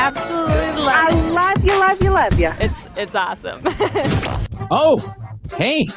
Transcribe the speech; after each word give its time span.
absolutely 0.00 0.82
love. 0.82 0.88
I 0.88 1.30
love 1.30 1.64
you, 1.64 1.78
love 1.78 2.02
you, 2.02 2.10
love 2.10 2.40
you. 2.40 2.52
It's 2.58 2.88
it's 2.96 3.14
awesome. 3.14 3.60
oh, 4.70 5.14
hey, 5.56 5.88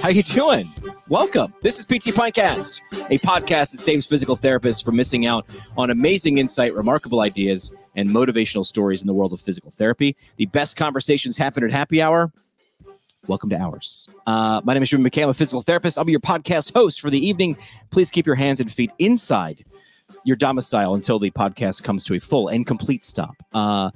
how 0.00 0.08
you 0.08 0.22
doing? 0.22 0.72
Welcome. 1.08 1.52
This 1.60 1.78
is 1.78 1.84
PT 1.84 2.14
Pintcast, 2.16 2.80
a 3.10 3.18
podcast 3.18 3.72
that 3.72 3.80
saves 3.80 4.06
physical 4.06 4.36
therapists 4.36 4.82
from 4.82 4.96
missing 4.96 5.26
out 5.26 5.44
on 5.76 5.90
amazing 5.90 6.38
insight, 6.38 6.72
remarkable 6.72 7.20
ideas, 7.20 7.74
and 7.94 8.08
motivational 8.08 8.64
stories 8.64 9.02
in 9.02 9.06
the 9.06 9.12
world 9.12 9.34
of 9.34 9.40
physical 9.40 9.70
therapy. 9.70 10.16
The 10.36 10.46
best 10.46 10.76
conversations 10.76 11.36
happen 11.36 11.62
at 11.62 11.72
happy 11.72 12.00
hour. 12.00 12.32
Welcome 13.28 13.50
to 13.50 13.56
ours. 13.56 14.08
Uh, 14.26 14.62
my 14.64 14.72
name 14.72 14.82
is 14.82 14.88
Jimmy 14.88 15.08
McKay. 15.08 15.24
I'm 15.24 15.28
a 15.28 15.34
physical 15.34 15.60
therapist. 15.60 15.98
I'll 15.98 16.04
be 16.04 16.12
your 16.12 16.20
podcast 16.20 16.72
host 16.74 17.00
for 17.02 17.10
the 17.10 17.24
evening. 17.24 17.56
Please 17.90 18.10
keep 18.10 18.26
your 18.26 18.34
hands 18.34 18.60
and 18.60 18.72
feet 18.72 18.90
inside 18.98 19.64
your 20.24 20.36
domicile 20.36 20.94
until 20.94 21.18
the 21.18 21.30
podcast 21.30 21.82
comes 21.82 22.04
to 22.04 22.14
a 22.14 22.20
full 22.20 22.48
and 22.48 22.66
complete 22.66 23.04
stop. 23.04 23.36
Uh, 23.52 23.90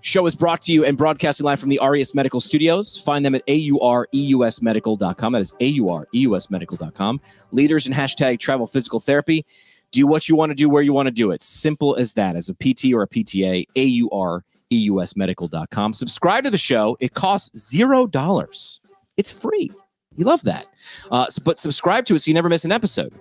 show 0.00 0.26
is 0.26 0.34
brought 0.34 0.62
to 0.62 0.72
you 0.72 0.84
and 0.84 0.98
broadcasting 0.98 1.44
live 1.44 1.60
from 1.60 1.68
the 1.68 1.78
Aureus 1.80 2.14
Medical 2.14 2.40
Studios. 2.40 2.98
Find 2.98 3.24
them 3.24 3.34
at 3.34 3.46
aureusmedical.com. 3.46 5.32
That 5.32 5.40
is 5.40 5.52
aureusmedical.com. 5.52 7.20
Leaders 7.52 7.86
in 7.86 7.92
hashtag 7.92 8.38
travel 8.40 8.66
physical 8.66 9.00
therapy. 9.00 9.46
Do 9.90 10.06
what 10.06 10.28
you 10.28 10.36
want 10.36 10.50
to 10.50 10.54
do 10.54 10.68
where 10.68 10.82
you 10.82 10.92
want 10.92 11.06
to 11.06 11.12
do 11.12 11.30
it. 11.32 11.42
Simple 11.42 11.96
as 11.96 12.14
that. 12.14 12.36
As 12.36 12.48
a 12.48 12.54
PT 12.54 12.92
or 12.94 13.02
a 13.02 13.08
PTA, 13.08 13.66
aureusmedical.com. 14.72 15.92
Subscribe 15.92 16.44
to 16.44 16.50
the 16.50 16.58
show. 16.58 16.96
It 17.00 17.14
costs 17.14 17.70
zero 17.70 18.06
dollars. 18.06 18.80
It's 19.16 19.30
free. 19.30 19.70
You 20.16 20.24
love 20.24 20.42
that. 20.42 20.66
Uh, 21.10 21.26
but 21.44 21.58
subscribe 21.58 22.06
to 22.06 22.14
it 22.14 22.20
so 22.20 22.30
you 22.30 22.34
never 22.34 22.48
miss 22.48 22.64
an 22.64 22.72
episode 22.72 23.12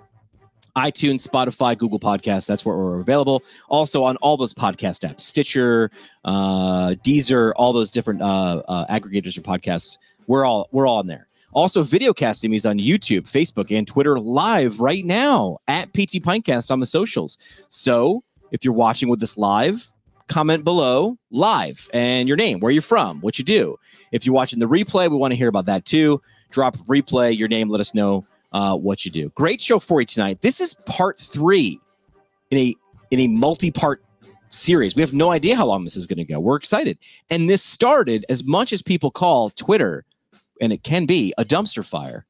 iTunes, 0.75 1.27
Spotify, 1.27 1.77
Google 1.77 1.99
Podcasts. 1.99 2.47
That's 2.47 2.65
where 2.65 2.75
we're 2.77 2.99
available. 2.99 3.43
Also 3.69 4.03
on 4.03 4.17
all 4.17 4.37
those 4.37 4.53
podcast 4.53 5.07
apps, 5.07 5.21
Stitcher, 5.21 5.91
uh, 6.25 6.95
Deezer, 7.03 7.53
all 7.55 7.73
those 7.73 7.91
different 7.91 8.21
uh, 8.21 8.61
uh, 8.67 8.85
aggregators 8.87 9.37
or 9.37 9.41
podcasts. 9.41 9.97
We're 10.27 10.45
all 10.45 10.69
we're 10.71 10.87
all 10.87 10.97
on 10.99 11.07
there. 11.07 11.27
Also, 11.53 11.83
video 11.83 12.13
casting 12.13 12.53
is 12.53 12.65
on 12.65 12.77
YouTube, 12.77 13.23
Facebook, 13.23 13.75
and 13.75 13.85
Twitter 13.85 14.19
live 14.19 14.79
right 14.79 15.03
now 15.03 15.57
at 15.67 15.91
PT 15.93 16.23
Pintcast 16.23 16.71
on 16.71 16.79
the 16.79 16.85
socials. 16.85 17.37
So 17.69 18.23
if 18.51 18.63
you're 18.63 18.73
watching 18.73 19.09
with 19.09 19.21
us 19.21 19.37
live, 19.37 19.91
comment 20.27 20.63
below 20.63 21.17
live 21.29 21.89
and 21.93 22.27
your 22.27 22.37
name, 22.37 22.61
where 22.61 22.71
you're 22.71 22.81
from, 22.81 23.19
what 23.19 23.37
you 23.37 23.43
do. 23.43 23.77
If 24.13 24.25
you're 24.25 24.35
watching 24.35 24.59
the 24.59 24.67
replay, 24.67 25.11
we 25.11 25.17
want 25.17 25.33
to 25.33 25.35
hear 25.35 25.49
about 25.49 25.65
that 25.65 25.83
too. 25.83 26.21
Drop 26.51 26.77
replay, 26.77 27.37
your 27.37 27.49
name, 27.49 27.69
let 27.69 27.81
us 27.81 27.93
know 27.93 28.25
uh, 28.51 28.75
what 28.75 29.05
you 29.05 29.11
do. 29.11 29.29
Great 29.29 29.61
show 29.61 29.79
for 29.79 30.01
you 30.01 30.05
tonight. 30.05 30.41
This 30.41 30.59
is 30.59 30.73
part 30.85 31.17
three 31.17 31.79
in 32.49 32.57
a 32.57 32.75
in 33.11 33.19
a 33.19 33.27
multi-part 33.27 34.03
series. 34.49 34.95
We 34.95 35.01
have 35.01 35.13
no 35.13 35.31
idea 35.31 35.55
how 35.55 35.65
long 35.65 35.83
this 35.83 35.95
is 35.95 36.07
going 36.07 36.17
to 36.17 36.23
go. 36.25 36.39
We're 36.39 36.55
excited, 36.55 36.97
and 37.29 37.49
this 37.49 37.63
started 37.63 38.25
as 38.29 38.43
much 38.43 38.73
as 38.73 38.81
people 38.81 39.11
call 39.11 39.49
Twitter, 39.51 40.05
and 40.59 40.71
it 40.73 40.83
can 40.83 41.05
be 41.05 41.33
a 41.37 41.45
dumpster 41.45 41.85
fire. 41.85 42.25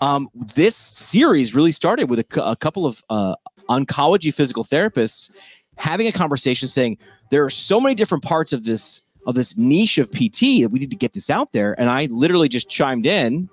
Um, 0.00 0.28
this 0.34 0.76
series 0.76 1.54
really 1.54 1.72
started 1.72 2.10
with 2.10 2.20
a, 2.20 2.44
a 2.44 2.56
couple 2.56 2.86
of 2.86 3.02
uh, 3.08 3.34
oncology 3.68 4.32
physical 4.32 4.64
therapists 4.64 5.30
having 5.76 6.06
a 6.06 6.12
conversation, 6.12 6.68
saying 6.68 6.98
there 7.30 7.44
are 7.44 7.50
so 7.50 7.80
many 7.80 7.94
different 7.94 8.24
parts 8.24 8.52
of 8.52 8.64
this 8.64 9.02
of 9.26 9.34
this 9.34 9.56
niche 9.56 9.98
of 9.98 10.10
PT 10.12 10.62
that 10.62 10.68
we 10.70 10.78
need 10.78 10.90
to 10.90 10.96
get 10.96 11.12
this 11.12 11.30
out 11.30 11.52
there. 11.52 11.78
And 11.80 11.90
I 11.90 12.06
literally 12.06 12.48
just 12.48 12.68
chimed 12.68 13.06
in 13.06 13.48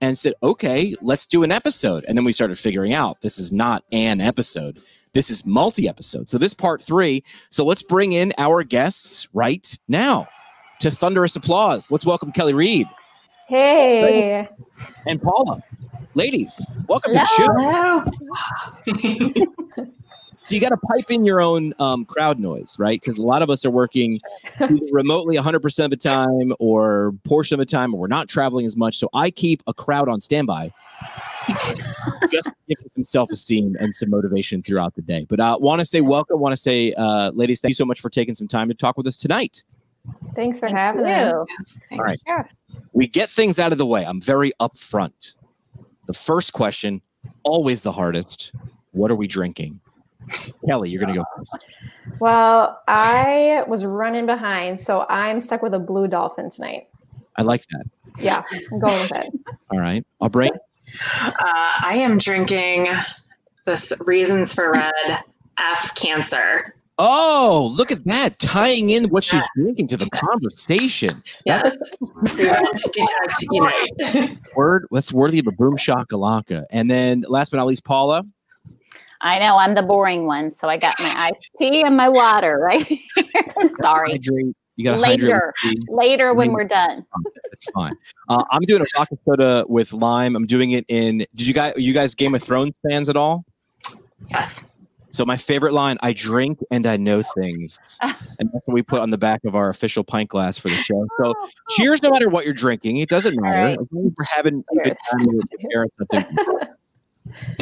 and 0.00 0.18
said, 0.18 0.34
okay, 0.42 0.94
let's 1.02 1.26
do 1.26 1.42
an 1.42 1.52
episode. 1.52 2.04
And 2.08 2.16
then 2.16 2.24
we 2.24 2.32
started 2.32 2.58
figuring 2.58 2.92
out 2.92 3.20
this 3.20 3.38
is 3.38 3.52
not 3.52 3.84
an 3.92 4.20
episode. 4.20 4.80
This 5.12 5.30
is 5.30 5.44
multi 5.44 5.88
episode. 5.88 6.28
So 6.28 6.38
this 6.38 6.54
part 6.54 6.82
three. 6.82 7.24
So 7.50 7.64
let's 7.64 7.82
bring 7.82 8.12
in 8.12 8.32
our 8.38 8.62
guests 8.62 9.28
right 9.32 9.76
now 9.88 10.28
to 10.80 10.90
thunderous 10.90 11.36
applause. 11.36 11.90
Let's 11.90 12.06
welcome 12.06 12.32
Kelly 12.32 12.54
Reed. 12.54 12.86
Hey. 13.48 14.48
And 15.06 15.20
Paula. 15.20 15.62
Ladies, 16.14 16.66
welcome 16.88 17.12
Hello. 17.14 18.04
to 18.04 18.12
the 18.86 19.46
show. 19.76 19.92
So 20.42 20.54
you 20.54 20.60
got 20.60 20.70
to 20.70 20.76
pipe 20.76 21.10
in 21.10 21.24
your 21.24 21.40
own 21.40 21.74
um, 21.78 22.04
crowd 22.04 22.38
noise, 22.38 22.76
right? 22.78 23.00
Because 23.00 23.18
a 23.18 23.22
lot 23.22 23.42
of 23.42 23.50
us 23.50 23.64
are 23.64 23.70
working 23.70 24.20
remotely 24.90 25.36
100% 25.36 25.84
of 25.84 25.90
the 25.90 25.96
time 25.96 26.54
or 26.58 27.12
portion 27.24 27.54
of 27.54 27.58
the 27.58 27.70
time, 27.70 27.94
or 27.94 28.00
we're 28.00 28.06
not 28.06 28.28
traveling 28.28 28.64
as 28.64 28.76
much. 28.76 28.96
So 28.96 29.10
I 29.12 29.30
keep 29.30 29.62
a 29.66 29.74
crowd 29.74 30.08
on 30.08 30.20
standby 30.20 30.72
just 32.30 32.46
to 32.46 32.54
give 32.68 32.78
us 32.84 32.94
some 32.94 33.04
self-esteem 33.04 33.76
and 33.78 33.94
some 33.94 34.10
motivation 34.10 34.62
throughout 34.62 34.94
the 34.94 35.02
day. 35.02 35.26
But 35.28 35.40
I 35.40 35.50
uh, 35.50 35.58
want 35.58 35.80
to 35.80 35.84
say 35.84 36.00
welcome. 36.00 36.40
Want 36.40 36.52
to 36.52 36.60
say, 36.60 36.94
uh, 36.94 37.32
ladies, 37.32 37.60
thank 37.60 37.70
you 37.70 37.74
so 37.74 37.84
much 37.84 38.00
for 38.00 38.08
taking 38.08 38.34
some 38.34 38.48
time 38.48 38.68
to 38.68 38.74
talk 38.74 38.96
with 38.96 39.06
us 39.06 39.18
tonight. 39.18 39.62
Thanks 40.34 40.58
for 40.58 40.68
having 40.68 41.04
us. 41.04 41.76
All 41.92 41.98
right. 41.98 42.20
We 42.92 43.06
get 43.06 43.28
things 43.28 43.58
out 43.58 43.72
of 43.72 43.78
the 43.78 43.86
way. 43.86 44.04
I'm 44.06 44.20
very 44.20 44.52
upfront. 44.58 45.34
The 46.06 46.14
first 46.14 46.54
question, 46.54 47.02
always 47.44 47.82
the 47.82 47.92
hardest. 47.92 48.52
What 48.92 49.10
are 49.10 49.16
we 49.16 49.26
drinking? 49.26 49.80
Kelly, 50.66 50.90
you're 50.90 51.00
going 51.00 51.14
to 51.14 51.20
go 51.20 51.24
first. 51.36 51.66
Well, 52.18 52.82
I 52.88 53.64
was 53.66 53.84
running 53.84 54.26
behind, 54.26 54.80
so 54.80 55.06
I'm 55.08 55.40
stuck 55.40 55.62
with 55.62 55.74
a 55.74 55.78
blue 55.78 56.08
dolphin 56.08 56.50
tonight. 56.50 56.88
I 57.36 57.42
like 57.42 57.64
that. 57.68 57.84
Yeah, 58.18 58.42
I'm 58.72 58.78
going 58.78 59.00
with 59.00 59.12
it. 59.14 59.32
All 59.72 59.78
right. 59.78 60.04
Aubrey? 60.20 60.50
Uh, 61.22 61.32
I 61.38 61.94
am 61.96 62.18
drinking 62.18 62.88
this 63.64 63.92
Reasons 64.00 64.52
for 64.52 64.72
Red 64.72 64.92
F 65.58 65.94
Cancer. 65.94 66.74
Oh, 67.02 67.72
look 67.74 67.90
at 67.90 68.04
that. 68.04 68.38
Tying 68.38 68.90
in 68.90 69.04
what 69.08 69.24
she's 69.24 69.42
drinking 69.56 69.88
to 69.88 69.96
the 69.96 70.10
conversation. 70.10 71.22
Yes. 71.46 71.74
detect 72.36 73.42
unite. 73.50 74.38
Word, 74.54 74.86
that's 74.90 75.10
worthy 75.10 75.38
of 75.38 75.46
a 75.46 75.52
boom 75.52 75.78
shakalaka. 75.78 76.64
And 76.68 76.90
then 76.90 77.24
last 77.26 77.52
but 77.52 77.56
not 77.56 77.66
least, 77.66 77.84
Paula. 77.84 78.22
I 79.22 79.38
know 79.38 79.58
I'm 79.58 79.74
the 79.74 79.82
boring 79.82 80.26
one, 80.26 80.50
so 80.50 80.68
I 80.68 80.76
got 80.76 80.94
my 80.98 81.12
iced 81.16 81.50
tea 81.58 81.82
and 81.82 81.96
my 81.96 82.08
water 82.08 82.58
right 82.58 82.86
Sorry. 83.78 84.12
Hydrate. 84.12 84.56
You 84.76 84.84
got 84.84 84.98
later, 84.98 85.52
later 85.88 86.32
when 86.32 86.52
we're 86.52 86.64
done. 86.64 87.04
That's 87.50 87.70
fine. 87.72 87.94
Uh, 88.30 88.42
I'm 88.50 88.62
doing 88.62 88.80
a 88.80 88.86
vodka 88.96 89.18
soda 89.26 89.66
with 89.68 89.92
lime. 89.92 90.34
I'm 90.34 90.46
doing 90.46 90.70
it 90.70 90.86
in. 90.88 91.18
Did 91.34 91.46
you 91.46 91.52
guys, 91.52 91.74
you 91.76 91.92
guys, 91.92 92.14
Game 92.14 92.34
of 92.34 92.42
Thrones 92.42 92.72
fans 92.88 93.10
at 93.10 93.16
all? 93.16 93.44
Yes. 94.30 94.64
So 95.10 95.26
my 95.26 95.36
favorite 95.36 95.74
line: 95.74 95.98
"I 96.02 96.14
drink 96.14 96.60
and 96.70 96.86
I 96.86 96.96
know 96.96 97.20
things," 97.20 97.78
and 98.00 98.50
that's 98.52 98.66
what 98.66 98.72
we 98.72 98.82
put 98.82 99.00
on 99.00 99.10
the 99.10 99.18
back 99.18 99.44
of 99.44 99.54
our 99.54 99.68
official 99.68 100.02
pint 100.02 100.30
glass 100.30 100.56
for 100.56 100.70
the 100.70 100.76
show. 100.76 101.06
So, 101.22 101.34
oh. 101.36 101.48
cheers! 101.70 102.02
No 102.02 102.10
matter 102.10 102.30
what 102.30 102.46
you're 102.46 102.54
drinking, 102.54 102.98
it 102.98 103.10
doesn't 103.10 103.38
matter. 103.38 103.62
Right. 103.62 103.78
As 103.78 103.86
long 103.90 104.06
as 104.06 104.12
we're 104.16 104.24
having 104.34 104.64
a 104.72 104.82
good 104.82 104.96
time 105.10 105.26
with 105.26 105.44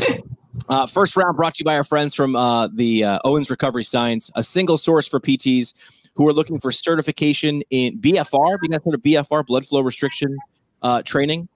something. 0.07 0.29
Uh, 0.69 0.87
first 0.87 1.17
round 1.17 1.37
brought 1.37 1.55
to 1.55 1.61
you 1.61 1.65
by 1.65 1.77
our 1.77 1.85
friends 1.85 2.15
from 2.15 2.37
uh, 2.37 2.69
the 2.69 3.05
uh, 3.05 3.19
Owens 3.25 3.51
Recovery 3.51 3.85
Science, 3.85 4.31
a 4.35 4.43
single 4.43 4.79
source 4.79 5.07
for 5.07 5.21
PTs 5.21 5.75
who 6.15 6.27
are 6.29 6.33
looking 6.33 6.59
for 6.59 6.73
certification 6.73 7.63
in 7.71 7.99
BFR. 8.01 8.59
You 8.63 8.69
guys 8.69 8.81
heard 8.85 8.95
of 8.95 9.03
BFR, 9.03 9.47
blood 9.47 9.67
flow 9.67 9.81
restriction 9.81 10.37
uh, 10.83 11.03
training? 11.03 11.49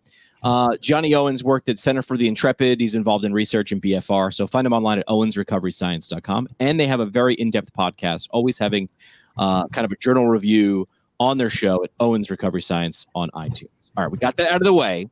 Uh, 0.43 0.77
Johnny 0.81 1.15
Owens 1.15 1.45
worked 1.45 1.69
at 1.69 1.79
Center 1.79 2.03
for 2.03 2.17
the 2.17 2.27
Intrepid. 2.27 2.81
He's 2.81 2.95
involved 2.95 3.25
in 3.25 3.33
research 3.33 3.73
in 3.73 3.81
BFR. 3.81 4.33
So 4.35 4.47
find 4.47 4.67
him 4.67 4.73
online 4.73 4.99
at 4.99 5.07
owensrecoveryscience.com. 5.07 6.49
And 6.59 6.81
they 6.81 6.87
have 6.87 7.01
a 7.01 7.07
very 7.07 7.35
in 7.35 7.51
depth 7.51 7.73
podcast, 7.75 8.29
always 8.31 8.59
having 8.59 8.89
uh, 9.37 9.69
kind 9.69 9.85
of 9.85 9.93
a 9.93 9.97
journal 9.97 10.29
review 10.29 10.89
on 11.21 11.39
their 11.39 11.51
show 11.51 11.85
at 11.85 11.91
Owens 12.01 12.31
Recovery 12.31 12.63
Science 12.63 13.07
on 13.15 13.31
iTunes. 13.31 13.93
All 13.97 14.05
right, 14.05 14.11
we 14.11 14.19
got 14.19 14.37
that 14.37 14.51
out 14.51 14.61
of 14.61 14.65
the 14.65 14.73
way. 14.73 15.09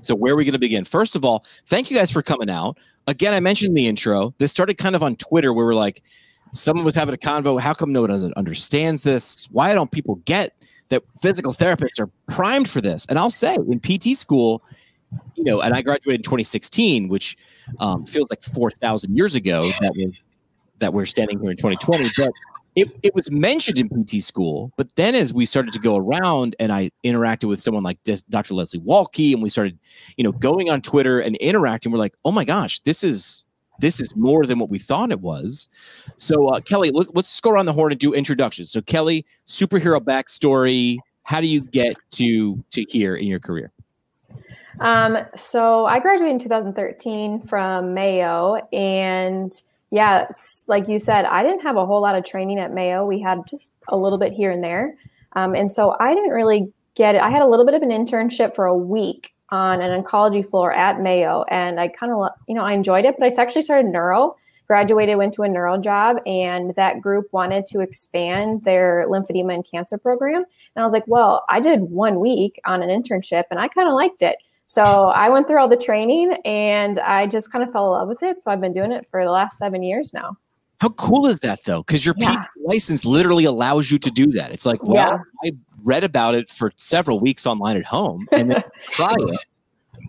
So, 0.00 0.14
where 0.14 0.32
are 0.32 0.36
we 0.36 0.44
going 0.44 0.52
to 0.52 0.58
begin? 0.58 0.84
First 0.84 1.16
of 1.16 1.24
all, 1.24 1.44
thank 1.66 1.90
you 1.90 1.96
guys 1.96 2.10
for 2.10 2.22
coming 2.22 2.50
out 2.50 2.78
again, 3.10 3.34
I 3.34 3.40
mentioned 3.40 3.76
the 3.76 3.86
intro, 3.86 4.34
this 4.38 4.50
started 4.50 4.78
kind 4.78 4.94
of 4.96 5.02
on 5.02 5.16
Twitter 5.16 5.52
where 5.52 5.66
we're 5.66 5.74
like, 5.74 6.02
someone 6.52 6.84
was 6.84 6.94
having 6.94 7.14
a 7.14 7.18
convo. 7.18 7.60
How 7.60 7.74
come 7.74 7.92
no 7.92 8.02
one 8.02 8.32
understands 8.34 9.02
this? 9.02 9.48
Why 9.50 9.74
don't 9.74 9.90
people 9.90 10.16
get 10.24 10.54
that 10.88 11.02
physical 11.20 11.52
therapists 11.52 12.00
are 12.00 12.08
primed 12.28 12.68
for 12.68 12.80
this? 12.80 13.06
And 13.08 13.18
I'll 13.18 13.30
say 13.30 13.54
in 13.54 13.80
PT 13.80 14.16
school, 14.16 14.62
you 15.34 15.44
know, 15.44 15.60
and 15.60 15.74
I 15.74 15.82
graduated 15.82 16.20
in 16.20 16.22
2016, 16.22 17.08
which 17.08 17.36
um, 17.80 18.06
feels 18.06 18.30
like 18.30 18.42
4,000 18.42 19.16
years 19.16 19.34
ago 19.34 19.70
that 19.80 19.92
was 19.94 20.14
that 20.78 20.94
we're 20.94 21.06
standing 21.06 21.38
here 21.40 21.50
in 21.50 21.56
2020. 21.58 22.10
But 22.16 22.32
it, 22.76 22.88
it 23.02 23.14
was 23.14 23.30
mentioned 23.30 23.78
in 23.78 23.88
PT 23.88 24.22
school, 24.22 24.72
but 24.76 24.94
then 24.94 25.14
as 25.14 25.32
we 25.32 25.44
started 25.46 25.72
to 25.72 25.80
go 25.80 25.96
around 25.96 26.54
and 26.60 26.72
I 26.72 26.90
interacted 27.04 27.48
with 27.48 27.60
someone 27.60 27.82
like 27.82 28.02
this, 28.04 28.22
Dr. 28.22 28.54
Leslie 28.54 28.80
Walke, 28.80 29.32
and 29.32 29.42
we 29.42 29.48
started, 29.48 29.78
you 30.16 30.24
know, 30.24 30.32
going 30.32 30.70
on 30.70 30.80
Twitter 30.80 31.20
and 31.20 31.36
interacting, 31.36 31.90
we're 31.90 31.98
like, 31.98 32.14
oh 32.24 32.30
my 32.30 32.44
gosh, 32.44 32.80
this 32.80 33.02
is 33.02 33.44
this 33.80 33.98
is 33.98 34.14
more 34.14 34.44
than 34.44 34.58
what 34.58 34.68
we 34.68 34.78
thought 34.78 35.10
it 35.10 35.20
was. 35.20 35.68
So, 36.18 36.48
uh, 36.48 36.60
Kelly, 36.60 36.90
let, 36.90 37.16
us 37.16 37.40
go 37.40 37.50
around 37.50 37.64
the 37.64 37.72
horn 37.72 37.92
and 37.92 37.98
do 37.98 38.12
introductions. 38.12 38.70
So, 38.70 38.82
Kelly, 38.82 39.24
superhero 39.46 39.98
backstory. 39.98 40.98
How 41.22 41.40
do 41.40 41.46
you 41.46 41.62
get 41.62 41.96
to 42.12 42.62
to 42.72 42.84
here 42.88 43.16
in 43.16 43.26
your 43.26 43.40
career? 43.40 43.72
Um, 44.80 45.18
so 45.36 45.86
I 45.86 45.98
graduated 45.98 46.34
in 46.34 46.38
2013 46.40 47.42
from 47.42 47.94
Mayo, 47.94 48.56
and 48.72 49.52
yeah, 49.90 50.28
like 50.68 50.88
you 50.88 50.98
said, 50.98 51.24
I 51.24 51.42
didn't 51.42 51.62
have 51.62 51.76
a 51.76 51.84
whole 51.84 52.00
lot 52.00 52.14
of 52.14 52.24
training 52.24 52.58
at 52.58 52.72
Mayo. 52.72 53.04
We 53.04 53.20
had 53.20 53.40
just 53.48 53.76
a 53.88 53.96
little 53.96 54.18
bit 54.18 54.32
here 54.32 54.50
and 54.50 54.62
there. 54.62 54.94
Um, 55.32 55.54
and 55.54 55.70
so 55.70 55.96
I 55.98 56.14
didn't 56.14 56.30
really 56.30 56.72
get 56.94 57.14
it. 57.14 57.22
I 57.22 57.30
had 57.30 57.42
a 57.42 57.46
little 57.46 57.64
bit 57.64 57.74
of 57.74 57.82
an 57.82 57.90
internship 57.90 58.54
for 58.54 58.66
a 58.66 58.76
week 58.76 59.34
on 59.50 59.80
an 59.80 60.02
oncology 60.02 60.48
floor 60.48 60.72
at 60.72 61.00
Mayo, 61.00 61.44
and 61.50 61.80
I 61.80 61.88
kind 61.88 62.12
of, 62.12 62.30
you 62.46 62.54
know, 62.54 62.64
I 62.64 62.72
enjoyed 62.72 63.04
it. 63.04 63.16
But 63.18 63.32
I 63.32 63.42
actually 63.42 63.62
started 63.62 63.90
neuro, 63.90 64.36
graduated, 64.68 65.16
went 65.16 65.34
to 65.34 65.42
a 65.42 65.48
neuro 65.48 65.76
job, 65.80 66.18
and 66.24 66.74
that 66.76 67.00
group 67.00 67.26
wanted 67.32 67.66
to 67.68 67.80
expand 67.80 68.62
their 68.62 69.06
lymphedema 69.08 69.54
and 69.54 69.66
cancer 69.68 69.98
program. 69.98 70.44
And 70.76 70.82
I 70.82 70.84
was 70.84 70.92
like, 70.92 71.04
well, 71.08 71.44
I 71.48 71.58
did 71.58 71.80
one 71.80 72.20
week 72.20 72.60
on 72.64 72.82
an 72.82 72.90
internship, 72.90 73.44
and 73.50 73.58
I 73.58 73.66
kind 73.66 73.88
of 73.88 73.94
liked 73.94 74.22
it. 74.22 74.36
So 74.70 74.84
I 74.84 75.28
went 75.30 75.48
through 75.48 75.60
all 75.60 75.66
the 75.66 75.76
training, 75.76 76.30
and 76.44 77.00
I 77.00 77.26
just 77.26 77.50
kind 77.50 77.64
of 77.64 77.72
fell 77.72 77.86
in 77.86 77.90
love 77.90 78.06
with 78.06 78.22
it. 78.22 78.40
So 78.40 78.52
I've 78.52 78.60
been 78.60 78.72
doing 78.72 78.92
it 78.92 79.04
for 79.10 79.24
the 79.24 79.32
last 79.32 79.58
seven 79.58 79.82
years 79.82 80.14
now. 80.14 80.36
How 80.80 80.90
cool 80.90 81.26
is 81.26 81.40
that 81.40 81.64
though? 81.64 81.82
Because 81.82 82.06
your 82.06 82.14
yeah. 82.18 82.44
license 82.64 83.04
literally 83.04 83.44
allows 83.44 83.90
you 83.90 83.98
to 83.98 84.12
do 84.12 84.28
that. 84.28 84.52
It's 84.52 84.64
like, 84.64 84.80
well, 84.84 84.94
yeah. 84.94 85.18
I 85.44 85.56
read 85.82 86.04
about 86.04 86.36
it 86.36 86.52
for 86.52 86.72
several 86.76 87.18
weeks 87.18 87.46
online 87.46 87.78
at 87.78 87.84
home 87.84 88.28
and 88.30 88.52
then 88.52 88.62
try 88.90 89.12
it 89.18 89.40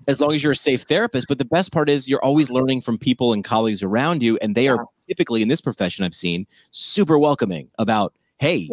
as 0.07 0.21
long 0.21 0.35
as 0.35 0.43
you're 0.43 0.51
a 0.51 0.55
safe 0.55 0.83
therapist. 0.83 1.27
But 1.27 1.39
the 1.39 1.45
best 1.45 1.71
part 1.71 1.89
is 1.89 2.07
you're 2.07 2.23
always 2.23 2.51
learning 2.51 2.81
from 2.81 2.99
people 2.99 3.33
and 3.33 3.43
colleagues 3.43 3.81
around 3.81 4.21
you. 4.21 4.37
And 4.43 4.53
they 4.53 4.65
yeah. 4.65 4.73
are 4.73 4.85
typically 5.07 5.41
in 5.41 5.47
this 5.47 5.59
profession, 5.59 6.05
I've 6.05 6.13
seen 6.13 6.45
super 6.69 7.17
welcoming 7.17 7.71
about, 7.79 8.13
hey, 8.37 8.69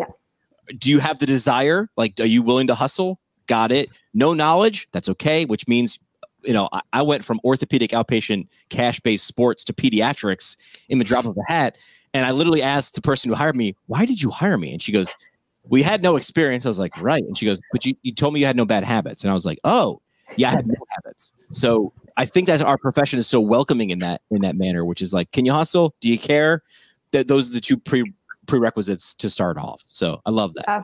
do 0.76 0.90
you 0.90 0.98
have 0.98 1.18
the 1.18 1.24
desire? 1.24 1.88
Like, 1.96 2.20
are 2.20 2.26
you 2.26 2.42
willing 2.42 2.66
to 2.66 2.74
hustle? 2.74 3.18
Got 3.48 3.72
it. 3.72 3.88
No 4.14 4.32
knowledge? 4.32 4.88
That's 4.92 5.08
okay, 5.08 5.44
which 5.44 5.66
means 5.66 5.98
you 6.44 6.52
know, 6.52 6.68
I, 6.72 6.80
I 6.92 7.02
went 7.02 7.24
from 7.24 7.40
orthopedic 7.44 7.90
outpatient 7.90 8.46
cash 8.68 9.00
based 9.00 9.26
sports 9.26 9.64
to 9.64 9.72
pediatrics 9.72 10.56
in 10.88 10.98
the 10.98 11.04
drop 11.04 11.24
of 11.24 11.36
a 11.36 11.52
hat. 11.52 11.76
And 12.14 12.24
I 12.24 12.30
literally 12.30 12.62
asked 12.62 12.94
the 12.94 13.02
person 13.02 13.28
who 13.28 13.34
hired 13.34 13.56
me, 13.56 13.76
why 13.86 14.06
did 14.06 14.22
you 14.22 14.30
hire 14.30 14.56
me? 14.56 14.72
And 14.72 14.80
she 14.80 14.92
goes, 14.92 15.14
we 15.64 15.82
had 15.82 16.02
no 16.02 16.16
experience. 16.16 16.64
I 16.64 16.68
was 16.68 16.78
like, 16.78 16.98
right. 17.00 17.22
And 17.22 17.36
she 17.36 17.44
goes, 17.44 17.60
but 17.72 17.84
you, 17.84 17.94
you 18.02 18.14
told 18.14 18.32
me 18.32 18.40
you 18.40 18.46
had 18.46 18.56
no 18.56 18.64
bad 18.64 18.84
habits. 18.84 19.22
And 19.22 19.30
I 19.30 19.34
was 19.34 19.44
like, 19.44 19.58
oh, 19.64 20.00
yeah, 20.36 20.48
I 20.48 20.52
had 20.52 20.66
no 20.66 20.74
habits. 20.90 21.34
So 21.52 21.92
I 22.16 22.24
think 22.24 22.46
that 22.46 22.62
our 22.62 22.78
profession 22.78 23.18
is 23.18 23.26
so 23.26 23.40
welcoming 23.40 23.90
in 23.90 23.98
that 24.00 24.22
in 24.30 24.42
that 24.42 24.56
manner, 24.56 24.84
which 24.84 25.02
is 25.02 25.12
like, 25.12 25.30
can 25.32 25.44
you 25.44 25.52
hustle? 25.52 25.94
Do 26.00 26.08
you 26.08 26.18
care? 26.18 26.62
That 27.12 27.28
those 27.28 27.50
are 27.50 27.54
the 27.54 27.60
two 27.60 27.78
pre 27.78 28.04
prerequisites 28.46 29.14
to 29.14 29.30
start 29.30 29.58
off. 29.58 29.82
So 29.88 30.20
I 30.24 30.30
love 30.30 30.54
that. 30.54 30.68
Uh, 30.68 30.82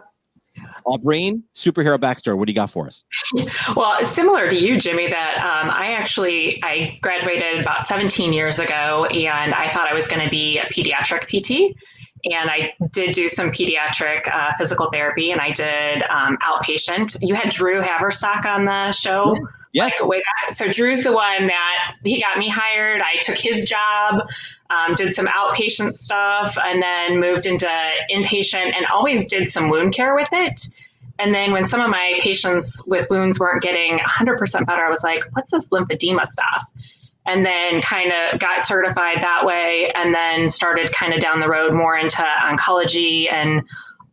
Aubrene, 0.87 1.43
superhero 1.55 1.99
backstory. 1.99 2.37
What 2.37 2.47
do 2.47 2.53
you 2.53 2.55
got 2.55 2.71
for 2.71 2.87
us? 2.87 3.05
Well, 3.77 4.05
similar 4.05 4.49
to 4.49 4.57
you, 4.57 4.79
Jimmy, 4.79 5.09
that 5.09 5.39
um, 5.39 5.71
I 5.71 5.93
actually 5.93 6.63
I 6.63 6.99
graduated 7.03 7.61
about 7.61 7.87
17 7.89 8.33
years 8.33 8.59
ago, 8.59 9.07
and 9.07 9.55
I 9.55 9.69
thought 9.69 9.89
I 9.89 9.95
was 9.95 10.07
going 10.07 10.23
to 10.23 10.31
be 10.31 10.59
a 10.59 10.65
pediatric 10.65 11.27
PT. 11.29 11.77
And 12.25 12.51
I 12.51 12.73
did 12.93 13.15
do 13.15 13.29
some 13.29 13.51
pediatric 13.51 14.29
uh, 14.33 14.53
physical 14.57 14.91
therapy, 14.91 15.31
and 15.31 15.41
I 15.41 15.51
did 15.51 16.03
um, 16.05 16.39
outpatient. 16.39 17.19
You 17.21 17.35
had 17.35 17.51
Drew 17.51 17.83
Haverstock 17.83 18.47
on 18.47 18.65
the 18.65 18.93
show. 18.93 19.37
Yes. 19.73 20.01
Like, 20.03 20.23
so 20.51 20.69
Drew's 20.69 21.03
the 21.03 21.13
one 21.13 21.49
that 21.49 21.97
he 22.05 22.21
got 22.21 22.39
me 22.39 22.49
hired. 22.49 23.03
I 23.03 23.21
took 23.21 23.37
his 23.37 23.69
job 23.69 24.27
um, 24.75 24.95
did 24.95 25.15
some 25.15 25.27
outpatient 25.27 25.95
stuff, 25.95 26.57
and 26.65 26.83
then 26.83 27.21
moved 27.21 27.47
into 27.47 27.69
inpatient 28.11 28.75
and 28.75 28.87
always 28.93 29.29
did 29.29 29.51
some 29.51 29.69
wound 29.69 29.95
care 29.95 30.15
with 30.15 30.29
it. 30.33 30.69
And 31.19 31.35
then 31.35 31.53
when 31.53 31.65
some 31.65 31.81
of 31.81 31.91
my 31.91 32.19
patients 32.21 32.85
with 32.87 33.09
wounds 33.09 33.39
weren't 33.39 33.63
getting 33.63 33.99
100% 33.99 34.67
better, 34.67 34.83
I 34.83 34.91
was 34.91 35.05
like, 35.05 35.25
what's 35.33 35.53
this 35.53 35.69
lymphedema 35.69 36.27
stuff? 36.27 36.67
And 37.27 37.47
then 37.47 37.81
kind 37.81 38.13
of 38.13 38.41
got 38.41 38.67
certified 38.67 39.19
that 39.23 39.47
way, 39.47 39.91
and 39.95 40.15
then 40.15 40.49
started 40.49 40.93
kind 40.93 41.15
of 41.15 41.21
down 41.21 41.41
the 41.41 41.49
road 41.49 41.73
more 41.73 41.97
into 41.97 42.23
oncology 42.23 43.33
and 43.33 43.63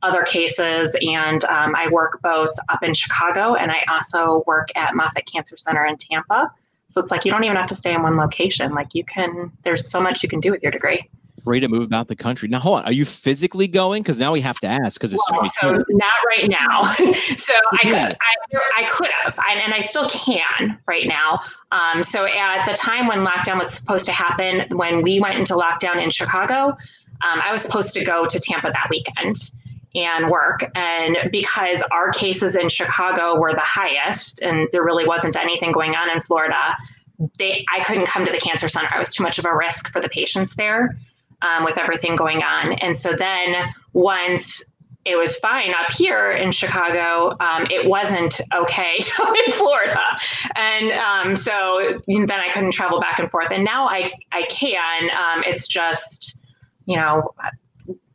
other 0.04 0.24
cases. 0.24 0.96
And 1.02 1.44
um, 1.46 1.76
I 1.76 1.90
work 1.90 2.20
both 2.22 2.52
up 2.70 2.84
in 2.84 2.94
Chicago 2.94 3.56
and 3.56 3.72
I 3.72 3.84
also 3.90 4.44
work 4.48 4.70
at 4.76 4.96
Moffitt 4.96 5.28
Cancer 5.32 5.58
Center 5.58 5.86
in 5.86 5.98
Tampa. 5.98 6.52
So 6.94 7.02
it's 7.02 7.12
like 7.12 7.26
you 7.26 7.32
don't 7.32 7.44
even 7.44 7.58
have 7.58 7.68
to 7.68 7.76
stay 7.76 7.94
in 7.94 8.04
one 8.04 8.18
location. 8.18 8.74
Like 8.74 8.94
you 8.94 9.04
can, 9.04 9.52
there's 9.64 9.90
so 9.90 10.02
much 10.02 10.24
you 10.24 10.30
can 10.30 10.40
do 10.40 10.52
with 10.52 10.62
your 10.62 10.72
degree. 10.72 11.08
Free 11.44 11.60
to 11.60 11.68
move 11.68 11.84
about 11.84 12.08
the 12.08 12.16
country. 12.16 12.50
Now, 12.50 12.60
hold 12.60 12.80
on. 12.80 12.86
Are 12.86 12.92
you 12.92 13.06
physically 13.06 13.68
going? 13.68 14.04
Because 14.04 14.20
now 14.20 14.32
we 14.32 14.42
have 14.42 14.60
to 14.60 14.68
ask. 14.68 15.00
Because 15.00 15.14
it's 15.14 15.24
well, 15.32 15.46
so 15.46 15.84
not 15.90 16.14
right 16.28 16.50
now. 16.50 16.84
so 17.38 17.54
I 17.74 17.84
could, 17.84 17.94
I, 17.94 18.18
I 18.78 18.88
could 18.90 19.10
have, 19.24 19.40
and 19.50 19.74
I 19.74 19.80
still 19.80 20.08
can 20.10 20.78
right 20.86 21.08
now. 21.08 21.40
Um, 21.72 22.04
so 22.04 22.26
at 22.26 22.66
the 22.66 22.74
time 22.74 23.08
when 23.08 23.20
lockdown 23.20 23.58
was 23.58 23.74
supposed 23.74 24.06
to 24.06 24.12
happen, 24.12 24.66
when 24.78 25.02
we 25.02 25.20
went 25.20 25.40
into 25.40 25.54
lockdown 25.54 26.04
in 26.04 26.10
Chicago, 26.10 26.78
um, 27.24 27.40
I 27.42 27.52
was 27.52 27.64
supposed 27.64 27.94
to 27.94 28.04
go 28.04 28.26
to 28.26 28.40
Tampa 28.40 28.72
that 28.72 28.88
weekend 28.90 29.52
and 29.96 30.30
work. 30.30 30.70
And 30.76 31.18
because 31.32 31.84
our 31.92 32.12
cases 32.12 32.56
in 32.56 32.70
Chicago 32.70 33.38
were 33.38 33.54
the 33.54 33.60
highest 33.60 34.42
and 34.42 34.68
there 34.72 34.84
really 34.84 35.06
wasn't 35.06 35.36
anything 35.36 35.72
going 35.72 35.96
on 35.96 36.10
in 36.10 36.20
Florida, 36.22 36.76
they 37.38 37.66
I 37.76 37.84
couldn't 37.84 38.06
come 38.06 38.26
to 38.26 38.32
the 38.32 38.40
cancer 38.40 38.70
center. 38.70 38.88
I 38.92 39.00
was 39.00 39.14
too 39.14 39.24
much 39.24 39.38
of 39.38 39.46
a 39.46 39.56
risk 39.56 39.92
for 39.92 40.02
the 40.02 40.10
patients 40.10 40.56
there 40.56 40.98
um, 41.42 41.64
with 41.64 41.78
everything 41.78 42.16
going 42.16 42.42
on. 42.42 42.74
And 42.74 42.98
so 42.98 43.16
then 43.18 43.74
once 43.94 44.64
it 45.04 45.16
was 45.18 45.38
fine 45.38 45.72
up 45.72 45.92
here 45.92 46.32
in 46.32 46.52
Chicago. 46.52 47.36
Um, 47.40 47.66
it 47.72 47.90
wasn't 47.90 48.40
okay 48.54 48.98
in 49.48 49.52
Florida, 49.52 50.00
and 50.56 50.92
um, 50.92 51.36
so 51.36 52.00
then 52.08 52.32
I 52.32 52.52
couldn't 52.52 52.72
travel 52.72 53.00
back 53.00 53.18
and 53.18 53.30
forth. 53.32 53.48
And 53.52 53.64
now 53.64 53.88
I 53.88 54.12
I 54.32 54.44
can. 54.44 55.10
Um, 55.10 55.44
it's 55.46 55.68
just 55.68 56.36
you 56.86 56.98
know 56.98 57.34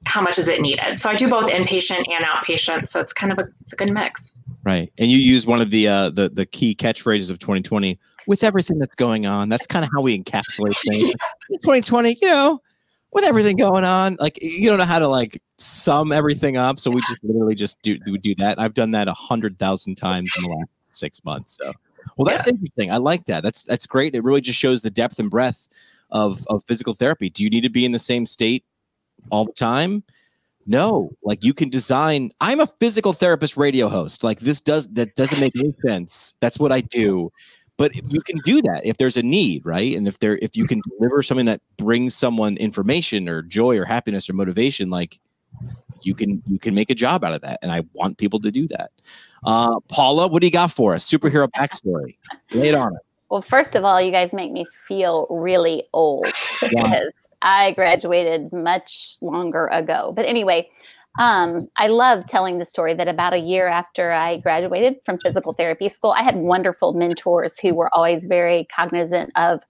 how 0.07 0.23
much 0.23 0.39
is 0.39 0.49
it 0.49 0.61
needed. 0.61 0.99
So 0.99 1.11
I 1.11 1.17
do 1.17 1.29
both 1.29 1.51
inpatient 1.51 2.05
and 2.09 2.25
outpatient. 2.25 2.89
So 2.89 3.01
it's 3.01 3.13
kind 3.13 3.33
of 3.33 3.39
a 3.39 3.49
it's 3.63 3.73
a 3.73 3.77
good 3.77 3.93
mix. 3.93 4.31
Right, 4.65 4.93
and 4.99 5.11
you 5.11 5.19
use 5.19 5.47
one 5.47 5.61
of 5.61 5.71
the 5.71 5.87
uh, 5.87 6.11
the 6.11 6.29
the 6.29 6.47
key 6.47 6.75
catchphrases 6.75 7.31
of 7.31 7.39
2020 7.39 7.99
with 8.27 8.43
everything 8.43 8.79
that's 8.79 8.95
going 8.95 9.27
on. 9.27 9.49
That's 9.49 9.67
kind 9.67 9.85
of 9.85 9.91
how 9.95 10.03
we 10.03 10.19
encapsulate 10.19 10.75
things. 10.89 11.13
2020, 11.63 12.17
you 12.21 12.29
know, 12.29 12.61
with 13.13 13.25
everything 13.25 13.57
going 13.57 13.85
on, 13.85 14.17
like 14.19 14.39
you 14.43 14.69
don't 14.69 14.79
know 14.79 14.85
how 14.85 14.99
to 14.99 15.09
like 15.09 15.41
sum 15.57 16.13
everything 16.13 16.57
up. 16.57 16.79
So 16.79 16.91
we 16.91 17.01
just 17.03 17.23
literally 17.23 17.55
just 17.55 17.81
do 17.83 17.99
do, 17.99 18.17
do 18.19 18.35
that. 18.37 18.61
I've 18.61 18.75
done 18.75 18.93
that 18.93 19.09
a 19.09 19.13
hundred 19.13 19.59
thousand 19.59 19.97
times 19.97 20.33
in 20.37 20.45
the 20.45 20.51
last 20.51 20.71
six 20.89 21.25
months. 21.25 21.57
So, 21.57 21.73
well, 22.17 22.25
that's 22.25 22.47
yeah. 22.47 22.53
interesting. 22.53 22.91
I 22.91 22.97
like 22.97 23.27
that. 23.27 23.43
That's 23.43 23.63
that's 23.63 23.87
great. 23.87 24.15
It 24.15 24.25
really 24.25 24.41
just 24.41 24.59
shows 24.59 24.83
the 24.83 24.91
depth 24.91 25.19
and 25.19 25.31
breadth 25.31 25.69
of 26.11 26.45
of 26.49 26.65
physical 26.65 26.95
therapy. 26.95 27.31
Do 27.31 27.45
you 27.45 27.51
need 27.51 27.63
to 27.63 27.71
be 27.71 27.85
in 27.85 27.93
the 27.93 27.99
same 27.99 28.27
state 28.27 28.65
all 29.31 29.45
the 29.45 29.53
time? 29.53 30.03
No, 30.67 31.11
like 31.23 31.45
you 31.45 31.55
can 31.55 31.69
design. 31.69 32.33
I'm 32.41 32.59
a 32.59 32.67
physical 32.67 33.13
therapist 33.13 33.57
radio 33.57 33.89
host. 33.89 34.25
Like 34.25 34.41
this 34.41 34.61
does 34.61 34.89
that 34.89 35.15
doesn't 35.15 35.41
make 35.41 35.57
any 35.57 35.73
sense. 35.87 36.35
That's 36.41 36.59
what 36.59 36.73
I 36.73 36.81
do. 36.81 37.31
But 37.79 37.95
you 37.95 38.21
can 38.23 38.39
do 38.39 38.63
that 38.63 38.81
if 38.85 38.97
there's 38.97 39.17
a 39.17 39.23
need, 39.23 39.65
right? 39.65 39.95
And 39.95 40.09
if 40.09 40.19
there 40.19 40.39
if 40.39 40.57
you 40.57 40.65
can 40.65 40.81
deliver 40.99 41.23
something 41.23 41.47
that 41.47 41.61
brings 41.77 42.15
someone 42.15 42.57
information 42.57 43.29
or 43.29 43.43
joy 43.43 43.79
or 43.79 43.85
happiness 43.85 44.29
or 44.29 44.33
motivation, 44.33 44.91
like 44.91 45.21
you 46.03 46.15
can 46.15 46.43
you 46.47 46.59
can 46.59 46.75
make 46.75 46.91
a 46.91 46.95
job 46.95 47.23
out 47.23 47.35
of 47.35 47.43
that. 47.43 47.59
And 47.63 47.71
I 47.71 47.83
want 47.93 48.19
people 48.19 48.41
to 48.41 48.51
do 48.51 48.67
that. 48.69 48.91
Uh, 49.45 49.79
Paula, 49.89 50.27
what 50.27 50.41
do 50.41 50.47
you 50.47 50.53
got 50.53 50.73
for 50.73 50.95
us? 50.95 51.09
Superhero 51.09 51.49
backstory. 51.57 52.17
Lay 52.53 52.71
it 52.71 52.75
on 52.75 52.95
us. 52.95 53.27
Well, 53.31 53.43
first 53.43 53.75
of 53.75 53.85
all, 53.85 54.01
you 54.01 54.11
guys 54.11 54.33
make 54.33 54.53
me 54.53 54.67
feel 54.87 55.27
really 55.31 55.85
old 55.93 56.27
because 56.61 57.13
I 57.43 57.73
graduated 57.73 58.53
much 58.53 59.17
longer 59.21 59.67
ago. 59.69 60.13
But 60.15 60.27
anyway, 60.27 60.69
um, 61.19 61.69
I 61.77 61.87
love 61.89 62.27
telling 62.27 62.59
the 62.59 62.65
story 62.65 62.95
that 62.95 63.09
about 63.09 63.33
a 63.33 63.39
year 63.39 63.67
after 63.67 64.13
I 64.13 64.39
graduated 64.39 64.97
from 65.05 65.19
physical 65.19 65.55
therapy 65.55 65.89
school, 65.89 66.13
I 66.13 66.23
had 66.23 66.37
wonderful 66.37 66.93
mentors 66.93 67.59
who 67.59 67.75
were 67.75 67.95
always 67.95 68.27
very 68.27 68.67
cognizant 68.75 69.33
of 69.37 69.63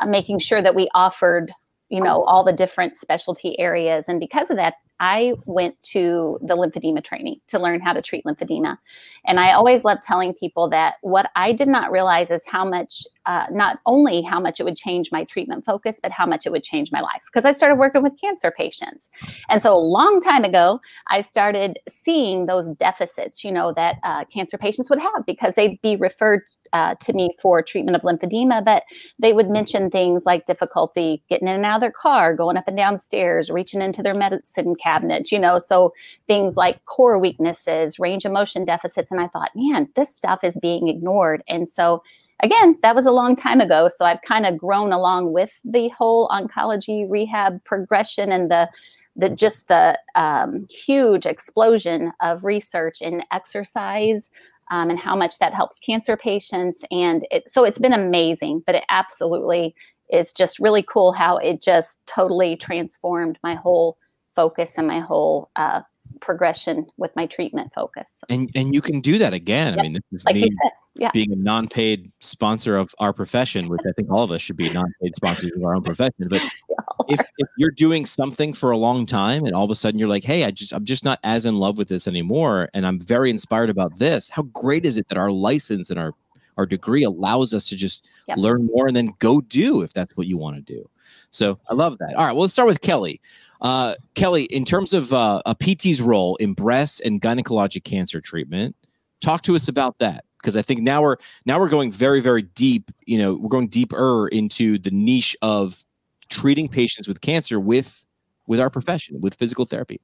uh, 0.00 0.06
making 0.06 0.38
sure 0.38 0.62
that 0.62 0.74
we 0.74 0.88
offered, 0.94 1.52
you 1.88 2.00
know, 2.00 2.22
all 2.24 2.44
the 2.44 2.52
different 2.52 2.96
specialty 2.96 3.58
areas. 3.58 4.08
And 4.08 4.20
because 4.20 4.50
of 4.50 4.56
that, 4.56 4.74
I 5.04 5.34
went 5.44 5.82
to 5.92 6.38
the 6.40 6.56
lymphedema 6.56 7.04
training 7.04 7.40
to 7.48 7.58
learn 7.58 7.82
how 7.82 7.92
to 7.92 8.00
treat 8.00 8.24
lymphedema. 8.24 8.78
And 9.26 9.38
I 9.38 9.52
always 9.52 9.84
love 9.84 9.98
telling 10.00 10.32
people 10.32 10.70
that 10.70 10.94
what 11.02 11.30
I 11.36 11.52
did 11.52 11.68
not 11.68 11.92
realize 11.92 12.30
is 12.30 12.42
how 12.46 12.64
much, 12.64 13.02
uh, 13.26 13.44
not 13.50 13.80
only 13.84 14.22
how 14.22 14.40
much 14.40 14.60
it 14.60 14.64
would 14.64 14.76
change 14.76 15.12
my 15.12 15.24
treatment 15.24 15.66
focus, 15.66 16.00
but 16.02 16.10
how 16.10 16.24
much 16.24 16.46
it 16.46 16.52
would 16.52 16.62
change 16.62 16.90
my 16.90 17.02
life. 17.02 17.22
Because 17.26 17.44
I 17.44 17.52
started 17.52 17.76
working 17.76 18.02
with 18.02 18.18
cancer 18.18 18.50
patients. 18.50 19.10
And 19.50 19.62
so 19.62 19.74
a 19.74 19.78
long 19.78 20.22
time 20.22 20.42
ago, 20.42 20.80
I 21.08 21.20
started 21.20 21.78
seeing 21.86 22.46
those 22.46 22.70
deficits, 22.70 23.44
you 23.44 23.52
know, 23.52 23.74
that 23.74 23.96
uh, 24.04 24.24
cancer 24.24 24.56
patients 24.56 24.88
would 24.88 25.00
have 25.00 25.26
because 25.26 25.54
they'd 25.54 25.80
be 25.82 25.96
referred 25.96 26.44
uh, 26.72 26.94
to 27.00 27.12
me 27.12 27.28
for 27.42 27.62
treatment 27.62 27.94
of 27.94 28.02
lymphedema, 28.02 28.64
but 28.64 28.84
they 29.18 29.34
would 29.34 29.50
mention 29.50 29.90
things 29.90 30.24
like 30.24 30.46
difficulty 30.46 31.22
getting 31.28 31.46
in 31.46 31.56
and 31.56 31.64
out 31.66 31.76
of 31.76 31.80
their 31.82 31.92
car, 31.92 32.34
going 32.34 32.56
up 32.56 32.66
and 32.66 32.76
down 32.76 32.98
stairs, 32.98 33.50
reaching 33.50 33.82
into 33.82 34.02
their 34.02 34.14
medicine 34.14 34.74
cabinet, 34.74 34.93
you 35.32 35.38
know, 35.38 35.58
so 35.58 35.92
things 36.26 36.56
like 36.56 36.84
core 36.84 37.18
weaknesses, 37.18 37.98
range 37.98 38.24
of 38.24 38.32
motion 38.32 38.64
deficits. 38.64 39.10
And 39.10 39.20
I 39.20 39.28
thought, 39.28 39.50
man, 39.54 39.88
this 39.96 40.14
stuff 40.14 40.44
is 40.44 40.58
being 40.60 40.88
ignored. 40.88 41.42
And 41.48 41.68
so 41.68 42.02
again, 42.42 42.78
that 42.82 42.94
was 42.94 43.06
a 43.06 43.12
long 43.12 43.36
time 43.36 43.60
ago. 43.60 43.88
So 43.94 44.04
I've 44.04 44.22
kind 44.22 44.46
of 44.46 44.58
grown 44.58 44.92
along 44.92 45.32
with 45.32 45.60
the 45.64 45.88
whole 45.88 46.28
oncology 46.28 47.08
rehab 47.08 47.62
progression 47.64 48.30
and 48.32 48.50
the 48.50 48.68
the 49.16 49.28
just 49.28 49.68
the 49.68 49.96
um, 50.16 50.66
huge 50.68 51.24
explosion 51.24 52.12
of 52.20 52.42
research 52.42 53.00
in 53.00 53.22
exercise 53.32 54.28
um, 54.72 54.90
and 54.90 54.98
how 54.98 55.14
much 55.14 55.38
that 55.38 55.54
helps 55.54 55.78
cancer 55.78 56.16
patients. 56.16 56.82
And 56.90 57.24
it, 57.30 57.48
so 57.48 57.64
it's 57.64 57.78
been 57.78 57.92
amazing, 57.92 58.64
but 58.66 58.74
it 58.74 58.84
absolutely 58.88 59.74
is 60.10 60.32
just 60.32 60.58
really 60.58 60.82
cool 60.82 61.12
how 61.12 61.36
it 61.36 61.62
just 61.62 62.04
totally 62.06 62.56
transformed 62.56 63.38
my 63.42 63.54
whole 63.54 63.96
focus 64.34 64.74
and 64.76 64.86
my 64.86 65.00
whole 65.00 65.50
uh, 65.56 65.82
progression 66.20 66.86
with 66.96 67.14
my 67.16 67.26
treatment 67.26 67.72
focus. 67.74 68.08
And 68.28 68.50
and 68.54 68.74
you 68.74 68.80
can 68.80 69.00
do 69.00 69.18
that 69.18 69.34
again. 69.34 69.74
Yep. 69.74 69.78
I 69.78 69.82
mean, 69.82 69.92
this 69.94 70.02
is 70.12 70.24
like 70.24 70.34
me 70.36 70.42
said, 70.42 70.72
yeah. 70.96 71.10
being 71.12 71.32
a 71.32 71.36
non-paid 71.36 72.10
sponsor 72.20 72.76
of 72.76 72.94
our 72.98 73.12
profession, 73.12 73.68
which 73.68 73.80
I 73.86 73.92
think 73.92 74.10
all 74.10 74.22
of 74.22 74.30
us 74.30 74.40
should 74.40 74.56
be 74.56 74.70
non-paid 74.72 75.16
sponsors 75.16 75.52
of 75.56 75.62
our 75.64 75.74
own 75.74 75.82
profession. 75.82 76.28
But 76.28 76.42
if, 77.08 77.20
if 77.38 77.48
you're 77.56 77.70
doing 77.70 78.06
something 78.06 78.52
for 78.52 78.70
a 78.70 78.78
long 78.78 79.06
time 79.06 79.44
and 79.44 79.54
all 79.54 79.64
of 79.64 79.70
a 79.70 79.74
sudden 79.74 79.98
you're 79.98 80.08
like, 80.08 80.24
hey, 80.24 80.44
I 80.44 80.50
just 80.50 80.72
I'm 80.72 80.84
just 80.84 81.04
not 81.04 81.18
as 81.24 81.46
in 81.46 81.56
love 81.56 81.78
with 81.78 81.88
this 81.88 82.06
anymore, 82.06 82.68
and 82.74 82.86
I'm 82.86 83.00
very 83.00 83.30
inspired 83.30 83.70
about 83.70 83.98
this. 83.98 84.28
How 84.28 84.42
great 84.42 84.84
is 84.84 84.96
it 84.96 85.08
that 85.08 85.18
our 85.18 85.30
license 85.30 85.90
and 85.90 85.98
our 85.98 86.14
our 86.56 86.66
degree 86.66 87.02
allows 87.02 87.52
us 87.52 87.68
to 87.68 87.76
just 87.76 88.08
yep. 88.28 88.38
learn 88.38 88.66
more 88.66 88.86
and 88.86 88.96
then 88.96 89.12
go 89.18 89.40
do 89.40 89.82
if 89.82 89.92
that's 89.92 90.16
what 90.16 90.28
you 90.28 90.38
want 90.38 90.54
to 90.54 90.62
do. 90.62 90.88
So 91.30 91.58
I 91.68 91.74
love 91.74 91.98
that. 91.98 92.14
All 92.14 92.24
right, 92.24 92.32
well, 92.32 92.42
let's 92.42 92.52
start 92.52 92.68
with 92.68 92.80
Kelly. 92.80 93.20
Uh, 93.64 93.94
Kelly, 94.14 94.44
in 94.44 94.66
terms 94.66 94.92
of 94.92 95.12
uh, 95.14 95.40
a 95.46 95.54
PT's 95.54 96.02
role 96.02 96.36
in 96.36 96.52
breast 96.52 97.00
and 97.00 97.18
gynecologic 97.20 97.82
cancer 97.82 98.20
treatment, 98.20 98.76
talk 99.22 99.40
to 99.42 99.56
us 99.56 99.68
about 99.68 99.98
that 99.98 100.26
because 100.38 100.54
I 100.54 100.60
think 100.60 100.82
now 100.82 101.00
we're 101.00 101.16
now 101.46 101.58
we're 101.58 101.70
going 101.70 101.90
very 101.90 102.20
very 102.20 102.42
deep. 102.42 102.90
You 103.06 103.16
know, 103.16 103.34
we're 103.34 103.48
going 103.48 103.68
deeper 103.68 104.28
into 104.28 104.78
the 104.78 104.90
niche 104.90 105.34
of 105.40 105.82
treating 106.28 106.68
patients 106.68 107.08
with 107.08 107.22
cancer 107.22 107.58
with 107.58 108.04
with 108.46 108.60
our 108.60 108.68
profession 108.68 109.22
with 109.22 109.34
physical 109.34 109.64
therapy. 109.64 109.98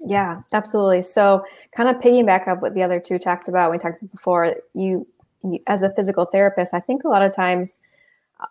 Yeah, 0.00 0.42
absolutely. 0.52 1.04
So, 1.04 1.44
kind 1.76 1.88
of 1.88 2.02
piggyback 2.02 2.48
up 2.48 2.60
what 2.60 2.74
the 2.74 2.82
other 2.82 2.98
two 2.98 3.18
talked 3.18 3.48
about. 3.48 3.70
We 3.70 3.78
talked 3.78 4.10
before. 4.10 4.56
You, 4.74 5.06
you 5.44 5.60
as 5.68 5.84
a 5.84 5.94
physical 5.94 6.24
therapist, 6.24 6.74
I 6.74 6.80
think 6.80 7.04
a 7.04 7.08
lot 7.08 7.22
of 7.22 7.34
times 7.34 7.80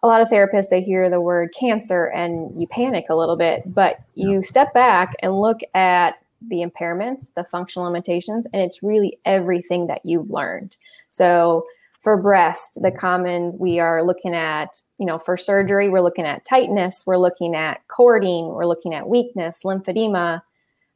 a 0.02 0.08
lot 0.08 0.22
of 0.22 0.30
therapists 0.30 0.70
they 0.70 0.82
hear 0.82 1.10
the 1.10 1.22
word 1.22 1.54
cancer 1.58 2.06
and 2.06 2.60
you 2.60 2.68
panic 2.68 3.06
a 3.10 3.16
little 3.16 3.36
bit 3.36 3.62
but 3.74 4.00
you 4.16 4.42
step 4.44 4.74
back 4.74 5.14
and 5.22 5.40
look 5.40 5.60
at 5.74 6.16
the 6.50 6.58
impairments 6.58 7.34
the 7.34 7.44
functional 7.44 7.86
limitations 7.86 8.48
and 8.54 8.62
it's 8.62 8.84
really 8.84 9.18
everything 9.26 9.88
that 9.88 10.02
you've 10.06 10.30
learned. 10.30 10.78
So 11.10 11.66
for 12.04 12.18
breast 12.18 12.80
the 12.82 12.92
common 12.92 13.54
we 13.58 13.80
are 13.80 14.04
looking 14.04 14.36
at 14.36 14.82
you 14.98 15.06
know 15.06 15.18
for 15.18 15.38
surgery 15.38 15.88
we're 15.88 16.02
looking 16.02 16.26
at 16.26 16.44
tightness 16.44 17.06
we're 17.08 17.18
looking 17.18 17.56
at 17.56 17.80
cording 17.88 18.48
we're 18.48 18.66
looking 18.66 18.94
at 18.94 19.08
weakness 19.08 19.62
lymphedema 19.64 20.42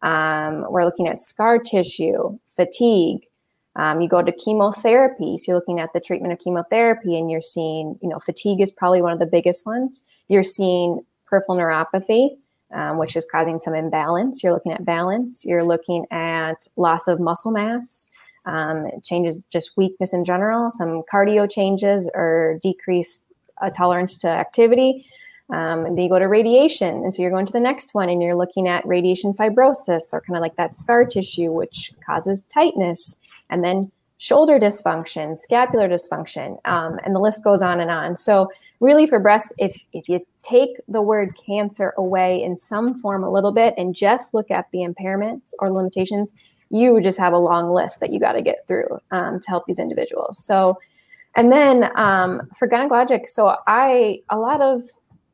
um, 0.01 0.65
we're 0.69 0.83
looking 0.83 1.07
at 1.07 1.17
scar 1.17 1.59
tissue 1.59 2.37
fatigue 2.49 3.25
um, 3.77 4.01
you 4.01 4.09
go 4.09 4.23
to 4.23 4.31
chemotherapy, 4.31 5.37
so 5.37 5.51
you're 5.51 5.57
looking 5.57 5.79
at 5.79 5.93
the 5.93 5.99
treatment 5.99 6.33
of 6.33 6.39
chemotherapy, 6.39 7.17
and 7.17 7.29
you're 7.29 7.43
seeing, 7.43 7.97
you 8.01 8.09
know, 8.09 8.17
fatigue 8.19 8.59
is 8.59 8.71
probably 8.71 9.03
one 9.03 9.13
of 9.13 9.19
the 9.19 9.25
biggest 9.27 9.65
ones. 9.67 10.01
You're 10.27 10.43
seeing 10.43 11.01
peripheral 11.27 11.57
neuropathy, 11.57 12.37
um, 12.73 12.97
which 12.97 13.15
is 13.15 13.27
causing 13.31 13.59
some 13.59 13.75
imbalance. 13.75 14.43
You're 14.43 14.53
looking 14.53 14.71
at 14.71 14.83
balance. 14.83 15.45
You're 15.45 15.63
looking 15.63 16.07
at 16.09 16.67
loss 16.75 17.07
of 17.07 17.19
muscle 17.19 17.51
mass, 17.51 18.09
um, 18.45 18.89
changes 19.03 19.43
just 19.51 19.77
weakness 19.77 20.11
in 20.11 20.25
general, 20.25 20.71
some 20.71 21.03
cardio 21.13 21.49
changes 21.49 22.09
or 22.15 22.59
decreased 22.63 23.27
uh, 23.61 23.69
tolerance 23.69 24.17
to 24.17 24.27
activity. 24.27 25.05
Um, 25.49 25.85
and 25.85 25.97
then 25.97 26.03
you 26.03 26.09
go 26.09 26.19
to 26.19 26.27
radiation. 26.27 27.03
And 27.03 27.13
so 27.13 27.21
you're 27.21 27.31
going 27.31 27.45
to 27.45 27.53
the 27.53 27.59
next 27.59 27.93
one 27.93 28.09
and 28.09 28.21
you're 28.21 28.35
looking 28.35 28.67
at 28.67 28.85
radiation 28.85 29.33
fibrosis 29.33 30.11
or 30.11 30.21
kind 30.21 30.35
of 30.35 30.41
like 30.41 30.55
that 30.57 30.73
scar 30.73 31.05
tissue, 31.05 31.51
which 31.51 31.93
causes 32.05 32.43
tightness 32.43 33.17
and 33.49 33.63
then 33.63 33.91
shoulder 34.17 34.59
dysfunction, 34.59 35.37
scapular 35.37 35.87
dysfunction, 35.87 36.57
um, 36.65 36.99
and 37.03 37.15
the 37.15 37.19
list 37.19 37.43
goes 37.43 37.61
on 37.61 37.79
and 37.79 37.91
on. 37.91 38.15
So, 38.15 38.51
really, 38.79 39.07
for 39.07 39.19
breast, 39.19 39.53
if 39.57 39.85
if 39.93 40.09
you 40.09 40.25
take 40.41 40.77
the 40.87 41.01
word 41.01 41.37
cancer 41.45 41.93
away 41.97 42.41
in 42.41 42.57
some 42.57 42.95
form 42.95 43.23
a 43.23 43.31
little 43.31 43.51
bit 43.51 43.73
and 43.77 43.95
just 43.95 44.33
look 44.33 44.49
at 44.51 44.65
the 44.71 44.79
impairments 44.79 45.53
or 45.59 45.71
limitations, 45.71 46.33
you 46.69 46.99
just 47.01 47.19
have 47.19 47.33
a 47.33 47.37
long 47.37 47.71
list 47.71 47.99
that 47.99 48.11
you 48.11 48.19
got 48.19 48.33
to 48.33 48.41
get 48.41 48.67
through 48.67 48.99
um, 49.11 49.39
to 49.39 49.49
help 49.49 49.65
these 49.65 49.79
individuals. 49.79 50.43
So, 50.43 50.79
and 51.35 51.51
then 51.51 51.89
um, 51.97 52.49
for 52.57 52.67
gynecologic, 52.67 53.29
so 53.29 53.55
I 53.67 54.21
a 54.29 54.37
lot 54.37 54.61
of 54.61 54.81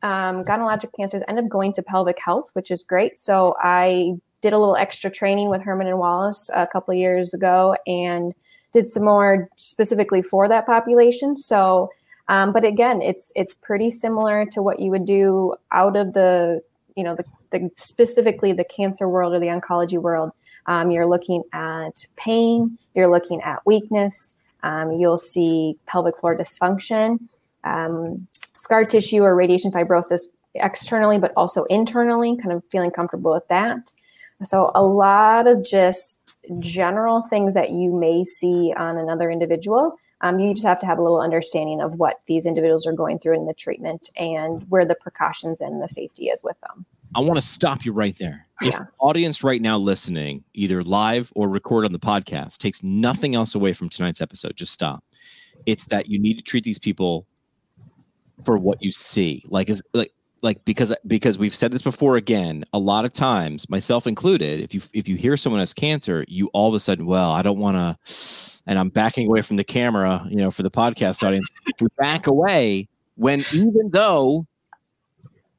um, 0.01 0.43
gynecologic 0.43 0.93
cancers 0.95 1.23
end 1.27 1.39
up 1.39 1.47
going 1.47 1.71
to 1.73 1.83
pelvic 1.83 2.19
health, 2.19 2.49
which 2.53 2.69
is 2.69 2.83
great. 2.83 3.17
So 3.17 3.55
I 3.63 4.15
did 4.43 4.53
a 4.53 4.59
little 4.59 4.75
extra 4.75 5.09
training 5.09 5.49
with 5.49 5.61
Herman 5.61 5.87
and 5.87 5.97
Wallace 5.97 6.51
a 6.53 6.67
couple 6.67 6.93
years 6.93 7.33
ago 7.33 7.75
and 7.87 8.35
did 8.73 8.85
some 8.85 9.05
more 9.05 9.49
specifically 9.55 10.21
for 10.21 10.49
that 10.49 10.65
population. 10.65 11.37
So, 11.37 11.89
um, 12.27 12.51
but 12.51 12.65
again, 12.65 13.01
it's 13.01 13.31
it's 13.35 13.55
pretty 13.55 13.89
similar 13.89 14.45
to 14.47 14.61
what 14.61 14.79
you 14.79 14.91
would 14.91 15.05
do 15.05 15.55
out 15.71 15.95
of 15.95 16.13
the 16.13 16.61
you 16.95 17.03
know 17.03 17.15
the, 17.15 17.25
the 17.51 17.71
specifically 17.75 18.51
the 18.51 18.65
cancer 18.65 19.07
world 19.07 19.33
or 19.33 19.39
the 19.39 19.47
oncology 19.47 19.97
world. 19.97 20.31
Um, 20.65 20.91
you're 20.91 21.07
looking 21.07 21.43
at 21.53 22.05
pain. 22.17 22.77
You're 22.95 23.09
looking 23.09 23.41
at 23.41 23.65
weakness. 23.65 24.41
Um, 24.61 24.91
you'll 24.91 25.17
see 25.17 25.77
pelvic 25.87 26.17
floor 26.17 26.37
dysfunction, 26.37 27.19
um, 27.63 28.27
scar 28.55 28.85
tissue 28.85 29.23
or 29.23 29.35
radiation 29.35 29.71
fibrosis 29.71 30.23
externally, 30.55 31.17
but 31.17 31.33
also 31.35 31.63
internally. 31.65 32.37
Kind 32.37 32.51
of 32.51 32.63
feeling 32.71 32.91
comfortable 32.91 33.33
with 33.33 33.47
that. 33.47 33.93
So, 34.45 34.71
a 34.75 34.83
lot 34.83 35.47
of 35.47 35.63
just 35.63 36.23
general 36.59 37.23
things 37.23 37.53
that 37.53 37.71
you 37.71 37.91
may 37.93 38.23
see 38.23 38.73
on 38.75 38.97
another 38.97 39.31
individual. 39.31 39.95
Um, 40.21 40.39
you 40.39 40.53
just 40.53 40.65
have 40.65 40.79
to 40.79 40.85
have 40.85 40.97
a 40.97 41.01
little 41.01 41.21
understanding 41.21 41.81
of 41.81 41.95
what 41.95 42.21
these 42.27 42.45
individuals 42.45 42.87
are 42.87 42.93
going 42.93 43.19
through 43.19 43.35
in 43.35 43.45
the 43.45 43.53
treatment 43.53 44.09
and 44.15 44.65
where 44.69 44.85
the 44.85 44.95
precautions 44.95 45.59
and 45.59 45.81
the 45.81 45.89
safety 45.89 46.27
is 46.27 46.43
with 46.43 46.55
them. 46.61 46.85
I 47.15 47.19
want 47.19 47.35
to 47.35 47.41
stop 47.41 47.85
you 47.85 47.91
right 47.91 48.17
there. 48.17 48.47
If 48.61 48.73
yeah. 48.73 48.85
audience 48.99 49.43
right 49.43 49.61
now 49.61 49.77
listening, 49.77 50.43
either 50.53 50.81
live 50.81 51.31
or 51.35 51.49
record 51.49 51.85
on 51.85 51.91
the 51.91 51.99
podcast, 51.99 52.57
takes 52.57 52.81
nothing 52.81 53.35
else 53.35 53.53
away 53.53 53.73
from 53.73 53.89
tonight's 53.89 54.21
episode, 54.21 54.55
just 54.55 54.71
stop. 54.71 55.03
It's 55.65 55.85
that 55.87 56.07
you 56.07 56.17
need 56.19 56.35
to 56.35 56.41
treat 56.41 56.63
these 56.63 56.79
people 56.79 57.27
for 58.45 58.57
what 58.57 58.81
you 58.81 58.91
see. 58.91 59.43
Like 59.47 59.69
is 59.69 59.81
like 59.93 60.13
like 60.43 60.63
because 60.65 60.93
because 61.07 61.39
we've 61.39 61.55
said 61.55 61.71
this 61.71 61.81
before 61.81 62.17
again 62.17 62.63
a 62.73 62.77
lot 62.77 63.05
of 63.05 63.13
times 63.13 63.67
myself 63.69 64.05
included 64.05 64.59
if 64.59 64.75
you 64.75 64.81
if 64.93 65.07
you 65.07 65.15
hear 65.15 65.35
someone 65.37 65.59
has 65.59 65.73
cancer 65.73 66.23
you 66.27 66.47
all 66.53 66.67
of 66.67 66.75
a 66.75 66.79
sudden 66.79 67.05
well 67.05 67.31
i 67.31 67.41
don't 67.41 67.57
want 67.57 67.77
to 67.77 68.61
and 68.67 68.77
i'm 68.77 68.89
backing 68.89 69.27
away 69.27 69.41
from 69.41 69.55
the 69.55 69.63
camera 69.63 70.23
you 70.29 70.35
know 70.35 70.51
for 70.51 70.61
the 70.61 70.69
podcast 70.69 71.25
audience 71.25 71.47
we 71.81 71.87
back 71.97 72.27
away 72.27 72.87
when 73.15 73.43
even 73.53 73.89
though 73.91 74.45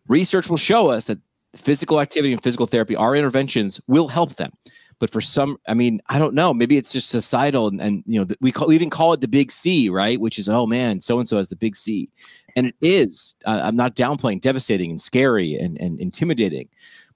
research 0.07 0.49
will 0.49 0.57
show 0.57 0.91
us 0.91 1.07
that 1.07 1.19
physical 1.57 2.01
activity 2.01 2.33
and 2.33 2.43
physical 2.43 2.67
therapy 2.67 2.95
our 2.95 3.17
interventions 3.17 3.81
will 3.89 4.09
help 4.09 4.35
them 4.35 4.53
but 4.99 5.11
for 5.11 5.21
some 5.21 5.59
i 5.69 5.75
mean 5.75 6.01
i 6.09 6.19
don't 6.19 6.35
know 6.35 6.53
maybe 6.53 6.77
it's 6.77 6.93
just 6.93 7.09
societal 7.09 7.69
and, 7.69 7.81
and 7.81 8.03
you 8.07 8.21
know 8.21 8.35
we, 8.41 8.53
call, 8.53 8.69
we 8.69 8.75
even 8.75 8.91
call 8.91 9.13
it 9.13 9.21
the 9.21 9.29
big 9.29 9.51
c 9.51 9.89
right? 9.89 10.21
Which 10.21 10.39
is 10.39 10.49
oh 10.49 10.67
man 10.67 11.01
so 11.01 11.19
and 11.19 11.29
so 11.29 11.37
has 11.37 11.49
the 11.49 11.57
big 11.57 11.77
c. 11.77 12.09
And 12.57 12.69
it 12.69 12.77
is 12.81 13.35
uh, 13.45 13.61
i'm 13.63 13.77
not 13.77 13.97
downplaying 13.97 14.41
devastating 14.41 14.91
and 14.91 15.01
scary 15.01 15.55
and, 15.55 15.79
and 15.81 16.01
intimidating 16.01 16.69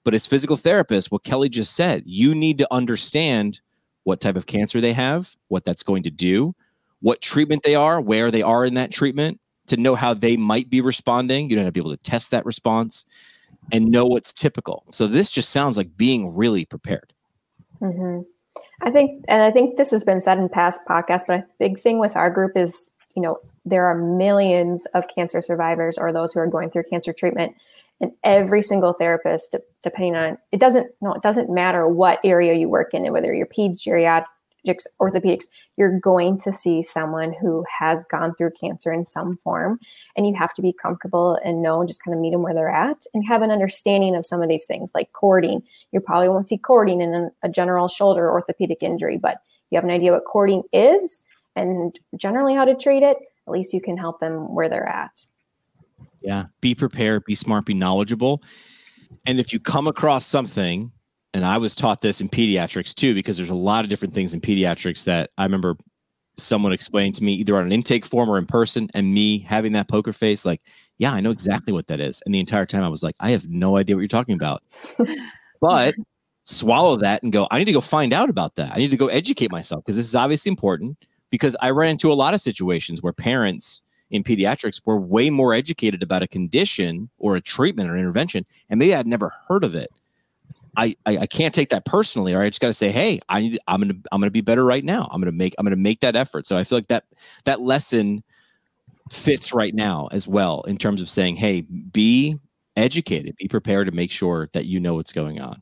but 0.03 0.13
as 0.13 0.27
physical 0.27 0.57
therapists 0.57 1.11
what 1.11 1.23
kelly 1.23 1.49
just 1.49 1.75
said 1.75 2.03
you 2.05 2.35
need 2.35 2.57
to 2.57 2.67
understand 2.71 3.61
what 4.03 4.19
type 4.19 4.35
of 4.35 4.45
cancer 4.45 4.81
they 4.81 4.93
have 4.93 5.35
what 5.47 5.63
that's 5.63 5.83
going 5.83 6.03
to 6.03 6.11
do 6.11 6.53
what 7.01 7.21
treatment 7.21 7.63
they 7.63 7.75
are 7.75 8.01
where 8.01 8.31
they 8.31 8.41
are 8.41 8.65
in 8.65 8.73
that 8.73 8.91
treatment 8.91 9.39
to 9.69 9.77
know 9.77 9.95
how 9.95 10.13
they 10.13 10.35
might 10.35 10.69
be 10.69 10.81
responding. 10.81 11.49
You 11.49 11.55
don't 11.55 11.65
have 11.65 11.73
to 11.73 11.77
be 11.77 11.79
able 11.79 11.95
to 11.95 12.03
test 12.03 12.31
that 12.31 12.45
response 12.45 13.05
and 13.71 13.89
know 13.89 14.05
what's 14.05 14.33
typical. 14.33 14.85
So 14.91 15.07
this 15.07 15.31
just 15.31 15.51
sounds 15.51 15.77
like 15.77 15.95
being 15.95 16.35
really 16.35 16.65
prepared 16.65 17.13
Mm-hmm. 17.81 18.21
I 18.81 18.91
think, 18.91 19.23
and 19.27 19.41
I 19.41 19.51
think 19.51 19.77
this 19.77 19.91
has 19.91 20.03
been 20.03 20.21
said 20.21 20.37
in 20.37 20.49
past 20.49 20.81
podcasts, 20.89 21.23
but 21.27 21.39
a 21.39 21.45
big 21.59 21.79
thing 21.79 21.99
with 21.99 22.15
our 22.15 22.29
group 22.29 22.57
is, 22.57 22.91
you 23.15 23.21
know, 23.21 23.39
there 23.65 23.85
are 23.85 23.95
millions 23.95 24.85
of 24.93 25.05
cancer 25.13 25.41
survivors 25.41 25.97
or 25.97 26.11
those 26.11 26.33
who 26.33 26.39
are 26.39 26.47
going 26.47 26.69
through 26.69 26.83
cancer 26.89 27.13
treatment, 27.13 27.55
and 28.01 28.11
every 28.23 28.61
single 28.61 28.93
therapist, 28.93 29.55
depending 29.83 30.15
on 30.15 30.37
it 30.51 30.59
doesn't 30.59 30.91
no, 31.01 31.13
it 31.13 31.21
doesn't 31.21 31.49
matter 31.49 31.87
what 31.87 32.19
area 32.23 32.53
you 32.53 32.69
work 32.69 32.93
in, 32.93 33.03
and 33.03 33.13
whether 33.13 33.33
you're 33.33 33.45
peds, 33.45 33.81
geriatric, 33.85 34.25
orthopedics, 35.01 35.45
you're 35.77 35.99
going 35.99 36.37
to 36.39 36.53
see 36.53 36.81
someone 36.83 37.33
who 37.33 37.65
has 37.79 38.05
gone 38.05 38.33
through 38.35 38.51
cancer 38.59 38.91
in 38.91 39.05
some 39.05 39.37
form. 39.37 39.79
And 40.15 40.27
you 40.27 40.35
have 40.35 40.53
to 40.55 40.61
be 40.61 40.73
comfortable 40.73 41.39
and 41.43 41.61
know 41.61 41.79
and 41.79 41.87
just 41.87 42.03
kind 42.03 42.15
of 42.15 42.21
meet 42.21 42.31
them 42.31 42.43
where 42.43 42.53
they're 42.53 42.69
at 42.69 43.05
and 43.13 43.25
have 43.25 43.41
an 43.41 43.51
understanding 43.51 44.15
of 44.15 44.25
some 44.25 44.41
of 44.41 44.49
these 44.49 44.65
things 44.65 44.91
like 44.93 45.11
cording. 45.13 45.63
You 45.91 45.99
probably 45.99 46.29
won't 46.29 46.49
see 46.49 46.57
cording 46.57 47.01
in 47.01 47.31
a 47.43 47.49
general 47.49 47.87
shoulder 47.87 48.29
orthopedic 48.31 48.81
injury, 48.81 49.17
but 49.17 49.37
you 49.69 49.75
have 49.75 49.83
an 49.83 49.91
idea 49.91 50.11
what 50.11 50.25
cording 50.25 50.63
is 50.73 51.23
and 51.55 51.97
generally 52.15 52.55
how 52.55 52.65
to 52.65 52.75
treat 52.75 53.03
it. 53.03 53.17
at 53.47 53.51
least 53.51 53.73
you 53.73 53.81
can 53.81 53.97
help 53.97 54.19
them 54.19 54.53
where 54.53 54.69
they're 54.69 54.87
at. 54.87 55.25
Yeah. 56.21 56.45
Be 56.61 56.75
prepared, 56.75 57.25
be 57.25 57.35
smart, 57.35 57.65
be 57.65 57.73
knowledgeable. 57.73 58.43
And 59.25 59.39
if 59.39 59.53
you 59.53 59.59
come 59.59 59.87
across 59.87 60.25
something, 60.25 60.91
and 61.33 61.45
I 61.45 61.57
was 61.57 61.75
taught 61.75 62.01
this 62.01 62.21
in 62.21 62.29
pediatrics 62.29 62.93
too, 62.93 63.13
because 63.13 63.37
there's 63.37 63.49
a 63.49 63.55
lot 63.55 63.83
of 63.83 63.89
different 63.89 64.13
things 64.13 64.33
in 64.33 64.41
pediatrics 64.41 65.03
that 65.05 65.29
I 65.37 65.43
remember 65.43 65.77
someone 66.37 66.71
explained 66.71 67.15
to 67.15 67.23
me 67.23 67.33
either 67.33 67.57
on 67.57 67.63
an 67.63 67.71
intake 67.71 68.05
form 68.05 68.29
or 68.29 68.37
in 68.37 68.45
person, 68.45 68.89
and 68.93 69.13
me 69.13 69.39
having 69.39 69.73
that 69.73 69.87
poker 69.87 70.13
face, 70.13 70.45
like, 70.45 70.61
yeah, 70.97 71.11
I 71.11 71.21
know 71.21 71.31
exactly 71.31 71.73
what 71.73 71.87
that 71.87 71.99
is. 71.99 72.21
And 72.25 72.33
the 72.33 72.39
entire 72.39 72.65
time 72.65 72.83
I 72.83 72.89
was 72.89 73.03
like, 73.03 73.15
I 73.19 73.31
have 73.31 73.47
no 73.47 73.77
idea 73.77 73.95
what 73.95 74.01
you're 74.01 74.07
talking 74.07 74.35
about. 74.35 74.63
but 75.61 75.95
swallow 76.45 76.95
that 76.97 77.21
and 77.23 77.31
go, 77.31 77.47
I 77.51 77.59
need 77.59 77.65
to 77.65 77.71
go 77.73 77.81
find 77.81 78.13
out 78.13 78.29
about 78.29 78.55
that. 78.55 78.71
I 78.73 78.77
need 78.77 78.91
to 78.91 78.97
go 78.97 79.07
educate 79.07 79.51
myself 79.51 79.83
because 79.83 79.97
this 79.97 80.07
is 80.07 80.15
obviously 80.15 80.49
important 80.49 80.97
because 81.29 81.55
I 81.61 81.69
ran 81.69 81.91
into 81.91 82.11
a 82.11 82.15
lot 82.15 82.33
of 82.33 82.41
situations 82.41 83.03
where 83.03 83.13
parents 83.13 83.83
in 84.09 84.23
pediatrics 84.23 84.81
were 84.85 84.99
way 84.99 85.29
more 85.29 85.53
educated 85.53 86.01
about 86.01 86.23
a 86.23 86.27
condition 86.27 87.09
or 87.19 87.35
a 87.35 87.41
treatment 87.41 87.89
or 87.89 87.97
intervention, 87.97 88.45
and 88.69 88.79
maybe 88.79 88.95
I'd 88.95 89.05
never 89.05 89.31
heard 89.47 89.63
of 89.63 89.75
it. 89.75 89.89
I, 90.77 90.95
I, 91.05 91.19
I 91.19 91.27
can't 91.27 91.53
take 91.53 91.69
that 91.69 91.85
personally, 91.85 92.33
or 92.33 92.41
I 92.41 92.49
just 92.49 92.61
got 92.61 92.67
to 92.67 92.73
say, 92.73 92.91
hey, 92.91 93.19
I 93.29 93.41
need, 93.41 93.59
I'm 93.67 93.81
gonna 93.81 93.95
I'm 94.11 94.21
gonna 94.21 94.31
be 94.31 94.41
better 94.41 94.63
right 94.63 94.83
now. 94.83 95.09
I'm 95.11 95.21
gonna 95.21 95.31
make 95.31 95.55
I'm 95.57 95.65
gonna 95.65 95.75
make 95.75 96.01
that 96.01 96.15
effort. 96.15 96.47
So 96.47 96.57
I 96.57 96.63
feel 96.63 96.77
like 96.77 96.87
that 96.87 97.05
that 97.45 97.61
lesson 97.61 98.23
fits 99.11 99.53
right 99.53 99.73
now 99.73 100.07
as 100.11 100.27
well 100.27 100.61
in 100.63 100.77
terms 100.77 101.01
of 101.01 101.09
saying, 101.09 101.35
hey, 101.35 101.61
be 101.61 102.37
educated, 102.75 103.35
be 103.37 103.47
prepared 103.47 103.87
to 103.87 103.93
make 103.93 104.11
sure 104.11 104.49
that 104.53 104.65
you 104.65 104.79
know 104.79 104.95
what's 104.95 105.11
going 105.11 105.41
on. 105.41 105.61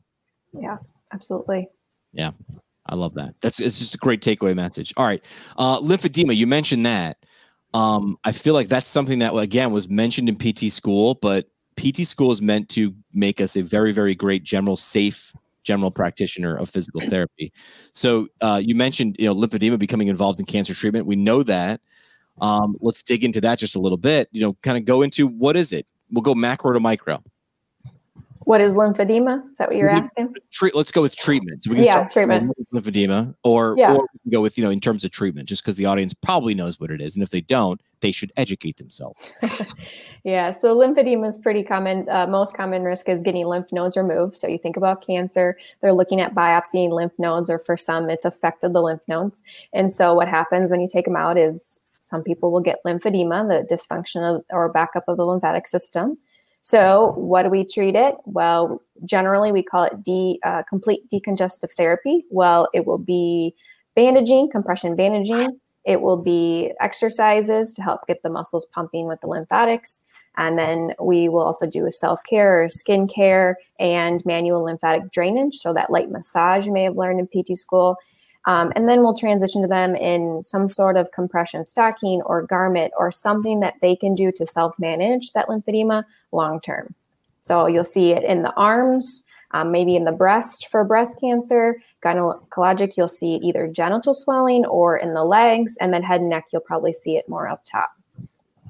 Yeah, 0.52 0.76
absolutely. 1.12 1.68
Yeah, 2.12 2.32
I 2.86 2.94
love 2.94 3.14
that. 3.14 3.34
That's 3.40 3.60
it's 3.60 3.78
just 3.78 3.94
a 3.94 3.98
great 3.98 4.20
takeaway 4.20 4.54
message. 4.54 4.92
All 4.96 5.06
right, 5.06 5.24
uh, 5.56 5.80
lymphedema. 5.80 6.36
You 6.36 6.46
mentioned 6.46 6.86
that. 6.86 7.24
Um, 7.74 8.18
I 8.24 8.32
feel 8.32 8.54
like 8.54 8.68
that's 8.68 8.88
something 8.88 9.18
that 9.18 9.34
again 9.34 9.72
was 9.72 9.88
mentioned 9.88 10.28
in 10.28 10.36
PT 10.36 10.72
school, 10.72 11.14
but 11.14 11.48
PT 11.76 12.06
school 12.06 12.32
is 12.32 12.42
meant 12.42 12.68
to 12.70 12.94
make 13.12 13.40
us 13.40 13.56
a 13.56 13.62
very, 13.62 13.92
very 13.92 14.14
great 14.14 14.42
general, 14.42 14.76
safe 14.76 15.34
general 15.64 15.90
practitioner 15.90 16.56
of 16.56 16.68
physical 16.68 17.00
therapy. 17.08 17.52
So 17.92 18.28
uh, 18.40 18.60
you 18.64 18.74
mentioned, 18.74 19.16
you 19.18 19.26
know, 19.26 19.34
lymphedema 19.34 19.78
becoming 19.78 20.08
involved 20.08 20.40
in 20.40 20.46
cancer 20.46 20.74
treatment. 20.74 21.06
We 21.06 21.16
know 21.16 21.42
that. 21.42 21.80
Um, 22.40 22.76
let's 22.80 23.02
dig 23.02 23.24
into 23.24 23.40
that 23.40 23.58
just 23.58 23.74
a 23.74 23.80
little 23.80 23.98
bit. 23.98 24.28
You 24.30 24.40
know, 24.40 24.56
kind 24.62 24.78
of 24.78 24.84
go 24.84 25.02
into 25.02 25.26
what 25.26 25.56
is 25.56 25.72
it? 25.72 25.86
We'll 26.10 26.22
go 26.22 26.34
macro 26.34 26.72
to 26.72 26.80
micro. 26.80 27.22
What 28.48 28.62
is 28.62 28.76
lymphedema? 28.76 29.42
Is 29.52 29.58
that 29.58 29.68
what 29.68 29.76
you're 29.76 29.90
asking? 29.90 30.34
Treat. 30.50 30.74
Let's 30.74 30.90
go 30.90 31.02
with 31.02 31.14
treatment. 31.14 31.64
So 31.64 31.70
we 31.70 31.76
can 31.76 31.84
yeah, 31.84 32.08
treatment. 32.08 32.50
lymphedema, 32.72 33.34
or 33.44 33.74
yeah. 33.76 33.92
or 33.92 34.08
we 34.10 34.18
can 34.22 34.30
go 34.32 34.40
with 34.40 34.56
you 34.56 34.64
know 34.64 34.70
in 34.70 34.80
terms 34.80 35.04
of 35.04 35.10
treatment, 35.10 35.46
just 35.50 35.62
because 35.62 35.76
the 35.76 35.84
audience 35.84 36.14
probably 36.14 36.54
knows 36.54 36.80
what 36.80 36.90
it 36.90 37.02
is, 37.02 37.14
and 37.14 37.22
if 37.22 37.28
they 37.28 37.42
don't, 37.42 37.78
they 38.00 38.10
should 38.10 38.32
educate 38.38 38.78
themselves. 38.78 39.34
yeah. 40.24 40.50
So 40.50 40.74
lymphedema 40.74 41.28
is 41.28 41.36
pretty 41.36 41.62
common. 41.62 42.08
Uh, 42.08 42.26
most 42.26 42.56
common 42.56 42.84
risk 42.84 43.10
is 43.10 43.22
getting 43.22 43.44
lymph 43.44 43.70
nodes 43.70 43.98
removed. 43.98 44.38
So 44.38 44.48
you 44.48 44.56
think 44.56 44.78
about 44.78 45.06
cancer, 45.06 45.58
they're 45.82 45.92
looking 45.92 46.22
at 46.22 46.34
biopsying 46.34 46.92
lymph 46.92 47.12
nodes, 47.18 47.50
or 47.50 47.58
for 47.58 47.76
some, 47.76 48.08
it's 48.08 48.24
affected 48.24 48.72
the 48.72 48.80
lymph 48.80 49.02
nodes. 49.06 49.44
And 49.74 49.92
so 49.92 50.14
what 50.14 50.26
happens 50.26 50.70
when 50.70 50.80
you 50.80 50.88
take 50.90 51.04
them 51.04 51.16
out 51.16 51.36
is 51.36 51.80
some 52.00 52.22
people 52.22 52.50
will 52.50 52.60
get 52.60 52.78
lymphedema, 52.86 53.46
the 53.46 53.74
dysfunction 53.74 54.22
of, 54.22 54.42
or 54.48 54.70
backup 54.70 55.04
of 55.06 55.18
the 55.18 55.26
lymphatic 55.26 55.66
system. 55.66 56.16
So, 56.68 57.14
what 57.16 57.44
do 57.44 57.48
we 57.48 57.64
treat 57.64 57.94
it? 57.94 58.16
Well, 58.26 58.82
generally 59.06 59.52
we 59.52 59.62
call 59.62 59.84
it 59.84 60.04
de, 60.04 60.38
uh, 60.44 60.64
complete 60.68 61.08
decongestive 61.08 61.72
therapy. 61.72 62.26
Well, 62.28 62.68
it 62.74 62.84
will 62.84 62.98
be 62.98 63.54
bandaging, 63.96 64.50
compression 64.50 64.94
bandaging. 64.94 65.58
It 65.86 66.02
will 66.02 66.18
be 66.18 66.74
exercises 66.78 67.72
to 67.72 67.80
help 67.80 68.06
get 68.06 68.22
the 68.22 68.28
muscles 68.28 68.66
pumping 68.66 69.06
with 69.06 69.22
the 69.22 69.28
lymphatics. 69.28 70.04
And 70.36 70.58
then 70.58 70.92
we 71.00 71.30
will 71.30 71.40
also 71.40 71.66
do 71.66 71.86
a 71.86 71.90
self 71.90 72.20
care 72.28 72.68
skin 72.68 73.08
care 73.08 73.56
and 73.80 74.22
manual 74.26 74.62
lymphatic 74.62 75.10
drainage. 75.10 75.54
So, 75.54 75.72
that 75.72 75.88
light 75.90 76.10
massage 76.10 76.66
you 76.66 76.72
may 76.74 76.82
have 76.82 76.98
learned 76.98 77.18
in 77.18 77.28
PT 77.28 77.56
school. 77.56 77.96
Um, 78.48 78.72
and 78.74 78.88
then 78.88 79.02
we'll 79.02 79.14
transition 79.14 79.60
to 79.60 79.68
them 79.68 79.94
in 79.94 80.42
some 80.42 80.70
sort 80.70 80.96
of 80.96 81.12
compression 81.12 81.66
stocking 81.66 82.22
or 82.22 82.40
garment 82.40 82.94
or 82.98 83.12
something 83.12 83.60
that 83.60 83.74
they 83.82 83.94
can 83.94 84.14
do 84.14 84.32
to 84.32 84.46
self 84.46 84.74
manage 84.78 85.32
that 85.32 85.48
lymphedema 85.48 86.04
long 86.32 86.58
term. 86.58 86.94
So 87.40 87.66
you'll 87.66 87.84
see 87.84 88.12
it 88.12 88.24
in 88.24 88.42
the 88.42 88.52
arms, 88.54 89.24
um, 89.52 89.70
maybe 89.70 89.96
in 89.96 90.04
the 90.04 90.12
breast 90.12 90.68
for 90.70 90.82
breast 90.82 91.20
cancer. 91.20 91.76
Gynecologic, 92.02 92.96
you'll 92.96 93.06
see 93.06 93.34
either 93.34 93.68
genital 93.68 94.14
swelling 94.14 94.64
or 94.64 94.96
in 94.96 95.12
the 95.12 95.24
legs, 95.24 95.76
and 95.78 95.92
then 95.92 96.02
head 96.02 96.22
and 96.22 96.30
neck, 96.30 96.46
you'll 96.50 96.62
probably 96.62 96.94
see 96.94 97.18
it 97.18 97.28
more 97.28 97.48
up 97.48 97.66
top. 97.70 97.90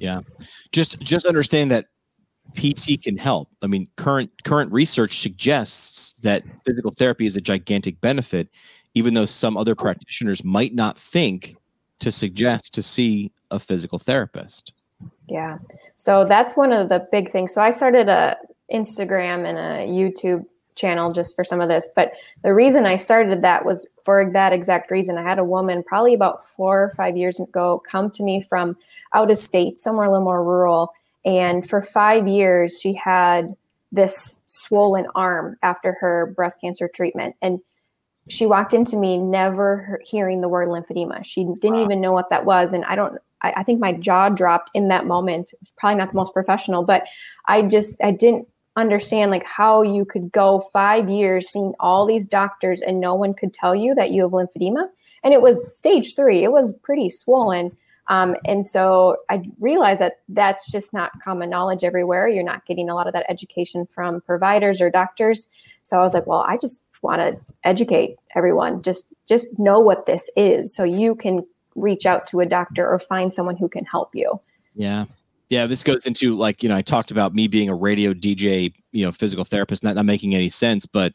Yeah, 0.00 0.22
just 0.72 0.98
just 0.98 1.24
understand 1.24 1.70
that 1.70 1.86
PT 2.56 3.00
can 3.00 3.16
help. 3.16 3.48
I 3.62 3.68
mean, 3.68 3.86
current 3.96 4.30
current 4.42 4.72
research 4.72 5.20
suggests 5.20 6.14
that 6.22 6.42
physical 6.66 6.90
therapy 6.90 7.26
is 7.26 7.36
a 7.36 7.40
gigantic 7.40 8.00
benefit 8.00 8.48
even 8.94 9.14
though 9.14 9.26
some 9.26 9.56
other 9.56 9.74
practitioners 9.74 10.44
might 10.44 10.74
not 10.74 10.98
think 10.98 11.56
to 12.00 12.12
suggest 12.12 12.74
to 12.74 12.82
see 12.82 13.32
a 13.50 13.58
physical 13.58 13.98
therapist. 13.98 14.72
Yeah. 15.28 15.58
So 15.96 16.24
that's 16.24 16.56
one 16.56 16.72
of 16.72 16.88
the 16.88 17.06
big 17.10 17.30
things. 17.32 17.52
So 17.52 17.62
I 17.62 17.70
started 17.70 18.08
a 18.08 18.36
Instagram 18.72 19.46
and 19.46 19.58
a 19.58 19.86
YouTube 19.88 20.44
channel 20.74 21.12
just 21.12 21.34
for 21.34 21.42
some 21.42 21.60
of 21.60 21.68
this, 21.68 21.88
but 21.96 22.12
the 22.42 22.54
reason 22.54 22.86
I 22.86 22.96
started 22.96 23.42
that 23.42 23.64
was 23.64 23.88
for 24.04 24.30
that 24.32 24.52
exact 24.52 24.92
reason. 24.92 25.18
I 25.18 25.22
had 25.22 25.40
a 25.40 25.44
woman 25.44 25.82
probably 25.82 26.14
about 26.14 26.46
4 26.46 26.82
or 26.84 26.94
5 26.96 27.16
years 27.16 27.40
ago 27.40 27.82
come 27.90 28.10
to 28.12 28.22
me 28.22 28.40
from 28.40 28.76
out 29.12 29.30
of 29.30 29.38
state, 29.38 29.76
somewhere 29.76 30.06
a 30.06 30.10
little 30.10 30.24
more 30.24 30.44
rural, 30.44 30.92
and 31.24 31.68
for 31.68 31.82
5 31.82 32.28
years 32.28 32.78
she 32.80 32.92
had 32.92 33.56
this 33.90 34.42
swollen 34.46 35.06
arm 35.16 35.56
after 35.62 35.94
her 35.94 36.32
breast 36.36 36.60
cancer 36.60 36.88
treatment 36.88 37.34
and 37.42 37.58
she 38.28 38.46
walked 38.46 38.74
into 38.74 38.96
me 38.96 39.18
never 39.18 40.00
hearing 40.04 40.40
the 40.40 40.48
word 40.48 40.68
lymphedema. 40.68 41.24
She 41.24 41.44
didn't 41.44 41.78
wow. 41.78 41.84
even 41.84 42.00
know 42.00 42.12
what 42.12 42.30
that 42.30 42.44
was. 42.44 42.72
And 42.72 42.84
I 42.84 42.94
don't, 42.94 43.18
I, 43.42 43.54
I, 43.58 43.62
think 43.62 43.80
my 43.80 43.92
jaw 43.92 44.28
dropped 44.28 44.70
in 44.74 44.88
that 44.88 45.06
moment. 45.06 45.54
Probably 45.76 45.96
not 45.96 46.10
the 46.10 46.16
most 46.16 46.34
professional, 46.34 46.82
but 46.82 47.04
I 47.46 47.62
just, 47.62 48.02
I 48.02 48.10
didn't 48.10 48.48
understand 48.76 49.30
like 49.30 49.44
how 49.44 49.82
you 49.82 50.04
could 50.04 50.30
go 50.30 50.60
five 50.72 51.08
years 51.08 51.48
seeing 51.48 51.74
all 51.80 52.06
these 52.06 52.26
doctors 52.26 52.80
and 52.80 53.00
no 53.00 53.14
one 53.14 53.34
could 53.34 53.52
tell 53.52 53.74
you 53.74 53.94
that 53.94 54.10
you 54.10 54.22
have 54.22 54.32
lymphedema. 54.32 54.88
And 55.24 55.34
it 55.34 55.42
was 55.42 55.76
stage 55.76 56.14
three, 56.14 56.44
it 56.44 56.52
was 56.52 56.78
pretty 56.78 57.10
swollen. 57.10 57.76
Um, 58.08 58.36
and 58.46 58.66
so 58.66 59.18
I 59.28 59.42
realized 59.60 60.00
that 60.00 60.20
that's 60.28 60.70
just 60.72 60.94
not 60.94 61.10
common 61.22 61.50
knowledge 61.50 61.84
everywhere. 61.84 62.26
You're 62.26 62.42
not 62.42 62.64
getting 62.64 62.88
a 62.88 62.94
lot 62.94 63.06
of 63.06 63.12
that 63.12 63.26
education 63.28 63.84
from 63.84 64.22
providers 64.22 64.80
or 64.80 64.88
doctors. 64.88 65.50
So 65.82 65.98
I 65.98 66.02
was 66.02 66.14
like, 66.14 66.26
well, 66.26 66.44
I 66.48 66.56
just 66.56 66.87
want 67.02 67.20
to 67.20 67.40
educate 67.64 68.16
everyone 68.34 68.82
just 68.82 69.14
just 69.28 69.58
know 69.58 69.80
what 69.80 70.06
this 70.06 70.30
is 70.36 70.74
so 70.74 70.84
you 70.84 71.14
can 71.14 71.44
reach 71.74 72.06
out 72.06 72.26
to 72.26 72.40
a 72.40 72.46
doctor 72.46 72.88
or 72.88 72.98
find 72.98 73.32
someone 73.32 73.56
who 73.56 73.68
can 73.68 73.84
help 73.84 74.14
you. 74.14 74.40
Yeah. 74.74 75.06
Yeah 75.48 75.66
this 75.66 75.82
goes 75.82 76.06
into 76.06 76.36
like 76.36 76.62
you 76.62 76.68
know 76.68 76.76
i 76.76 76.82
talked 76.82 77.10
about 77.10 77.34
me 77.34 77.48
being 77.48 77.70
a 77.70 77.74
radio 77.74 78.12
dj 78.12 78.74
you 78.92 79.04
know 79.04 79.12
physical 79.12 79.44
therapist 79.44 79.82
not, 79.82 79.94
not 79.96 80.04
making 80.04 80.34
any 80.34 80.50
sense 80.50 80.84
but 80.84 81.14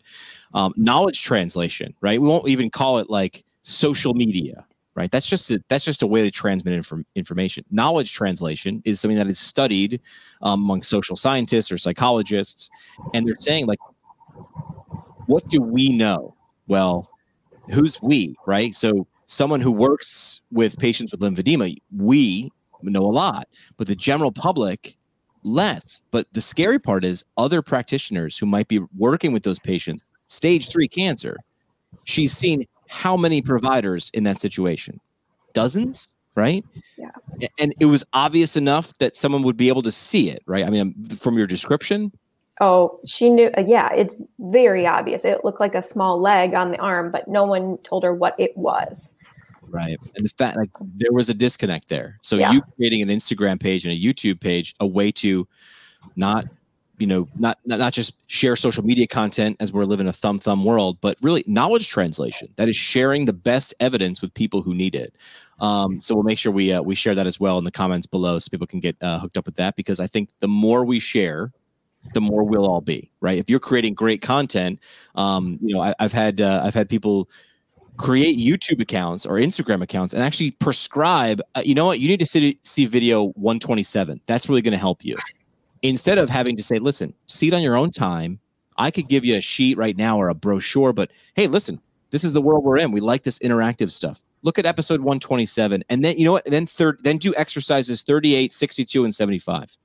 um, 0.55 0.73
knowledge 0.75 1.23
translation 1.23 1.93
right? 2.01 2.21
We 2.21 2.27
won't 2.27 2.47
even 2.47 2.69
call 2.69 2.97
it 2.97 3.09
like 3.09 3.43
social 3.61 4.13
media 4.13 4.65
right? 4.95 5.11
That's 5.11 5.27
just 5.27 5.49
a, 5.49 5.61
that's 5.69 5.83
just 5.83 6.03
a 6.03 6.07
way 6.07 6.21
to 6.23 6.31
transmit 6.31 6.73
inform- 6.75 7.05
information. 7.15 7.65
Knowledge 7.71 8.13
translation 8.13 8.81
is 8.85 8.99
something 8.99 9.17
that 9.17 9.27
is 9.27 9.39
studied 9.39 9.99
um, 10.41 10.63
among 10.63 10.83
social 10.83 11.15
scientists 11.15 11.71
or 11.71 11.77
psychologists 11.77 12.69
and 13.13 13.27
they're 13.27 13.35
saying 13.39 13.65
like 13.65 13.79
what 15.27 15.47
do 15.47 15.61
we 15.61 15.89
know? 15.89 16.35
Well, 16.67 17.09
who's 17.71 18.01
we, 18.01 18.35
right? 18.45 18.75
So 18.75 19.07
someone 19.25 19.61
who 19.61 19.71
works 19.71 20.41
with 20.51 20.77
patients 20.77 21.11
with 21.11 21.21
lymphedema, 21.21 21.77
we 21.95 22.51
know 22.81 23.01
a 23.01 23.11
lot, 23.11 23.47
but 23.77 23.87
the 23.87 23.95
general 23.95 24.31
public 24.31 24.97
less. 25.43 26.01
But 26.11 26.27
the 26.33 26.41
scary 26.41 26.79
part 26.79 27.03
is 27.03 27.23
other 27.37 27.61
practitioners 27.61 28.37
who 28.37 28.45
might 28.45 28.67
be 28.67 28.79
working 28.97 29.33
with 29.33 29.43
those 29.43 29.59
patients, 29.59 30.05
stage 30.27 30.69
three 30.69 30.87
cancer, 30.87 31.37
she's 32.05 32.33
seen 32.33 32.65
how 32.87 33.17
many 33.17 33.41
providers 33.41 34.11
in 34.13 34.23
that 34.23 34.39
situation? 34.39 34.99
Dozens, 35.53 36.15
right? 36.35 36.63
Yeah. 36.97 37.09
And 37.59 37.73
it 37.79 37.85
was 37.85 38.03
obvious 38.13 38.55
enough 38.55 38.93
that 38.99 39.15
someone 39.15 39.43
would 39.43 39.57
be 39.57 39.67
able 39.67 39.81
to 39.83 39.91
see 39.91 40.29
it, 40.29 40.43
right? 40.45 40.65
I 40.65 40.69
mean, 40.69 40.93
from 41.17 41.37
your 41.37 41.47
description, 41.47 42.11
Oh, 42.61 42.99
she 43.05 43.29
knew. 43.29 43.49
Uh, 43.57 43.63
yeah, 43.67 43.91
it's 43.93 44.15
very 44.39 44.85
obvious. 44.85 45.25
It 45.25 45.43
looked 45.43 45.59
like 45.59 45.75
a 45.75 45.81
small 45.81 46.21
leg 46.21 46.53
on 46.53 46.71
the 46.71 46.77
arm, 46.77 47.11
but 47.11 47.27
no 47.27 47.45
one 47.45 47.77
told 47.79 48.03
her 48.03 48.13
what 48.13 48.35
it 48.39 48.55
was. 48.55 49.17
Right. 49.67 49.97
And 50.15 50.25
the 50.25 50.29
fact, 50.29 50.57
like, 50.57 50.69
there 50.79 51.11
was 51.11 51.29
a 51.29 51.33
disconnect 51.33 51.89
there. 51.89 52.19
So 52.21 52.37
yeah. 52.37 52.51
you 52.51 52.61
creating 52.75 53.01
an 53.01 53.09
Instagram 53.09 53.59
page 53.59 53.85
and 53.85 53.93
a 53.93 53.99
YouTube 53.99 54.39
page, 54.39 54.75
a 54.79 54.85
way 54.85 55.11
to 55.13 55.47
not 56.15 56.45
you 56.99 57.07
know, 57.07 57.27
not, 57.35 57.57
not 57.65 57.79
not 57.79 57.91
just 57.91 58.15
share 58.27 58.55
social 58.55 58.83
media 58.83 59.07
content 59.07 59.57
as 59.59 59.73
we're 59.73 59.85
living 59.85 60.07
a 60.07 60.13
thumb 60.13 60.37
thumb 60.37 60.63
world, 60.63 60.97
but 61.01 61.17
really 61.21 61.43
knowledge 61.47 61.89
translation. 61.89 62.47
That 62.55 62.69
is 62.69 62.75
sharing 62.75 63.25
the 63.25 63.33
best 63.33 63.73
evidence 63.79 64.21
with 64.21 64.33
people 64.33 64.61
who 64.61 64.75
need 64.75 64.95
it. 64.95 65.15
Um, 65.59 65.99
so 65.99 66.13
we'll 66.13 66.23
make 66.23 66.37
sure 66.37 66.51
we 66.51 66.71
uh, 66.71 66.81
we 66.81 66.95
share 66.95 67.15
that 67.15 67.27
as 67.27 67.39
well 67.39 67.57
in 67.57 67.63
the 67.63 67.71
comments 67.71 68.05
below, 68.07 68.37
so 68.39 68.49
people 68.49 68.67
can 68.67 68.79
get 68.79 68.95
uh, 69.01 69.19
hooked 69.19 69.37
up 69.37 69.45
with 69.45 69.55
that. 69.55 69.75
Because 69.75 69.99
I 69.99 70.07
think 70.07 70.29
the 70.39 70.47
more 70.47 70.85
we 70.85 70.99
share, 70.99 71.51
the 72.13 72.21
more 72.21 72.43
we'll 72.43 72.65
all 72.65 72.81
be 72.81 73.09
right. 73.21 73.37
If 73.37 73.49
you're 73.49 73.59
creating 73.59 73.93
great 73.93 74.21
content, 74.21 74.79
um, 75.15 75.57
you 75.61 75.73
know, 75.73 75.81
I, 75.81 75.93
have 75.99 76.13
had 76.13 76.41
uh, 76.41 76.61
I've 76.63 76.73
had 76.73 76.89
people 76.89 77.29
create 77.97 78.37
YouTube 78.37 78.81
accounts 78.81 79.25
or 79.25 79.35
Instagram 79.35 79.81
accounts 79.81 80.13
and 80.13 80.23
actually 80.23 80.51
prescribe. 80.51 81.41
Uh, 81.55 81.61
you 81.63 81.75
know 81.75 81.85
what? 81.85 81.99
You 81.99 82.07
need 82.07 82.19
to 82.19 82.25
see, 82.25 82.59
see 82.63 82.85
video 82.85 83.27
127. 83.33 84.19
That's 84.25 84.49
really 84.49 84.61
going 84.61 84.73
to 84.73 84.77
help 84.77 85.03
you. 85.05 85.15
Instead 85.81 86.17
of 86.17 86.29
having 86.29 86.55
to 86.55 86.63
say, 86.63 86.79
"Listen, 86.79 87.13
see 87.25 87.47
it 87.47 87.53
on 87.53 87.61
your 87.61 87.75
own 87.75 87.91
time." 87.91 88.39
I 88.77 88.89
could 88.89 89.07
give 89.07 89.23
you 89.23 89.35
a 89.35 89.41
sheet 89.41 89.77
right 89.77 89.95
now 89.95 90.17
or 90.17 90.29
a 90.29 90.33
brochure, 90.33 90.93
but 90.93 91.11
hey, 91.35 91.45
listen, 91.45 91.79
this 92.09 92.23
is 92.23 92.33
the 92.33 92.41
world 92.41 92.63
we're 92.63 92.77
in. 92.77 92.91
We 92.91 93.01
like 93.01 93.23
this 93.23 93.39
interactive 93.39 93.91
stuff. 93.91 94.21
Look 94.41 94.59
at 94.59 94.65
episode 94.65 94.99
127 94.99 95.83
and 95.89 96.03
then 96.03 96.17
you 96.17 96.25
know 96.25 96.33
what? 96.33 96.45
And 96.45 96.53
then 96.53 96.65
third 96.65 96.99
then 97.03 97.17
do 97.17 97.33
exercises 97.37 98.01
38, 98.03 98.51
62 98.51 99.03
and 99.03 99.15
75 99.15 99.77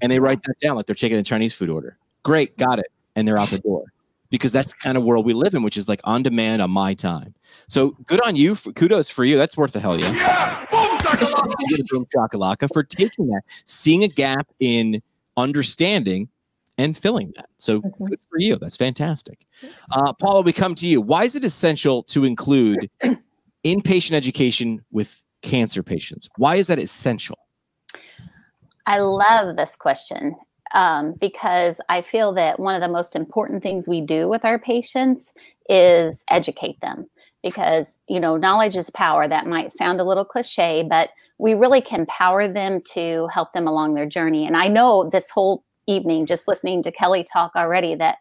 and 0.00 0.10
they 0.10 0.20
write 0.20 0.42
that 0.44 0.58
down 0.60 0.76
like 0.76 0.86
they're 0.86 0.94
taking 0.94 1.18
a 1.18 1.22
Chinese 1.22 1.54
food 1.54 1.70
order. 1.70 1.96
Great, 2.22 2.56
got 2.56 2.78
it. 2.78 2.86
And 3.14 3.26
they're 3.26 3.38
out 3.38 3.50
the 3.50 3.58
door 3.58 3.84
because 4.30 4.52
that's 4.52 4.72
the 4.72 4.78
kind 4.82 4.96
of 4.98 5.04
world 5.04 5.24
we 5.24 5.32
live 5.32 5.54
in, 5.54 5.62
which 5.62 5.76
is 5.76 5.88
like 5.88 6.00
on 6.04 6.22
demand 6.22 6.60
on 6.62 6.70
my 6.70 6.94
time. 6.94 7.34
So 7.68 7.90
good 8.06 8.20
on 8.26 8.36
you. 8.36 8.54
For, 8.54 8.72
kudos 8.72 9.08
for 9.08 9.24
you. 9.24 9.36
That's 9.36 9.56
worth 9.56 9.72
the 9.72 9.80
hell 9.80 9.98
yeah. 9.98 10.12
yeah! 10.12 10.66
Boom 11.90 12.06
chakalaka 12.14 12.68
for 12.72 12.82
taking 12.82 13.28
that, 13.28 13.42
seeing 13.64 14.02
a 14.02 14.08
gap 14.08 14.48
in 14.60 15.02
understanding 15.36 16.28
and 16.78 16.96
filling 16.96 17.32
that. 17.36 17.48
So 17.58 17.80
mm-hmm. 17.80 18.04
good 18.04 18.20
for 18.28 18.38
you. 18.38 18.56
That's 18.56 18.76
fantastic. 18.76 19.46
Uh, 19.92 20.12
Paula, 20.12 20.42
we 20.42 20.52
come 20.52 20.74
to 20.76 20.86
you. 20.86 21.00
Why 21.00 21.24
is 21.24 21.36
it 21.36 21.44
essential 21.44 22.02
to 22.04 22.24
include 22.24 22.90
inpatient 23.64 24.12
education 24.12 24.84
with 24.90 25.22
cancer 25.42 25.82
patients? 25.82 26.28
Why 26.36 26.56
is 26.56 26.66
that 26.66 26.78
essential? 26.78 27.38
I 28.86 28.98
love 28.98 29.56
this 29.56 29.76
question 29.76 30.36
um, 30.74 31.14
because 31.20 31.80
I 31.88 32.02
feel 32.02 32.32
that 32.34 32.60
one 32.60 32.74
of 32.74 32.80
the 32.80 32.92
most 32.92 33.16
important 33.16 33.62
things 33.62 33.88
we 33.88 34.00
do 34.00 34.28
with 34.28 34.44
our 34.44 34.58
patients 34.58 35.32
is 35.68 36.24
educate 36.30 36.80
them. 36.80 37.06
Because, 37.42 37.98
you 38.08 38.18
know, 38.18 38.36
knowledge 38.36 38.76
is 38.76 38.90
power. 38.90 39.28
That 39.28 39.46
might 39.46 39.70
sound 39.70 40.00
a 40.00 40.04
little 40.04 40.24
cliche, 40.24 40.84
but 40.88 41.10
we 41.38 41.54
really 41.54 41.80
can 41.80 42.06
power 42.06 42.48
them 42.48 42.80
to 42.92 43.28
help 43.28 43.52
them 43.52 43.68
along 43.68 43.94
their 43.94 44.06
journey. 44.06 44.46
And 44.46 44.56
I 44.56 44.66
know 44.68 45.08
this 45.10 45.30
whole 45.30 45.62
evening, 45.86 46.26
just 46.26 46.48
listening 46.48 46.82
to 46.82 46.90
Kelly 46.90 47.24
talk 47.24 47.52
already, 47.54 47.94
that 47.94 48.18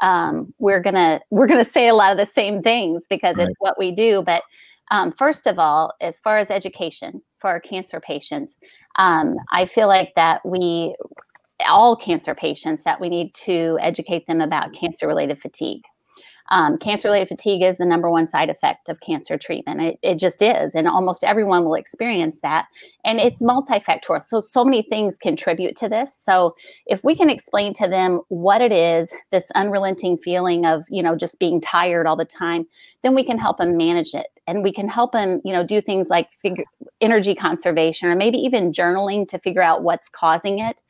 um, 0.00 0.52
we're 0.58 0.80
gonna 0.80 1.20
we're 1.30 1.46
gonna 1.46 1.64
say 1.64 1.88
a 1.88 1.94
lot 1.94 2.12
of 2.12 2.18
the 2.18 2.26
same 2.26 2.62
things 2.62 3.06
because 3.08 3.36
right. 3.36 3.46
it's 3.46 3.56
what 3.60 3.78
we 3.78 3.92
do. 3.92 4.22
But 4.22 4.42
um, 4.90 5.12
first 5.12 5.46
of 5.46 5.58
all, 5.58 5.92
as 6.00 6.18
far 6.18 6.38
as 6.38 6.50
education 6.50 7.22
for 7.38 7.48
our 7.48 7.60
cancer 7.60 8.00
patients, 8.00 8.54
um, 8.96 9.36
I 9.50 9.66
feel 9.66 9.88
like 9.88 10.14
that 10.16 10.44
we, 10.44 10.94
all 11.66 11.96
cancer 11.96 12.34
patients, 12.34 12.84
that 12.84 13.00
we 13.00 13.08
need 13.08 13.34
to 13.34 13.78
educate 13.80 14.26
them 14.26 14.40
about 14.40 14.74
cancer 14.74 15.06
related 15.06 15.38
fatigue. 15.38 15.82
Um, 16.50 16.78
cancer 16.78 17.08
related 17.08 17.28
fatigue 17.28 17.62
is 17.62 17.76
the 17.76 17.84
number 17.84 18.08
one 18.08 18.28
side 18.28 18.50
effect 18.50 18.88
of 18.88 19.00
cancer 19.00 19.36
treatment. 19.36 19.80
It, 19.80 19.98
it, 20.02 20.18
just 20.18 20.40
is. 20.42 20.76
And 20.76 20.86
almost 20.86 21.24
everyone 21.24 21.64
will 21.64 21.74
experience 21.74 22.40
that. 22.42 22.66
And 23.04 23.18
it's 23.18 23.42
multifactorial. 23.42 24.22
So, 24.22 24.40
so 24.40 24.64
many 24.64 24.82
things 24.82 25.18
contribute 25.18 25.74
to 25.76 25.88
this. 25.88 26.16
So, 26.16 26.54
if 26.86 27.02
we 27.02 27.16
can 27.16 27.30
explain 27.30 27.72
to 27.74 27.88
them 27.88 28.20
what 28.28 28.60
it 28.60 28.70
is, 28.70 29.12
this 29.32 29.50
unrelenting 29.56 30.18
feeling 30.18 30.64
of, 30.64 30.84
you 30.88 31.02
know, 31.02 31.16
just 31.16 31.40
being 31.40 31.60
tired 31.60 32.06
all 32.06 32.16
the 32.16 32.24
time, 32.24 32.64
then 33.02 33.16
we 33.16 33.24
can 33.24 33.38
help 33.38 33.56
them 33.56 33.76
manage 33.76 34.14
it 34.14 34.28
and 34.46 34.62
we 34.62 34.72
can 34.72 34.88
help 34.88 35.12
them 35.12 35.40
you 35.44 35.52
know 35.52 35.64
do 35.64 35.80
things 35.80 36.08
like 36.08 36.32
figure 36.32 36.64
energy 37.00 37.34
conservation 37.34 38.08
or 38.08 38.16
maybe 38.16 38.38
even 38.38 38.72
journaling 38.72 39.28
to 39.28 39.38
figure 39.38 39.62
out 39.62 39.82
what's 39.82 40.08
causing 40.08 40.58
it. 40.58 40.82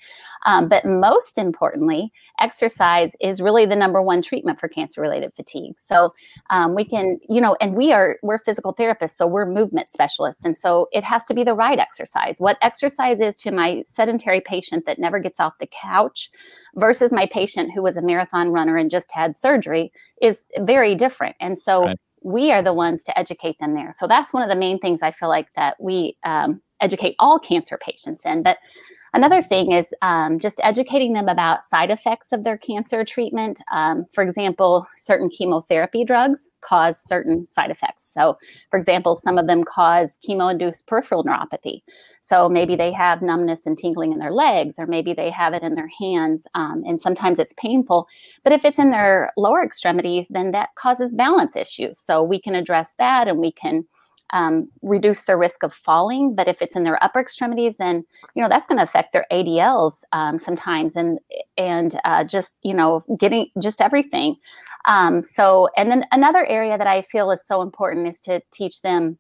Um, 0.45 0.69
but 0.69 0.85
most 0.85 1.38
importantly 1.38 2.12
exercise 2.38 3.16
is 3.21 3.40
really 3.40 3.66
the 3.66 3.75
number 3.75 4.01
one 4.01 4.23
treatment 4.23 4.61
for 4.61 4.69
cancer 4.69 5.01
related 5.01 5.33
fatigue. 5.35 5.79
So 5.79 6.14
um, 6.51 6.75
we 6.75 6.85
can 6.85 7.19
you 7.29 7.40
know 7.40 7.57
and 7.61 7.75
we 7.75 7.92
are 7.92 8.19
we're 8.23 8.38
physical 8.38 8.75
therapists 8.75 9.16
so 9.16 9.27
we're 9.27 9.47
movement 9.47 9.88
specialists 9.88 10.45
and 10.45 10.57
so 10.57 10.88
it 10.92 11.05
has 11.05 11.25
to 11.27 11.35
be 11.35 11.45
the 11.45 11.55
right 11.55 11.79
exercise. 11.79 12.37
What 12.38 12.59
exercise 12.62 13.21
is 13.21 13.37
to 13.38 13.51
my 13.51 13.83
sedentary 13.87 14.40
patient 14.40 14.87
that 14.87 14.99
never 14.99 15.19
gets 15.19 15.40
off 15.40 15.55
the 15.59 15.69
couch 15.69 16.31
versus 16.77 17.12
my 17.12 17.27
patient 17.27 17.73
who 17.75 17.83
was 17.83 17.97
a 17.97 18.03
marathon 18.03 18.51
runner 18.51 18.77
and 18.77 18.90
just 18.90 19.11
had 19.12 19.37
surgery 19.37 19.92
is 20.21 20.45
very 20.61 20.95
different. 20.95 21.37
And 21.40 21.59
so 21.59 21.87
right 21.87 21.99
we 22.27 22.51
are 22.51 22.61
the 22.61 22.73
ones 22.73 23.05
to 23.05 23.17
educate 23.17 23.57
them 23.61 23.73
there. 23.73 23.93
So 23.97 24.09
that's 24.09 24.35
one 24.35 24.43
of 24.43 24.49
the 24.49 24.57
main 24.57 24.81
things 24.81 25.01
I 25.01 25.12
feel 25.12 25.29
like 25.29 25.47
that 25.55 25.77
we 25.79 26.19
um, 26.25 26.61
educate 26.81 27.15
all 27.21 27.39
cancer 27.39 27.79
patients 27.81 28.27
in. 28.27 28.43
But 28.43 28.59
Another 29.16 29.40
thing 29.40 29.72
is 29.72 29.94
um, 30.02 30.38
just 30.38 30.61
educating 30.62 31.14
them 31.14 31.26
about 31.26 31.64
side 31.64 31.90
effects 31.90 32.33
of 32.33 32.44
their 32.44 32.59
cancer 32.59 33.02
treatment. 33.02 33.62
Um, 33.72 34.05
for 34.12 34.22
example, 34.22 34.87
certain 34.98 35.31
chemotherapy 35.31 36.05
drugs 36.05 36.50
cause 36.61 37.02
certain 37.02 37.46
side 37.46 37.70
effects. 37.70 38.12
So, 38.12 38.37
for 38.70 38.79
example, 38.79 39.14
some 39.14 39.38
of 39.38 39.46
them 39.46 39.64
cause 39.64 40.18
chemo 40.22 40.52
induced 40.52 40.87
peripheral 40.87 41.24
neuropathy. 41.24 41.81
So, 42.20 42.50
maybe 42.50 42.76
they 42.76 42.92
have 42.92 43.22
numbness 43.22 43.64
and 43.64 43.79
tingling 43.79 44.12
in 44.12 44.18
their 44.18 44.35
legs, 44.35 44.79
or 44.79 44.87
maybe 44.87 45.14
they 45.14 45.31
have 45.31 45.55
it 45.55 45.62
in 45.62 45.76
their 45.76 45.90
hands, 45.98 46.46
um, 46.55 46.83
and 46.87 47.00
sometimes 47.00 47.38
it's 47.38 47.55
painful. 47.55 48.07
But 48.44 48.52
if 48.52 48.66
it's 48.66 48.79
in 48.79 48.90
their 48.90 49.33
lower 49.38 49.64
extremities, 49.64 50.29
then 50.29 50.50
that 50.50 50.74
causes 50.74 51.14
balance 51.14 51.57
issues. 51.57 51.98
So, 51.98 52.22
we 52.22 52.38
can 52.38 52.55
address 52.55 52.96
that 52.98 53.29
and 53.29 53.38
we 53.38 53.50
can 53.50 53.87
um, 54.33 54.69
reduce 54.83 55.25
their 55.25 55.39
risk 55.39 55.62
of 55.62 55.73
falling. 55.73 56.35
But 56.35 56.49
if 56.49 56.61
it's 56.61 56.77
in 56.77 56.85
their 56.85 57.03
upper 57.03 57.21
extremities, 57.21 57.77
then 57.77 58.05
you 58.35 58.43
know 58.43 58.49
that's 58.49 58.67
going 58.67 58.79
to 58.79 58.85
affect 58.85 59.12
their 59.12 59.27
ADLs 59.31 60.03
um, 60.12 60.39
sometimes, 60.39 60.97
and 60.97 61.19
and 61.57 61.99
uh, 62.05 62.25
just 62.25 62.59
you 62.62 62.75
know 62.75 63.05
getting 63.19 63.49
just 63.62 63.81
everything. 63.81 64.37
Um, 64.87 65.23
so, 65.23 65.69
and 65.77 65.91
then 65.91 66.05
another 66.12 66.45
area 66.47 66.79
that 66.79 66.87
I 66.87 67.03
feel 67.03 67.31
is 67.31 67.45
so 67.47 67.62
important 67.62 68.09
is 68.09 68.21
to 68.21 68.41
teach 68.53 68.83
them 68.83 69.19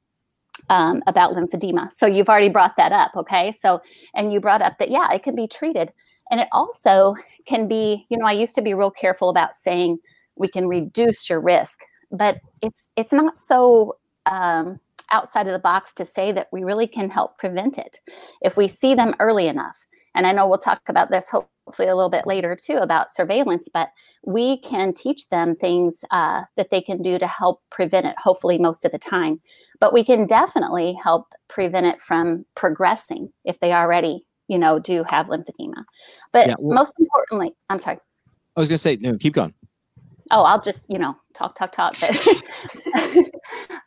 um, 0.70 1.02
about 1.06 1.34
lymphedema. 1.34 1.92
So 1.92 2.06
you've 2.06 2.28
already 2.28 2.48
brought 2.48 2.76
that 2.76 2.92
up, 2.92 3.12
okay? 3.16 3.52
So 3.52 3.80
and 4.14 4.32
you 4.32 4.40
brought 4.40 4.62
up 4.62 4.78
that 4.78 4.90
yeah, 4.90 5.12
it 5.12 5.22
can 5.22 5.34
be 5.34 5.46
treated, 5.46 5.92
and 6.30 6.40
it 6.40 6.48
also 6.52 7.14
can 7.46 7.68
be. 7.68 8.04
You 8.08 8.18
know, 8.18 8.26
I 8.26 8.32
used 8.32 8.54
to 8.56 8.62
be 8.62 8.74
real 8.74 8.90
careful 8.90 9.28
about 9.28 9.54
saying 9.54 9.98
we 10.34 10.48
can 10.48 10.66
reduce 10.66 11.30
your 11.30 11.40
risk, 11.40 11.80
but 12.10 12.38
it's 12.60 12.88
it's 12.96 13.12
not 13.12 13.38
so 13.38 13.96
um, 14.26 14.80
outside 15.10 15.46
of 15.46 15.52
the 15.52 15.58
box 15.58 15.92
to 15.94 16.04
say 16.04 16.32
that 16.32 16.48
we 16.52 16.64
really 16.64 16.86
can 16.86 17.10
help 17.10 17.38
prevent 17.38 17.78
it 17.78 18.00
if 18.42 18.56
we 18.56 18.68
see 18.68 18.94
them 18.94 19.14
early 19.20 19.46
enough. 19.46 19.86
And 20.14 20.26
I 20.26 20.32
know 20.32 20.48
we'll 20.48 20.58
talk 20.58 20.80
about 20.88 21.10
this 21.10 21.28
hopefully 21.28 21.88
a 21.88 21.94
little 21.94 22.10
bit 22.10 22.26
later 22.26 22.56
too 22.56 22.76
about 22.76 23.12
surveillance, 23.12 23.68
but 23.72 23.90
we 24.24 24.58
can 24.60 24.94
teach 24.94 25.28
them 25.28 25.56
things 25.56 26.04
uh, 26.10 26.42
that 26.56 26.70
they 26.70 26.80
can 26.80 27.02
do 27.02 27.18
to 27.18 27.26
help 27.26 27.60
prevent 27.70 28.06
it, 28.06 28.14
hopefully, 28.18 28.58
most 28.58 28.84
of 28.84 28.92
the 28.92 28.98
time. 28.98 29.40
But 29.78 29.92
we 29.92 30.04
can 30.04 30.26
definitely 30.26 30.96
help 31.02 31.26
prevent 31.48 31.86
it 31.86 32.00
from 32.00 32.46
progressing 32.54 33.30
if 33.44 33.60
they 33.60 33.72
already, 33.72 34.24
you 34.48 34.58
know, 34.58 34.78
do 34.78 35.04
have 35.04 35.26
lymphedema. 35.26 35.84
But 36.32 36.48
yeah, 36.48 36.54
well, 36.58 36.76
most 36.76 36.94
importantly, 36.98 37.54
I'm 37.68 37.78
sorry. 37.78 37.98
I 38.56 38.60
was 38.60 38.68
going 38.68 38.76
to 38.76 38.78
say, 38.78 38.96
no, 38.96 39.18
keep 39.18 39.34
going 39.34 39.52
oh 40.30 40.42
i'll 40.42 40.60
just 40.60 40.84
you 40.88 40.98
know 40.98 41.16
talk 41.34 41.56
talk 41.56 41.72
talk 41.72 41.94
but 42.00 42.10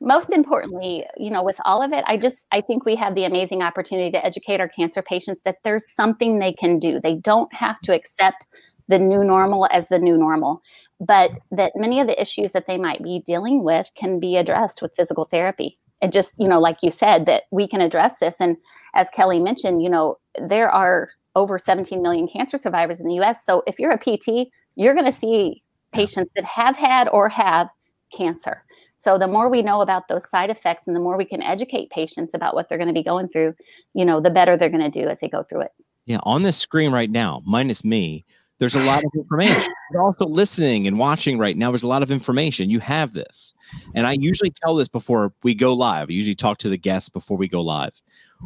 most 0.02 0.32
importantly 0.32 1.06
you 1.18 1.30
know 1.30 1.44
with 1.44 1.60
all 1.66 1.82
of 1.82 1.92
it 1.92 2.04
i 2.08 2.18
just 2.18 2.46
i 2.52 2.62
think 2.62 2.86
we 2.86 2.96
have 2.96 3.16
the 3.16 3.26
amazing 3.26 3.62
opportunity 3.62 4.12
to 4.12 4.26
educate 4.26 4.60
our 4.60 4.68
cancer 4.68 5.02
patients 5.02 5.42
that 5.44 5.58
there's 5.64 5.90
something 5.92 6.40
they 6.40 6.54
can 6.54 6.80
do. 6.80 7.00
They 7.02 7.16
don't 7.16 7.54
have 7.54 7.80
to 7.82 7.94
accept 7.94 8.48
the 8.88 9.00
new 9.00 9.24
normal 9.24 9.68
as 9.72 9.90
the 9.90 10.00
new 10.00 10.18
normal 10.18 10.62
but 11.00 11.32
that 11.52 11.74
many 11.76 12.00
of 12.02 12.08
the 12.08 12.22
issues 12.22 12.52
that 12.52 12.68
they 12.68 12.78
might 12.78 13.02
be 13.02 13.22
dealing 13.26 13.64
with 13.64 13.90
can 13.96 14.20
be 14.20 14.36
addressed 14.36 14.82
with 14.82 14.96
physical 14.96 15.26
therapy. 15.32 15.78
And 16.02 16.12
just 16.12 16.34
you 16.38 16.48
know 16.48 16.60
like 16.60 16.78
you 16.82 16.92
said 16.92 17.26
that 17.26 17.44
we 17.52 17.68
can 17.68 17.82
address 17.82 18.20
this. 18.20 18.36
And 18.40 18.58
as 18.94 19.10
kelly 19.16 19.40
mentioned 19.40 19.82
you 19.84 19.90
know 19.90 20.18
there 20.48 20.70
are 20.70 21.10
over 21.36 21.60
17 21.60 22.02
million 22.02 22.28
cancer 22.28 22.58
survivors 22.58 23.00
in 23.00 23.08
the 23.08 23.16
us 23.16 23.38
so 23.46 23.64
if 23.68 23.80
you're 23.80 23.92
a 23.92 23.98
pt 23.98 24.50
you're 24.76 24.96
going 24.96 25.06
to 25.06 25.12
see 25.12 25.62
patients 25.92 26.32
that 26.36 26.46
have 26.46 26.76
had 26.78 27.08
or 27.10 27.30
have 27.30 27.68
cancer. 28.16 28.64
So 29.00 29.18
the 29.18 29.28
more 29.28 29.50
we 29.50 29.62
know 29.62 29.82
about 29.82 30.08
those 30.08 30.30
side 30.30 30.50
effects 30.50 30.84
and 30.86 30.96
the 30.96 31.00
more 31.00 31.18
we 31.18 31.26
can 31.26 31.42
educate 31.42 31.90
patients 31.90 32.34
about 32.34 32.54
what 32.54 32.70
they're 32.70 32.78
going 32.78 32.90
to 32.90 32.94
be 32.94 33.04
going 33.04 33.30
through, 33.30 33.56
you 33.94 34.06
know, 34.06 34.20
the 34.20 34.30
better 34.30 34.56
they're 34.56 34.70
going 34.70 34.92
to 34.92 35.02
do 35.02 35.08
as 35.08 35.20
they 35.20 35.28
go 35.28 35.44
through 35.44 35.62
it. 35.62 35.72
Yeah, 36.06 36.20
on 36.24 36.44
this 36.44 36.58
screen 36.58 36.92
right 36.92 37.10
now, 37.10 37.42
minus 37.46 37.84
me, 37.84 38.26
there's 38.58 38.76
a 38.76 38.84
lot 38.84 39.04
of 39.04 39.12
information. 39.16 39.74
You're 39.92 40.04
also 40.04 40.26
listening 40.26 40.86
and 40.86 41.00
watching 41.00 41.38
right 41.38 41.56
now. 41.56 41.72
There's 41.72 41.84
a 41.84 41.88
lot 41.88 42.04
of 42.04 42.12
information. 42.12 42.70
You 42.70 42.80
have 42.80 43.14
this. 43.14 43.54
And 43.96 44.06
I 44.06 44.14
usually 44.20 44.52
tell 44.52 44.76
this 44.76 44.90
before 44.90 45.34
we 45.44 45.56
go 45.56 45.74
live. 45.74 46.10
I 46.10 46.14
usually 46.14 46.36
talk 46.36 46.58
to 46.60 46.70
the 46.70 46.78
guests 46.78 47.10
before 47.10 47.38
we 47.38 47.48
go 47.48 47.62
live. 47.62 48.02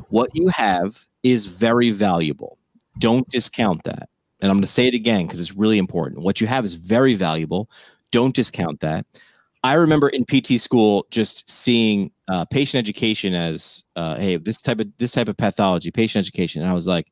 What 0.10 0.30
you 0.34 0.50
have 0.50 1.08
is 1.24 1.48
very 1.48 1.90
valuable. 1.92 2.58
Don't 3.00 3.28
discount 3.30 3.84
that 3.86 4.10
and 4.44 4.52
I'm 4.52 4.58
going 4.58 4.64
to 4.64 4.68
say 4.68 4.88
it 4.88 4.94
again 4.94 5.26
because 5.26 5.40
it's 5.40 5.56
really 5.56 5.78
important. 5.78 6.22
What 6.22 6.42
you 6.42 6.48
have 6.48 6.66
is 6.66 6.74
very 6.74 7.16
valuable. 7.16 7.70
Don't 8.12 8.36
discount 8.36 8.82
that. 8.82 9.06
I 9.64 9.74
remember 9.74 10.10
in 10.10 10.26
PT 10.26 10.60
school 10.60 11.08
just 11.10 11.50
seeing 11.50 12.12
uh, 12.28 12.46
patient 12.46 12.80
education 12.80 13.34
as, 13.34 13.84
uh, 13.96 14.16
hey, 14.16 14.36
this 14.36 14.62
type 14.62 14.80
of 14.80 14.88
this 14.98 15.14
type 15.14 15.30
of 15.30 15.38
pathology, 15.38 15.90
patient 15.90 16.26
education, 16.26 16.62
and 16.62 16.70
I 16.70 16.74
was 16.74 16.88
like, 16.88 17.12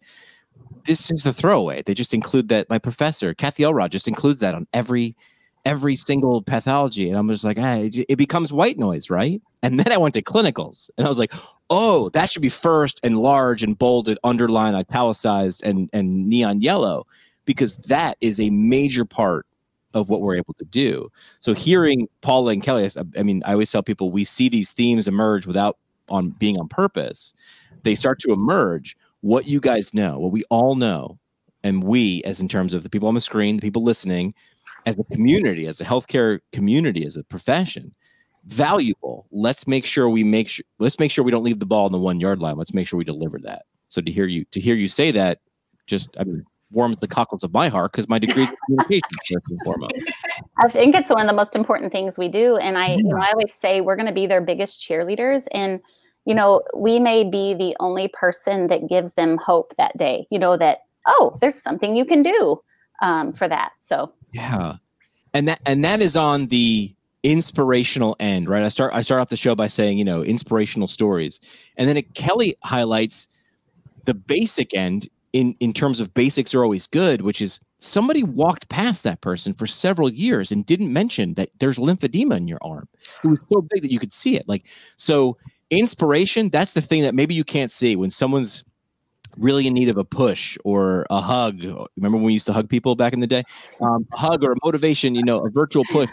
this 0.86 1.12
is 1.12 1.24
the 1.24 1.34
throwaway. 1.34 1.82
They 1.82 1.94
just 1.94 2.14
include 2.14 2.50
that. 2.50 2.70
My 2.70 2.78
professor, 2.78 3.34
Kathy 3.34 3.64
Elrod, 3.64 3.92
just 3.92 4.08
includes 4.08 4.42
that 4.42 4.56
on 4.56 4.68
every 4.74 5.16
every 5.64 5.96
single 5.96 6.42
pathology. 6.42 7.08
And 7.08 7.18
I'm 7.18 7.30
just 7.30 7.44
like, 7.44 7.58
hey, 7.58 7.90
it 8.10 8.16
becomes 8.16 8.52
white 8.52 8.78
noise, 8.78 9.10
right? 9.10 9.42
And 9.62 9.80
then 9.80 9.92
I 9.92 9.98
went 9.98 10.16
to 10.16 10.22
clinicals 10.22 10.90
and 10.98 11.06
I 11.06 11.10
was 11.10 11.20
like, 11.20 11.34
oh, 11.70 12.10
that 12.10 12.30
should 12.30 12.42
be 12.42 12.50
first 12.50 13.00
and 13.04 13.20
large 13.20 13.62
and 13.62 13.78
bolded, 13.78 14.18
underlined, 14.24 14.76
italicized, 14.76 15.64
and, 15.64 15.88
and 15.94 16.28
neon 16.28 16.62
yellow, 16.62 17.06
because 17.46 17.78
that 17.78 18.18
is 18.22 18.40
a 18.40 18.50
major 18.50 19.06
part 19.06 19.46
of 19.94 20.10
what 20.10 20.22
we're 20.22 20.36
able 20.36 20.54
to 20.56 20.66
do. 20.66 21.12
So 21.40 21.54
hearing 21.54 22.08
Paula 22.22 22.54
and 22.54 22.64
Kelly, 22.64 22.90
I 23.18 23.24
mean, 23.24 23.44
I 23.46 23.54
always 23.54 23.72
tell 23.72 23.84
people 23.84 24.12
we 24.12 24.24
see 24.24 24.50
these 24.50 24.72
themes 24.72 25.08
emerge 25.08 25.46
without 25.46 25.78
on 26.10 26.32
being 26.32 26.60
on 26.60 26.68
purpose. 26.68 27.34
They 27.84 27.96
start 27.96 28.20
to 28.20 28.32
emerge. 28.32 28.98
What 29.22 29.46
you 29.46 29.60
guys 29.60 29.94
know, 29.94 30.18
what 30.18 30.32
we 30.32 30.44
all 30.50 30.74
know, 30.74 31.20
and 31.64 31.84
we, 31.84 32.24
as 32.24 32.42
in 32.42 32.48
terms 32.48 32.74
of 32.74 32.82
the 32.82 32.90
people 32.90 33.08
on 33.08 33.14
the 33.14 33.22
screen, 33.22 33.58
the 33.58 33.62
people 33.62 33.84
listening, 33.84 34.34
as 34.88 34.98
a 34.98 35.04
community, 35.06 35.68
as 35.68 35.80
a 35.80 35.86
healthcare 35.86 36.40
community, 36.52 37.06
as 37.06 37.18
a 37.18 37.24
profession, 37.24 37.94
valuable. 38.46 39.28
Let's 39.32 39.68
make 39.68 39.86
sure 39.86 40.10
we 40.10 40.24
make 40.24 40.48
sure 40.48 40.66
let's 40.80 41.00
make 41.00 41.12
sure 41.12 41.24
we 41.24 41.32
don't 41.32 41.44
leave 41.44 41.60
the 41.60 41.66
ball 41.66 41.86
on 41.86 41.92
the 41.92 42.00
one 42.00 42.20
yard 42.20 42.40
line. 42.40 42.58
Let's 42.58 42.74
make 42.74 42.88
sure 42.88 42.98
we 42.98 43.04
deliver 43.04 43.38
that. 43.40 43.66
So 43.90 44.02
to 44.02 44.12
hear 44.12 44.26
you 44.26 44.46
to 44.46 44.60
hear 44.60 44.76
you 44.76 44.88
say 44.88 45.12
that 45.12 45.40
just 45.86 46.16
I 46.20 46.24
mean 46.24 46.44
warms 46.72 46.98
the 46.98 47.08
cockles 47.08 47.44
of 47.44 47.54
my 47.54 47.70
heart 47.70 47.92
because 47.92 48.08
my 48.10 48.20
degree 48.26 48.44
is 48.44 48.52
communication 48.66 49.10
first 49.32 49.46
and 49.50 49.60
foremost. 49.64 49.94
I 50.58 50.70
think 50.70 50.96
it's 50.96 51.10
one 51.10 51.22
of 51.22 51.28
the 51.28 51.36
most 51.36 51.56
important 51.56 51.92
things 51.92 52.18
we 52.18 52.28
do. 52.28 52.58
And 52.58 52.78
I, 52.78 52.92
yeah. 52.92 52.98
you 52.98 53.04
know, 53.04 53.18
I 53.18 53.32
always 53.32 53.54
say 53.54 53.82
we're 53.82 53.96
going 53.96 54.08
to 54.08 54.14
be 54.14 54.28
their 54.28 54.42
biggest 54.42 54.82
cheerleaders. 54.82 55.48
And, 55.52 55.80
you 56.26 56.34
know, 56.34 56.62
we 56.76 57.00
may 57.00 57.24
be 57.24 57.54
the 57.54 57.76
only 57.80 58.08
person 58.08 58.68
that 58.68 58.88
gives 58.88 59.14
them 59.14 59.38
hope 59.38 59.74
that 59.78 59.98
day, 59.98 60.28
you 60.32 60.40
know, 60.40 60.58
that, 60.58 60.80
oh, 61.08 61.38
there's 61.42 61.56
something 61.56 61.96
you 61.96 62.06
can 62.06 62.24
do 62.24 62.62
um, 63.02 63.34
for 63.34 63.48
that. 63.48 63.72
So 63.80 64.14
yeah. 64.32 64.76
And 65.34 65.48
that 65.48 65.62
and 65.66 65.84
that 65.84 66.02
is 66.02 66.16
on 66.16 66.48
the 66.48 66.94
inspirational 67.24 68.16
end, 68.20 68.50
right? 68.50 68.64
I 68.64 68.70
start 68.70 68.94
I 68.94 69.02
start 69.02 69.22
off 69.22 69.30
the 69.30 69.38
show 69.38 69.56
by 69.56 69.68
saying, 69.68 69.98
you 69.98 70.06
know, 70.06 70.24
inspirational 70.24 70.88
stories. 70.88 71.40
And 71.78 71.88
then 71.88 71.98
it, 71.98 72.14
Kelly 72.14 72.56
highlights 72.64 73.28
the 74.06 74.14
basic 74.14 74.74
end 74.74 75.08
in 75.34 75.56
in 75.60 75.74
terms 75.74 76.00
of 76.00 76.14
basics 76.14 76.54
are 76.54 76.64
always 76.64 76.88
good, 76.88 77.22
which 77.22 77.42
is 77.42 77.60
somebody 77.80 78.24
walked 78.24 78.70
past 78.70 79.04
that 79.04 79.22
person 79.22 79.54
for 79.54 79.66
several 79.66 80.10
years 80.10 80.52
and 80.52 80.66
didn't 80.66 80.92
mention 80.92 81.34
that 81.36 81.50
there's 81.60 81.80
lymphedema 81.80 82.38
in 82.38 82.48
your 82.48 82.60
arm. 82.62 82.88
It 83.24 83.28
was 83.28 83.40
so 83.52 83.62
big 83.62 83.82
that 83.82 83.92
you 83.92 84.00
could 84.00 84.14
see 84.14 84.36
it. 84.36 84.48
Like 84.48 84.66
so 84.98 85.38
inspiration, 85.70 86.50
that's 86.50 86.74
the 86.74 86.82
thing 86.82 87.02
that 87.04 87.16
maybe 87.16 87.34
you 87.34 87.44
can't 87.44 87.72
see 87.72 87.96
when 87.96 88.12
someone's 88.12 88.64
really 89.38 89.66
in 89.66 89.74
need 89.74 89.88
of 89.90 89.98
a 89.98 90.04
push 90.04 90.58
or 90.66 91.08
a 91.10 91.22
hug. 91.22 91.64
Remember 91.96 92.18
when 92.18 92.24
we 92.24 92.34
used 92.34 92.48
to 92.48 92.54
hug 92.54 92.70
people 92.70 92.96
back 92.96 93.14
in 93.14 93.22
the 93.22 93.28
day? 93.28 93.44
Um, 93.80 94.06
a 94.14 94.18
hug 94.18 94.44
or 94.44 94.52
a 94.52 94.56
motivation, 94.64 95.16
you 95.16 95.24
know, 95.24 95.40
a 95.40 95.50
virtual 95.50 95.86
push. 95.86 96.10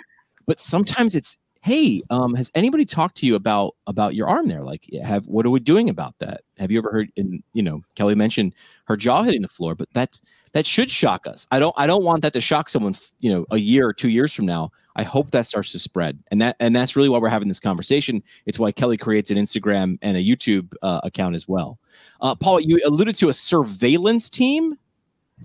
But 0.46 0.60
sometimes 0.60 1.14
it's, 1.14 1.36
hey, 1.68 2.00
um, 2.08 2.34
has 2.34 2.50
anybody 2.54 2.86
talked 2.86 3.16
to 3.18 3.26
you 3.26 3.34
about 3.34 3.76
about 3.86 4.14
your 4.14 4.26
arm 4.26 4.48
there? 4.48 4.62
Like, 4.62 4.88
have 5.04 5.26
what 5.26 5.44
are 5.44 5.50
we 5.50 5.60
doing 5.60 5.90
about 5.90 6.18
that? 6.18 6.40
Have 6.56 6.70
you 6.70 6.78
ever 6.78 6.90
heard? 6.90 7.12
And 7.16 7.42
you 7.52 7.62
know, 7.62 7.82
Kelly 7.94 8.14
mentioned 8.14 8.54
her 8.86 8.96
jaw 8.96 9.22
hitting 9.22 9.42
the 9.42 9.48
floor, 9.48 9.74
but 9.74 9.88
that's 9.92 10.22
that 10.52 10.66
should 10.66 10.90
shock 10.90 11.26
us. 11.26 11.46
I 11.50 11.58
don't 11.58 11.74
I 11.76 11.86
don't 11.86 12.04
want 12.04 12.22
that 12.22 12.32
to 12.32 12.40
shock 12.40 12.70
someone. 12.70 12.96
You 13.20 13.32
know, 13.32 13.46
a 13.50 13.58
year 13.58 13.86
or 13.86 13.92
two 13.92 14.08
years 14.08 14.32
from 14.32 14.46
now. 14.46 14.70
I 14.96 15.02
hope 15.02 15.30
that 15.30 15.46
starts 15.46 15.70
to 15.72 15.78
spread, 15.78 16.18
and 16.30 16.40
that 16.40 16.56
and 16.58 16.74
that's 16.74 16.96
really 16.96 17.10
why 17.10 17.18
we're 17.18 17.28
having 17.28 17.48
this 17.48 17.60
conversation. 17.60 18.22
It's 18.46 18.58
why 18.58 18.72
Kelly 18.72 18.96
creates 18.96 19.30
an 19.30 19.36
Instagram 19.36 19.98
and 20.00 20.16
a 20.16 20.24
YouTube 20.24 20.72
uh, 20.82 21.00
account 21.04 21.36
as 21.36 21.46
well. 21.46 21.78
Uh, 22.22 22.34
Paul, 22.34 22.60
you 22.60 22.80
alluded 22.86 23.14
to 23.16 23.28
a 23.28 23.34
surveillance 23.34 24.30
team. 24.30 24.76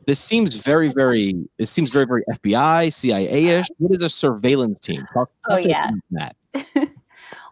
This 0.06 0.19
seems 0.19 0.56
very, 0.56 0.89
very. 0.89 1.36
It 1.58 1.67
seems 1.67 1.89
very, 1.89 2.06
very 2.06 2.23
FBI, 2.32 2.91
CIA 2.91 3.45
ish. 3.60 3.67
What 3.77 3.95
is 3.95 4.01
a 4.01 4.10
surveillance 4.10 4.79
team? 4.79 5.06
Talk, 5.13 5.29
talk 5.47 5.63
oh 5.63 5.67
yeah. 5.67 5.91
That. 6.12 6.36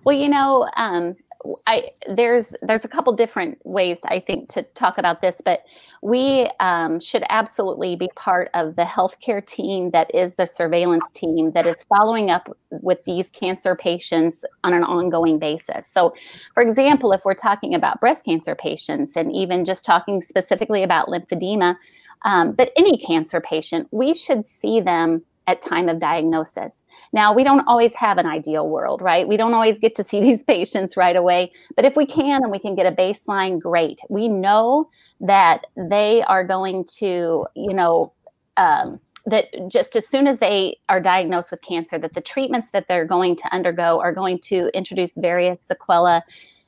well, 0.04 0.16
you 0.16 0.28
know, 0.28 0.70
um, 0.76 1.16
I 1.68 1.90
there's 2.08 2.56
there's 2.62 2.86
a 2.86 2.88
couple 2.88 3.14
different 3.14 3.58
ways 3.66 4.00
I 4.06 4.20
think 4.20 4.50
to 4.50 4.64
talk 4.64 4.98
about 4.98 5.22
this, 5.22 5.42
but 5.44 5.64
we 6.02 6.50
um, 6.60 7.00
should 7.00 7.24
absolutely 7.30 7.96
be 7.96 8.10
part 8.16 8.50
of 8.54 8.76
the 8.76 8.84
healthcare 8.84 9.46
team 9.46 9.92
that 9.92 10.14
is 10.14 10.36
the 10.36 10.46
surveillance 10.46 11.10
team 11.12 11.52
that 11.52 11.66
is 11.66 11.84
following 11.84 12.30
up 12.30 12.56
with 12.70 13.04
these 13.06 13.30
cancer 13.30 13.76
patients 13.76 14.46
on 14.64 14.74
an 14.74 14.84
ongoing 14.84 15.40
basis. 15.40 15.88
So, 15.88 16.14
for 16.54 16.62
example, 16.62 17.12
if 17.12 17.26
we're 17.26 17.34
talking 17.34 17.74
about 17.74 18.00
breast 18.00 18.26
cancer 18.26 18.56
patients 18.56 19.16
and 19.16 19.34
even 19.34 19.66
just 19.66 19.86
talking 19.86 20.22
specifically 20.22 20.84
about 20.84 21.08
lymphedema, 21.08 21.76
um, 22.24 22.54
but 22.54 22.72
any 22.76 22.98
cancer 22.98 23.42
patient, 23.42 23.88
we 23.92 24.14
should 24.14 24.48
see 24.48 24.80
them 24.80 25.24
at 25.48 25.62
time 25.62 25.90
of 25.90 26.00
diagnosis. 26.00 26.84
Now, 27.14 27.34
we 27.34 27.44
don't 27.44 27.68
always 27.68 27.96
have 27.96 28.18
an 28.18 28.26
ideal 28.26 28.70
world, 28.70 29.02
right? 29.02 29.28
We 29.28 29.38
don't 29.38 29.54
always 29.54 29.80
get 29.80 29.96
to 29.96 30.04
see 30.04 30.22
these 30.28 30.44
patients 30.44 30.96
right 30.96 31.16
away, 31.16 31.52
but 31.76 31.86
if 31.86 31.96
we 31.96 32.06
can 32.06 32.44
and 32.44 32.52
we 32.52 32.60
can 32.60 32.76
get 32.76 32.86
a 32.86 32.92
baseline, 32.92 33.60
great. 33.60 34.00
We 34.10 34.28
know 34.28 34.90
that 35.20 35.68
they 35.76 36.24
are 36.24 36.44
going 36.44 36.86
to, 37.00 37.46
you 37.56 37.74
know, 37.74 38.14
um, 38.58 39.00
that 39.26 39.46
just 39.70 39.96
as 39.96 40.08
soon 40.08 40.28
as 40.28 40.40
they 40.40 40.78
are 40.90 41.00
diagnosed 41.00 41.52
with 41.52 41.62
cancer, 41.62 41.98
that 42.00 42.14
the 42.14 42.22
treatments 42.22 42.72
that 42.72 42.88
they're 42.88 43.06
going 43.06 43.36
to 43.36 43.54
undergo 43.54 44.00
are 44.00 44.12
going 44.12 44.40
to 44.40 44.70
introduce 44.74 45.16
various 45.16 45.60
sequelae 45.62 46.22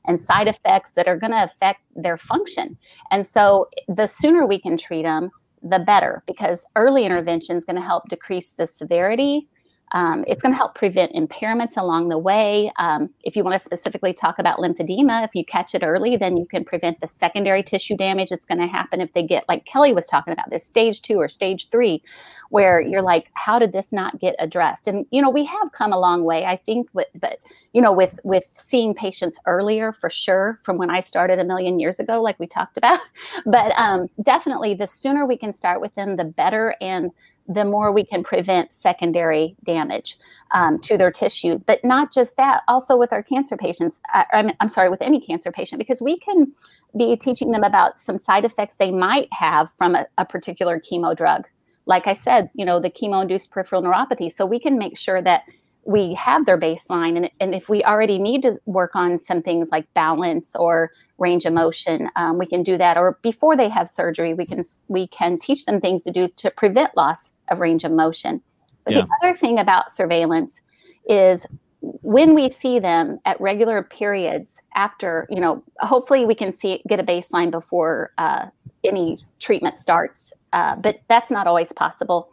and 0.05 0.19
side 0.19 0.47
effects 0.47 0.91
that 0.91 1.07
are 1.07 1.17
going 1.17 1.31
to 1.31 1.43
affect 1.43 1.81
their 1.95 2.17
function. 2.17 2.77
And 3.09 3.25
so 3.25 3.69
the 3.87 4.05
sooner 4.05 4.45
we 4.45 4.59
can 4.59 4.77
treat 4.77 5.03
them, 5.03 5.31
the 5.63 5.79
better 5.79 6.23
because 6.27 6.65
early 6.75 7.05
intervention 7.05 7.55
is 7.55 7.65
going 7.65 7.77
to 7.77 7.81
help 7.81 8.07
decrease 8.09 8.51
the 8.51 8.67
severity 8.67 9.47
um, 9.93 10.23
it's 10.27 10.41
going 10.41 10.51
to 10.51 10.57
help 10.57 10.73
prevent 10.73 11.13
impairments 11.13 11.77
along 11.77 12.09
the 12.09 12.17
way. 12.17 12.71
Um, 12.77 13.11
if 13.23 13.35
you 13.35 13.43
want 13.43 13.53
to 13.53 13.59
specifically 13.59 14.11
talk 14.11 14.39
about 14.39 14.57
lymphedema, 14.57 15.23
if 15.23 15.35
you 15.35 15.45
catch 15.45 15.75
it 15.75 15.83
early, 15.83 16.17
then 16.17 16.35
you 16.35 16.45
can 16.45 16.65
prevent 16.65 16.99
the 16.99 17.07
secondary 17.07 17.61
tissue 17.61 17.95
damage 17.95 18.29
that's 18.29 18.45
going 18.45 18.59
to 18.59 18.67
happen 18.67 19.01
if 19.01 19.13
they 19.13 19.21
get, 19.21 19.45
like 19.47 19.65
Kelly 19.65 19.93
was 19.93 20.07
talking 20.07 20.33
about, 20.33 20.49
this 20.49 20.65
stage 20.65 21.01
two 21.01 21.17
or 21.17 21.27
stage 21.27 21.69
three, 21.69 22.03
where 22.49 22.81
you're 22.81 23.01
like, 23.01 23.29
how 23.33 23.59
did 23.59 23.71
this 23.71 23.93
not 23.93 24.19
get 24.19 24.35
addressed? 24.39 24.87
And 24.87 25.05
you 25.11 25.21
know, 25.21 25.29
we 25.29 25.45
have 25.45 25.71
come 25.71 25.93
a 25.93 25.99
long 25.99 26.23
way, 26.23 26.45
I 26.45 26.57
think, 26.57 26.89
with, 26.93 27.07
but 27.19 27.39
you 27.73 27.81
know, 27.81 27.91
with 27.91 28.19
with 28.23 28.45
seeing 28.45 28.93
patients 28.93 29.39
earlier 29.45 29.91
for 29.91 30.09
sure 30.09 30.59
from 30.63 30.77
when 30.77 30.89
I 30.89 31.01
started 31.01 31.39
a 31.39 31.43
million 31.43 31.79
years 31.79 31.99
ago, 31.99 32.21
like 32.21 32.39
we 32.39 32.47
talked 32.47 32.77
about. 32.77 32.99
But 33.45 33.73
um, 33.77 34.09
definitely, 34.21 34.73
the 34.73 34.87
sooner 34.87 35.25
we 35.25 35.37
can 35.37 35.51
start 35.51 35.81
with 35.81 35.93
them, 35.95 36.15
the 36.15 36.23
better. 36.23 36.75
And 36.79 37.11
the 37.47 37.65
more 37.65 37.91
we 37.91 38.05
can 38.05 38.23
prevent 38.23 38.71
secondary 38.71 39.55
damage 39.65 40.17
um, 40.51 40.79
to 40.79 40.97
their 40.97 41.11
tissues. 41.11 41.63
But 41.63 41.83
not 41.83 42.11
just 42.11 42.37
that, 42.37 42.63
also 42.67 42.95
with 42.95 43.11
our 43.11 43.23
cancer 43.23 43.57
patients, 43.57 43.99
I, 44.07 44.25
I'm, 44.33 44.51
I'm 44.59 44.69
sorry, 44.69 44.89
with 44.89 45.01
any 45.01 45.19
cancer 45.19 45.51
patient, 45.51 45.79
because 45.79 46.01
we 46.01 46.17
can 46.19 46.53
be 46.97 47.15
teaching 47.15 47.51
them 47.51 47.63
about 47.63 47.99
some 47.99 48.17
side 48.17 48.45
effects 48.45 48.77
they 48.77 48.91
might 48.91 49.27
have 49.33 49.69
from 49.69 49.95
a, 49.95 50.05
a 50.17 50.25
particular 50.25 50.79
chemo 50.79 51.15
drug. 51.15 51.47
Like 51.85 52.07
I 52.07 52.13
said, 52.13 52.49
you 52.53 52.65
know, 52.65 52.79
the 52.79 52.89
chemo 52.89 53.21
induced 53.21 53.51
peripheral 53.51 53.81
neuropathy. 53.81 54.31
So 54.31 54.45
we 54.45 54.59
can 54.59 54.77
make 54.77 54.97
sure 54.97 55.21
that 55.21 55.43
we 55.85 56.13
have 56.13 56.45
their 56.45 56.57
baseline 56.57 57.17
and, 57.17 57.29
and 57.41 57.53
if 57.53 57.67
we 57.67 57.83
already 57.83 58.17
need 58.17 58.41
to 58.43 58.57
work 58.65 58.95
on 58.95 59.17
some 59.17 59.41
things 59.41 59.69
like 59.69 59.93
balance 59.93 60.55
or 60.55 60.91
range 61.23 61.45
of 61.45 61.53
motion 61.53 62.09
um, 62.15 62.37
we 62.37 62.45
can 62.45 62.63
do 62.63 62.77
that 62.77 62.97
or 62.97 63.17
before 63.21 63.55
they 63.55 63.69
have 63.69 63.89
surgery 63.89 64.33
we 64.33 64.45
can 64.45 64.63
we 64.87 65.07
can 65.07 65.37
teach 65.37 65.65
them 65.65 65.79
things 65.79 66.03
to 66.03 66.11
do 66.11 66.27
to 66.27 66.51
prevent 66.51 66.95
loss 66.97 67.31
of 67.49 67.59
range 67.59 67.83
of 67.83 67.91
motion 67.91 68.41
but 68.83 68.93
yeah. 68.93 69.01
the 69.01 69.07
other 69.21 69.33
thing 69.33 69.57
about 69.57 69.89
surveillance 69.89 70.61
is 71.07 71.45
when 71.81 72.33
we 72.33 72.49
see 72.49 72.79
them 72.79 73.19
at 73.25 73.39
regular 73.41 73.83
periods 73.83 74.59
after 74.75 75.27
you 75.29 75.39
know 75.39 75.63
hopefully 75.79 76.25
we 76.25 76.35
can 76.35 76.51
see 76.51 76.81
get 76.87 76.99
a 76.99 77.03
baseline 77.03 77.51
before 77.51 78.11
uh, 78.17 78.45
any 78.83 79.17
treatment 79.39 79.79
starts 79.79 80.33
uh, 80.51 80.75
but 80.75 81.01
that's 81.07 81.31
not 81.31 81.47
always 81.47 81.71
possible 81.73 82.29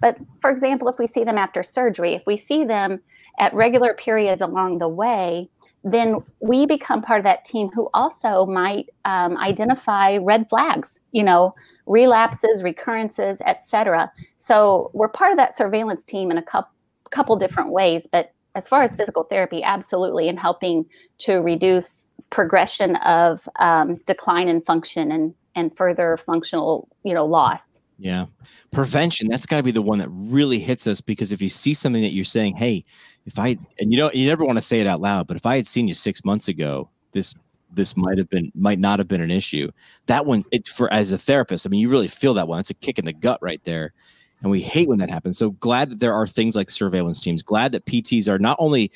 but 0.00 0.18
for 0.40 0.50
example, 0.50 0.88
if 0.88 0.98
we 0.98 1.06
see 1.06 1.24
them 1.24 1.38
after 1.38 1.62
surgery, 1.62 2.14
if 2.14 2.22
we 2.26 2.36
see 2.36 2.64
them 2.64 3.00
at 3.38 3.54
regular 3.54 3.94
periods 3.94 4.40
along 4.40 4.78
the 4.78 4.88
way, 4.88 5.48
then 5.82 6.16
we 6.40 6.66
become 6.66 7.00
part 7.00 7.20
of 7.20 7.24
that 7.24 7.44
team 7.44 7.70
who 7.74 7.88
also 7.94 8.44
might 8.44 8.90
um, 9.04 9.36
identify 9.38 10.18
red 10.18 10.48
flags, 10.48 11.00
you 11.12 11.22
know, 11.22 11.54
relapses, 11.86 12.62
recurrences, 12.62 13.40
etc. 13.46 14.12
So 14.36 14.90
we're 14.92 15.08
part 15.08 15.32
of 15.32 15.38
that 15.38 15.56
surveillance 15.56 16.04
team 16.04 16.30
in 16.30 16.38
a 16.38 16.42
couple 16.42 16.70
couple 17.10 17.34
different 17.34 17.72
ways. 17.72 18.06
But 18.10 18.32
as 18.54 18.68
far 18.68 18.82
as 18.82 18.94
physical 18.94 19.24
therapy, 19.24 19.62
absolutely, 19.64 20.28
in 20.28 20.36
helping 20.36 20.86
to 21.18 21.36
reduce 21.36 22.06
progression 22.30 22.96
of 22.96 23.48
um, 23.58 23.96
decline 24.06 24.48
in 24.48 24.60
function 24.60 25.10
and 25.10 25.34
and 25.56 25.76
further 25.76 26.16
functional, 26.16 26.88
you 27.02 27.14
know, 27.14 27.26
loss. 27.26 27.79
Yeah. 28.00 28.26
Prevention, 28.70 29.28
that's 29.28 29.44
got 29.44 29.58
to 29.58 29.62
be 29.62 29.70
the 29.70 29.82
one 29.82 29.98
that 29.98 30.08
really 30.08 30.58
hits 30.58 30.86
us 30.86 31.02
because 31.02 31.32
if 31.32 31.42
you 31.42 31.50
see 31.50 31.74
something 31.74 32.00
that 32.00 32.12
you're 32.12 32.24
saying, 32.24 32.56
hey, 32.56 32.82
if 33.26 33.38
I, 33.38 33.58
and 33.78 33.92
you 33.92 33.98
know, 33.98 34.10
you 34.12 34.26
never 34.26 34.44
want 34.44 34.56
to 34.56 34.62
say 34.62 34.80
it 34.80 34.86
out 34.86 35.02
loud, 35.02 35.26
but 35.26 35.36
if 35.36 35.44
I 35.44 35.56
had 35.56 35.66
seen 35.66 35.86
you 35.86 35.92
six 35.92 36.24
months 36.24 36.48
ago, 36.48 36.88
this, 37.12 37.34
this 37.72 37.98
might 37.98 38.16
have 38.16 38.30
been, 38.30 38.50
might 38.54 38.78
not 38.78 38.98
have 38.98 39.06
been 39.06 39.20
an 39.20 39.30
issue. 39.30 39.70
That 40.06 40.24
one, 40.24 40.44
it's 40.50 40.70
for, 40.70 40.90
as 40.90 41.12
a 41.12 41.18
therapist, 41.18 41.66
I 41.66 41.68
mean, 41.68 41.80
you 41.80 41.90
really 41.90 42.08
feel 42.08 42.32
that 42.34 42.48
one. 42.48 42.60
It's 42.60 42.70
a 42.70 42.74
kick 42.74 42.98
in 42.98 43.04
the 43.04 43.12
gut 43.12 43.38
right 43.42 43.62
there. 43.64 43.92
And 44.40 44.50
we 44.50 44.62
hate 44.62 44.88
when 44.88 44.98
that 45.00 45.10
happens. 45.10 45.36
So 45.36 45.50
glad 45.50 45.90
that 45.90 46.00
there 46.00 46.14
are 46.14 46.26
things 46.26 46.56
like 46.56 46.70
surveillance 46.70 47.20
teams, 47.20 47.42
glad 47.42 47.72
that 47.72 47.84
PTs 47.84 48.28
are 48.28 48.38
not 48.38 48.56
only 48.58 48.90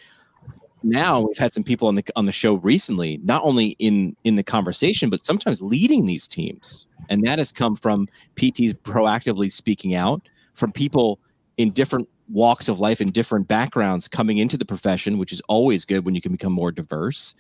now 0.85 1.23
we've 1.23 1.39
had 1.39 1.53
some 1.53 1.65
people 1.65 1.89
on 1.89 1.95
the 1.95 2.05
on 2.15 2.27
the 2.27 2.33
show 2.33 2.55
recently 2.55 3.19
not 3.25 3.43
only 3.43 3.69
in 3.79 4.17
in 4.25 4.37
the 4.37 4.43
conversation 4.43 5.11
but 5.11 5.25
sometimes 5.25 5.61
leading 5.63 6.07
these 6.07 6.29
teams. 6.29 6.87
And 7.09 7.23
that 7.27 7.39
has 7.39 7.53
come 7.53 7.77
from 7.77 8.09
pts 8.37 8.75
proactively 8.75 9.51
speaking 9.51 9.95
out 9.95 10.29
from 10.55 10.73
people 10.73 11.19
in 11.57 11.71
different 11.71 12.09
walks 12.29 12.69
of 12.69 12.81
life 12.81 13.01
and 13.01 13.13
different 13.13 13.49
backgrounds 13.49 14.09
coming 14.09 14.39
into 14.39 14.57
the 14.57 14.65
profession 14.65 15.19
which 15.19 15.33
is 15.33 15.41
always 15.49 15.85
good 15.85 16.05
when 16.05 16.15
you 16.15 16.21
can 16.21 16.33
become 16.33 16.53
more 16.53 16.73
diverse 16.73 17.35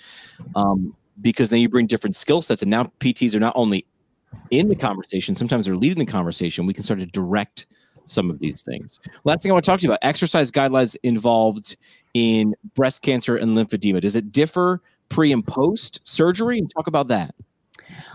um, 0.56 0.94
because 1.20 1.50
then 1.50 1.60
you 1.60 1.68
bring 1.68 1.86
different 1.86 2.16
skill 2.16 2.42
sets. 2.42 2.62
And 2.62 2.70
now 2.70 2.90
pts 3.00 3.34
are 3.34 3.40
not 3.40 3.54
only 3.56 3.86
in 4.50 4.68
the 4.68 4.76
conversation 4.76 5.36
sometimes 5.36 5.66
they're 5.66 5.76
leading 5.76 6.04
the 6.04 6.10
conversation. 6.10 6.66
We 6.66 6.74
can 6.74 6.82
start 6.82 7.00
to 7.00 7.06
direct 7.06 7.66
some 8.06 8.30
of 8.30 8.38
these 8.38 8.62
things. 8.62 9.00
Last 9.24 9.42
thing 9.42 9.52
I 9.52 9.54
want 9.54 9.64
to 9.64 9.70
talk 9.70 9.80
to 9.80 9.84
you 9.86 9.90
about 9.90 10.00
exercise 10.02 10.50
guidelines 10.50 10.96
involved 11.02 11.76
in 12.14 12.54
breast 12.74 13.02
cancer 13.02 13.36
and 13.36 13.56
lymphedema. 13.56 14.00
Does 14.00 14.14
it 14.14 14.32
differ 14.32 14.80
pre 15.08 15.32
and 15.32 15.46
post 15.46 16.06
surgery? 16.06 16.62
Talk 16.74 16.86
about 16.86 17.08
that. 17.08 17.34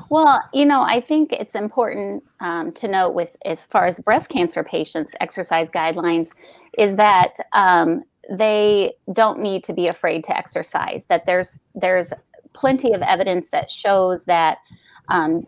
Well, 0.09 0.41
you 0.53 0.65
know, 0.65 0.81
I 0.81 1.01
think 1.01 1.31
it's 1.31 1.53
important 1.53 2.23
um, 2.39 2.71
to 2.73 2.87
note 2.87 3.13
with 3.13 3.35
as 3.45 3.67
far 3.67 3.85
as 3.85 3.99
breast 3.99 4.29
cancer 4.29 4.63
patients, 4.63 5.13
exercise 5.19 5.69
guidelines 5.69 6.29
is 6.77 6.95
that 6.95 7.35
um, 7.53 8.03
they 8.29 8.93
don't 9.13 9.39
need 9.39 9.63
to 9.65 9.73
be 9.73 9.87
afraid 9.87 10.23
to 10.25 10.37
exercise. 10.37 11.05
That 11.05 11.25
there's 11.25 11.59
there's 11.75 12.11
plenty 12.53 12.93
of 12.93 13.01
evidence 13.01 13.51
that 13.51 13.69
shows 13.69 14.25
that 14.25 14.57
um, 15.09 15.45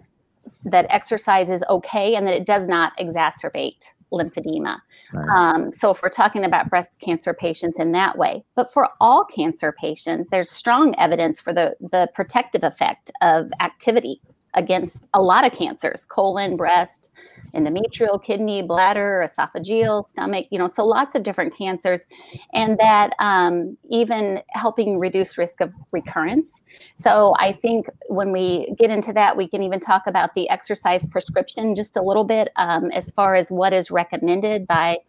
that 0.66 0.86
exercise 0.90 1.50
is 1.50 1.64
okay 1.70 2.16
and 2.16 2.28
that 2.28 2.36
it 2.36 2.46
does 2.46 2.68
not 2.68 2.96
exacerbate 2.98 3.92
lymphedema. 4.12 4.80
Right. 5.14 5.30
Um, 5.30 5.74
so, 5.74 5.92
if 5.92 6.02
we're 6.02 6.10
talking 6.10 6.44
about 6.44 6.70
breast 6.70 7.00
cancer 7.00 7.34
patients 7.34 7.80
in 7.80 7.92
that 7.94 8.18
way, 8.18 8.44
but 8.56 8.72
for 8.72 8.90
all 9.00 9.26
cancer 9.26 9.72
patients, 9.72 10.30
there's 10.30 10.50
strong 10.50 10.96
evidence 10.98 11.42
for 11.42 11.54
the, 11.54 11.76
the 11.80 12.10
protective 12.14 12.64
effect 12.64 13.12
of 13.22 13.52
activity 13.60 14.22
against 14.54 15.06
a 15.14 15.22
lot 15.22 15.46
of 15.46 15.54
cancers 15.54 16.06
colon, 16.06 16.56
breast, 16.56 17.10
endometrial, 17.54 18.22
kidney, 18.24 18.62
bladder, 18.62 19.26
esophageal, 19.28 20.08
stomach, 20.08 20.48
you 20.52 20.58
know, 20.58 20.68
so 20.68 20.86
lots 20.86 21.16
of 21.16 21.24
different 21.24 21.56
cancers, 21.56 22.06
and 22.54 22.78
that 22.78 23.14
um, 23.20 23.78
even 23.90 24.42
helping 24.52 24.98
reduce 24.98 25.38
risk 25.38 25.62
of 25.62 25.74
recurrence. 25.92 26.62
So 26.96 27.36
I 27.40 27.54
think 27.54 27.88
when 28.08 28.32
we 28.32 28.74
get 28.78 28.90
into 28.90 29.14
that, 29.14 29.36
we 29.36 29.48
can 29.48 29.64
even 29.64 29.80
talk 29.80 30.04
about 30.08 30.34
the 30.36 30.50
exercise 30.50 31.06
prescription 31.06 31.76
just 31.76 31.98
a 31.98 32.02
little 32.02 32.24
bit 32.24 32.50
um, 32.56 32.92
as 32.92 33.12
far 33.12 33.36
as 33.36 33.52
what 33.52 33.74
is 33.74 33.92
recommended 33.92 34.68
by 34.68 35.00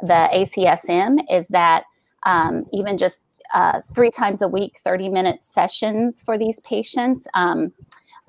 the 0.00 0.28
ACSM 0.34 1.20
is 1.30 1.46
that 1.48 1.84
um, 2.24 2.66
even 2.72 2.98
just 2.98 3.24
uh, 3.54 3.80
three 3.94 4.10
times 4.10 4.42
a 4.42 4.48
week, 4.48 4.78
30 4.82 5.08
minute 5.08 5.42
sessions 5.42 6.22
for 6.22 6.38
these 6.38 6.58
patients 6.60 7.26
um, 7.34 7.72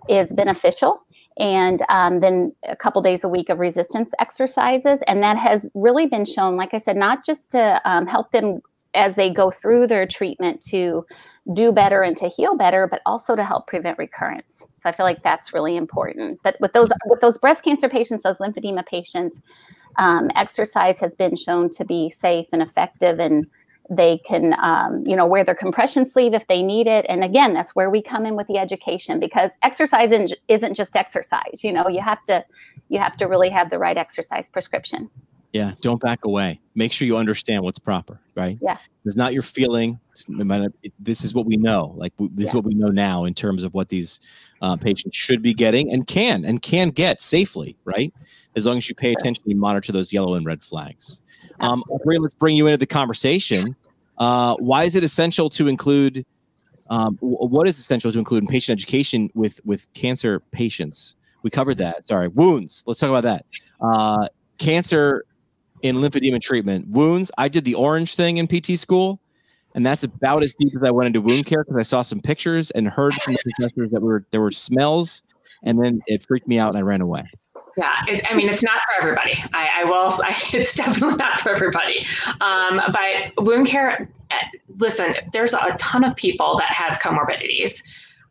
is 0.10 0.34
beneficial 0.34 1.04
and 1.38 1.82
um, 1.90 2.20
then 2.20 2.54
a 2.68 2.76
couple 2.76 3.02
days 3.02 3.24
a 3.24 3.30
week 3.30 3.50
of 3.50 3.60
resistance 3.60 4.12
exercises. 4.20 5.00
And 5.08 5.22
that 5.24 5.38
has 5.38 5.70
really 5.74 6.06
been 6.06 6.26
shown, 6.26 6.56
like 6.58 6.74
I 6.74 6.78
said, 6.78 6.98
not 6.98 7.26
just 7.26 7.52
to 7.52 7.82
um, 7.86 8.06
help 8.06 8.32
them 8.32 8.62
as 8.96 9.16
they 9.16 9.30
go 9.30 9.50
through 9.50 9.88
their 9.88 10.06
treatment 10.06 10.62
to 10.62 11.04
do 11.54 11.72
better 11.72 12.04
and 12.04 12.16
to 12.18 12.30
heal 12.30 12.56
better, 12.56 12.88
but 12.88 13.02
also 13.06 13.36
to 13.36 13.44
help 13.44 13.66
prevent 13.66 13.98
recurrence. 13.98 14.64
So 14.78 14.88
I 14.88 14.92
feel 14.92 15.06
like 15.06 15.24
that's 15.24 15.54
really 15.54 15.76
important. 15.76 16.40
But 16.44 16.58
with 16.60 16.74
those 16.74 16.92
with 17.08 17.20
those 17.20 17.40
breast 17.40 17.64
cancer 17.64 17.90
patients, 17.90 18.22
those 18.22 18.38
lymphedema 18.38 18.86
patients, 18.86 19.40
um, 19.98 20.30
exercise 20.36 21.00
has 21.00 21.16
been 21.16 21.36
shown 21.36 21.70
to 21.72 21.86
be 21.86 22.10
safe 22.10 22.48
and 22.54 22.62
effective 22.62 23.20
and 23.20 23.48
they 23.90 24.20
can, 24.20 24.56
um, 24.60 25.04
you 25.06 25.16
know, 25.16 25.26
wear 25.26 25.44
their 25.44 25.56
compression 25.56 26.06
sleeve 26.06 26.34
if 26.34 26.48
they 26.48 26.62
need 26.62 26.88
it. 26.88 27.06
And 27.10 27.24
again, 27.24 27.54
that's 27.54 27.76
where 27.76 27.90
we 27.90 28.02
come 28.02 28.26
in 28.26 28.36
with 28.36 28.48
the 28.48 28.58
education 28.58 29.20
because 29.20 29.52
exercise 29.62 30.12
isn't 30.48 30.74
just 30.74 30.96
exercise. 30.96 31.64
You 31.64 31.74
know, 31.74 31.88
you 31.90 32.02
have 32.02 32.24
to, 32.26 32.46
you 32.90 33.00
have 33.00 33.18
to 33.18 33.26
really 33.26 33.50
have 33.50 33.70
the 33.70 33.78
right 33.78 33.98
exercise 33.98 34.50
prescription. 34.50 35.10
Yeah, 35.54 35.74
don't 35.82 36.02
back 36.02 36.26
away. 36.26 36.60
Make 36.74 36.92
sure 36.92 37.06
you 37.06 37.16
understand 37.16 37.62
what's 37.64 37.78
proper, 37.78 38.20
right? 38.34 38.58
Yeah, 38.60 38.80
it's 39.06 39.16
not 39.16 39.34
your 39.34 39.44
feeling. 39.44 40.00
This 41.00 41.24
is 41.24 41.36
what 41.36 41.46
we 41.46 41.58
know. 41.58 41.94
Like 41.96 42.12
this 42.18 42.30
yeah. 42.36 42.46
is 42.46 42.54
what 42.56 42.64
we 42.64 42.74
know 42.74 42.88
now 42.88 43.26
in 43.26 43.36
terms 43.36 43.64
of 43.64 43.72
what 43.76 43.90
these 43.90 44.20
uh, 44.64 44.76
patients 44.76 45.16
should 45.16 45.44
be 45.44 45.54
getting 45.54 45.94
and 45.94 46.08
can 46.08 46.44
and 46.44 46.60
can 46.60 46.90
get 46.90 47.22
safely, 47.22 47.78
right? 47.86 48.12
As 48.56 48.66
long 48.66 48.78
as 48.78 48.90
you 48.90 48.96
pay 48.96 49.14
attention, 49.14 49.44
you 49.46 49.56
monitor 49.56 49.92
those 49.92 50.12
yellow 50.12 50.34
and 50.34 50.44
red 50.44 50.64
flags. 50.64 51.22
Um, 51.60 51.84
let's 51.88 52.36
bring 52.36 52.56
you 52.56 52.66
into 52.66 52.78
the 52.78 52.88
conversation. 52.88 53.76
Uh, 54.18 54.56
why 54.56 54.86
is 54.86 54.96
it 54.96 55.04
essential 55.04 55.50
to 55.50 55.68
include? 55.68 56.26
Um, 56.90 57.18
what 57.22 57.68
is 57.68 57.78
essential 57.78 58.12
to 58.12 58.18
include 58.18 58.44
in 58.44 58.48
patient 58.48 58.80
education 58.80 59.30
with 59.36 59.62
with 59.64 59.92
cancer 59.94 60.40
patients? 60.52 61.16
We 61.44 61.52
covered 61.52 61.78
that. 61.78 62.08
Sorry, 62.08 62.28
wounds. 62.28 62.84
Let's 62.88 63.00
talk 63.00 63.10
about 63.10 63.24
that. 63.24 63.46
Uh, 63.80 64.28
cancer 64.58 65.26
in 65.84 65.98
lymphedema 65.98 66.42
treatment. 66.42 66.88
Wounds. 66.88 67.32
I 67.38 67.48
did 67.48 67.66
the 67.66 67.76
orange 67.76 68.16
thing 68.16 68.38
in 68.38 68.48
PT 68.48 68.80
school, 68.80 69.20
and 69.76 69.86
that's 69.86 70.04
about 70.04 70.42
as 70.42 70.56
deep 70.56 70.74
as 70.76 70.82
I 70.84 70.90
went 70.90 71.08
into 71.08 71.22
wound 71.22 71.46
care 71.46 71.64
because 71.64 71.78
I 71.78 71.84
saw 71.84 72.02
some 72.02 72.20
pictures 72.20 72.72
and 72.72 72.88
heard 72.88 73.14
from 73.16 73.34
the 73.34 73.54
professors 73.58 73.92
that 73.92 74.02
were 74.02 74.26
there 74.32 74.42
were 74.42 74.52
smells, 74.52 75.22
and 75.62 75.84
then 75.84 76.02
it 76.08 76.24
freaked 76.24 76.48
me 76.48 76.58
out 76.58 76.70
and 76.70 76.78
I 76.78 76.82
ran 76.82 77.02
away. 77.02 77.26
Yeah, 77.76 77.96
it, 78.08 78.24
I 78.30 78.36
mean, 78.36 78.50
it's 78.50 78.62
not 78.62 78.76
for 78.76 79.02
everybody. 79.02 79.34
I, 79.54 79.70
I 79.78 79.84
will. 79.86 80.12
I, 80.24 80.36
it's 80.54 80.76
definitely 80.76 81.18
not 81.18 81.40
for 81.40 81.50
everybody. 81.50 82.06
Um, 82.42 82.82
but 82.88 83.46
wound 83.46 83.68
care. 83.68 84.10
Eh, 84.32 84.36
listen, 84.78 85.16
there's 85.32 85.54
a 85.54 85.76
ton 85.80 86.04
of 86.04 86.16
people 86.16 86.58
that 86.58 86.68
have 86.68 87.00
comorbidities. 87.00 87.84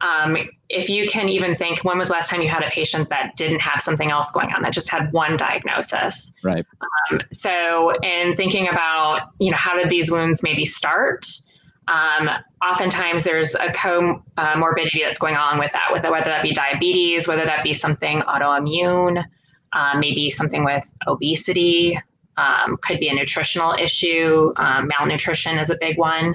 Um, 0.03 0.37
if 0.69 0.91
you 0.91 1.09
can 1.09 1.29
even 1.29 1.57
think, 1.57 1.85
when 1.85 1.97
was 1.97 2.11
last 2.11 2.29
time 2.29 2.43
you 2.43 2.49
had 2.49 2.65
a 2.65 2.71
patient 2.71 3.09
that 3.11 3.37
didn't 3.37 3.61
have 3.61 3.81
something 3.81 4.11
else 4.11 4.33
going 4.33 4.53
on 4.53 4.63
that 4.63 4.73
just 4.73 4.89
had 4.89 5.13
one 5.13 5.37
diagnosis? 5.37 6.33
Right. 6.43 6.67
Um, 7.11 7.21
so, 7.31 7.97
in 8.03 8.35
thinking 8.35 8.69
about, 8.69 9.31
you 9.39 9.51
know, 9.53 9.57
how 9.57 9.77
did 9.77 9.89
these 9.89 10.11
wounds 10.11 10.43
maybe 10.43 10.67
start? 10.67 11.27
Um, 11.89 12.31
oftentimes 12.69 13.25
there's 13.25 13.55
a 13.55 13.69
comorbidity 13.69 15.01
that's 15.05 15.19
going 15.19 15.37
on 15.37 15.59
with 15.59 15.73
that, 15.73 15.89
with 15.93 16.03
whether 16.05 16.31
that 16.31 16.43
be 16.43 16.53
diabetes, 16.53 17.29
whether 17.29 17.45
that 17.45 17.63
be 17.63 17.75
something 17.75 18.23
autoimmune, 18.23 19.25
uh, 19.73 19.99
maybe 19.99 20.31
something 20.31 20.65
with 20.65 20.93
obesity, 21.07 21.99
um, 22.37 22.77
could 22.83 22.99
be 22.99 23.09
a 23.09 23.15
nutritional 23.15 23.75
issue. 23.75 24.53
Um, 24.57 24.89
malnutrition 24.89 25.59
is 25.59 25.71
a 25.71 25.77
big 25.79 25.99
one. 25.99 26.35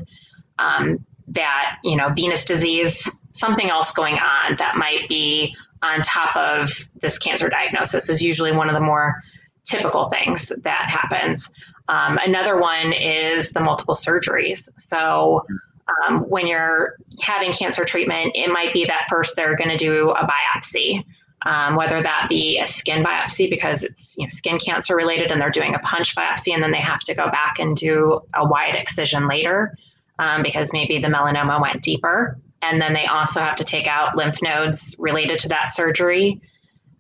Um, 0.60 1.06
that 1.30 1.78
you 1.84 1.96
know, 1.96 2.10
venous 2.10 2.46
disease, 2.46 3.10
something 3.38 3.70
else 3.70 3.94
going 3.94 4.16
on 4.16 4.56
that 4.58 4.76
might 4.76 5.08
be 5.10 5.56
on 5.82 6.02
top 6.02 6.36
of 6.36 6.72
this 7.02 7.18
cancer 7.18 7.50
diagnosis 7.50 8.10
is 8.10 8.22
usually 8.22 8.52
one 8.52 8.68
of 8.70 8.74
the 8.74 8.82
more 8.82 9.22
typical 9.66 10.10
things 10.10 10.52
that 10.64 10.90
happens. 10.90 11.50
Um, 11.90 12.18
another 12.24 12.60
one 12.60 12.94
is 12.94 13.52
the 13.52 13.60
multiple 13.60 13.96
surgeries. 13.96 14.68
So 14.88 15.46
um, 15.88 16.22
when 16.22 16.48
you're 16.48 16.98
having 17.22 17.54
cancer 17.54 17.86
treatment, 17.86 18.32
it 18.36 18.50
might 18.50 18.74
be 18.74 18.86
that 18.86 19.04
first 19.10 19.36
they're 19.36 19.56
going 19.56 19.70
to 19.70 19.78
do 19.78 20.12
a 20.12 20.28
biopsy, 20.28 21.06
um, 21.46 21.76
whether 21.76 22.02
that 22.02 22.28
be 22.28 22.60
a 22.60 22.66
skin 22.66 23.04
biopsy 23.04 23.50
because 23.50 23.84
it's 23.84 24.14
you 24.16 24.26
know, 24.26 24.30
skin 24.36 24.60
cancer 24.60 24.96
related 24.96 25.32
and 25.32 25.40
they're 25.40 25.52
doing 25.52 25.76
a 25.76 25.80
punch 25.80 26.16
biopsy, 26.16 26.54
and 26.54 26.62
then 26.62 26.72
they 26.72 26.82
have 26.82 27.00
to 27.02 27.16
go 27.16 27.30
back 27.30 27.56
and 27.60 27.78
do 27.78 28.20
a 28.34 28.48
wide 28.48 28.76
excision 28.76 29.28
later 29.28 29.78
um, 30.20 30.44
because 30.44 30.68
maybe 30.74 31.00
the 31.00 31.08
melanoma 31.08 31.62
went 31.62 31.84
deeper. 31.84 32.38
And 32.62 32.82
then 32.82 32.94
they 32.94 33.06
also 33.06 33.40
have 33.40 33.56
to 33.58 33.64
take 33.64 33.88
out 33.88 34.18
lymph 34.18 34.42
nodes 34.42 34.82
related 34.98 35.40
to 35.40 35.50
that 35.50 35.74
surgery 35.76 36.42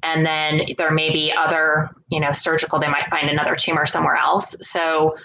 and 0.03 0.25
then 0.25 0.61
there 0.77 0.91
may 0.91 1.11
be 1.11 1.33
other, 1.37 1.89
you 2.09 2.19
know, 2.19 2.31
surgical, 2.31 2.79
they 2.79 2.87
might 2.87 3.09
find 3.09 3.29
another 3.29 3.55
tumor 3.55 3.85
somewhere 3.85 4.15
else. 4.15 4.45
So 4.71 5.15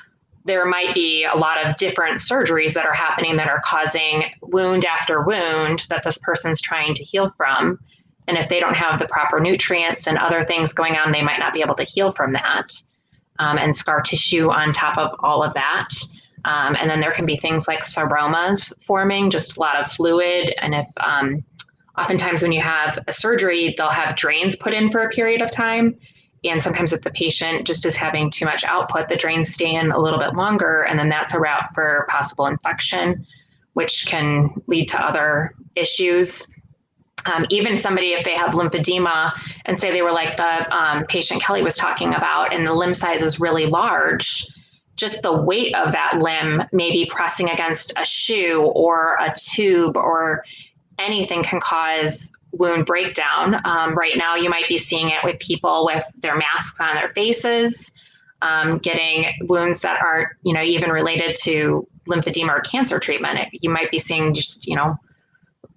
there 0.44 0.64
might 0.64 0.94
be 0.94 1.24
a 1.24 1.36
lot 1.36 1.64
of 1.64 1.76
different 1.76 2.20
surgeries 2.20 2.72
that 2.74 2.86
are 2.86 2.94
happening 2.94 3.36
that 3.36 3.48
are 3.48 3.60
causing 3.64 4.24
wound 4.40 4.84
after 4.84 5.22
wound 5.22 5.86
that 5.88 6.02
this 6.04 6.18
person's 6.22 6.60
trying 6.60 6.94
to 6.94 7.04
heal 7.04 7.32
from. 7.36 7.78
And 8.26 8.38
if 8.38 8.48
they 8.48 8.60
don't 8.60 8.74
have 8.74 8.98
the 8.98 9.06
proper 9.06 9.40
nutrients 9.40 10.06
and 10.06 10.16
other 10.16 10.44
things 10.44 10.72
going 10.72 10.96
on, 10.96 11.12
they 11.12 11.22
might 11.22 11.38
not 11.38 11.52
be 11.52 11.60
able 11.60 11.74
to 11.76 11.84
heal 11.84 12.12
from 12.12 12.32
that. 12.32 12.72
Um, 13.38 13.58
and 13.58 13.74
scar 13.74 14.02
tissue 14.02 14.50
on 14.50 14.72
top 14.72 14.98
of 14.98 15.18
all 15.20 15.42
of 15.42 15.54
that. 15.54 15.88
Um, 16.44 16.76
and 16.78 16.90
then 16.90 17.00
there 17.00 17.12
can 17.12 17.26
be 17.26 17.36
things 17.36 17.68
like 17.68 17.84
seromas 17.84 18.72
forming, 18.86 19.30
just 19.30 19.56
a 19.56 19.60
lot 19.60 19.76
of 19.80 19.92
fluid. 19.92 20.54
And 20.60 20.74
if 20.74 20.86
um, 20.98 21.44
oftentimes 21.96 22.42
when 22.42 22.52
you 22.52 22.60
have 22.60 22.98
a 23.06 23.12
surgery, 23.12 23.74
they'll 23.76 23.90
have 23.90 24.16
drains 24.16 24.56
put 24.56 24.74
in 24.74 24.90
for 24.90 25.00
a 25.02 25.08
period 25.10 25.40
of 25.42 25.50
time. 25.50 25.96
and 26.44 26.62
sometimes 26.62 26.92
if 26.92 27.02
the 27.02 27.10
patient 27.10 27.66
just 27.66 27.86
is 27.86 27.94
having 27.94 28.30
too 28.30 28.44
much 28.44 28.64
output, 28.64 29.08
the 29.08 29.16
drains 29.16 29.52
stay 29.52 29.74
in 29.74 29.92
a 29.92 29.98
little 29.98 30.18
bit 30.18 30.34
longer, 30.34 30.82
and 30.82 30.98
then 30.98 31.08
that's 31.08 31.34
a 31.34 31.38
route 31.38 31.68
for 31.74 32.06
possible 32.10 32.46
infection, 32.46 33.24
which 33.74 34.06
can 34.06 34.50
lead 34.66 34.88
to 34.88 35.00
other 35.00 35.54
issues. 35.76 36.48
Um, 37.26 37.46
even 37.50 37.76
somebody, 37.76 38.14
if 38.14 38.24
they 38.24 38.34
have 38.34 38.50
lymphedema 38.54 39.32
and 39.66 39.78
say 39.78 39.92
they 39.92 40.02
were 40.02 40.10
like 40.10 40.36
the 40.36 40.76
um, 40.76 41.04
patient 41.06 41.40
Kelly 41.40 41.62
was 41.62 41.76
talking 41.76 42.14
about, 42.14 42.52
and 42.52 42.66
the 42.66 42.74
limb 42.74 42.94
size 42.94 43.22
is 43.22 43.38
really 43.38 43.66
large, 43.66 44.44
just 45.02 45.22
the 45.22 45.32
weight 45.32 45.74
of 45.74 45.90
that 45.90 46.18
limb, 46.20 46.62
maybe 46.70 47.08
pressing 47.10 47.50
against 47.50 47.92
a 47.98 48.04
shoe 48.04 48.70
or 48.74 49.16
a 49.20 49.34
tube 49.36 49.96
or 49.96 50.44
anything 51.00 51.42
can 51.42 51.58
cause 51.58 52.32
wound 52.52 52.86
breakdown. 52.86 53.60
Um, 53.64 53.96
right 53.96 54.16
now, 54.16 54.36
you 54.36 54.48
might 54.48 54.68
be 54.68 54.78
seeing 54.78 55.10
it 55.10 55.18
with 55.24 55.40
people 55.40 55.84
with 55.84 56.04
their 56.18 56.36
masks 56.36 56.78
on 56.78 56.94
their 56.94 57.08
faces, 57.08 57.90
um, 58.42 58.78
getting 58.78 59.34
wounds 59.48 59.80
that 59.80 60.00
aren't, 60.00 60.28
you 60.42 60.54
know, 60.54 60.62
even 60.62 60.90
related 60.90 61.34
to 61.42 61.84
lymphedema 62.08 62.50
or 62.50 62.60
cancer 62.60 63.00
treatment. 63.00 63.40
It, 63.40 63.48
you 63.52 63.70
might 63.70 63.90
be 63.90 63.98
seeing 63.98 64.34
just, 64.34 64.68
you 64.68 64.76
know, 64.76 64.96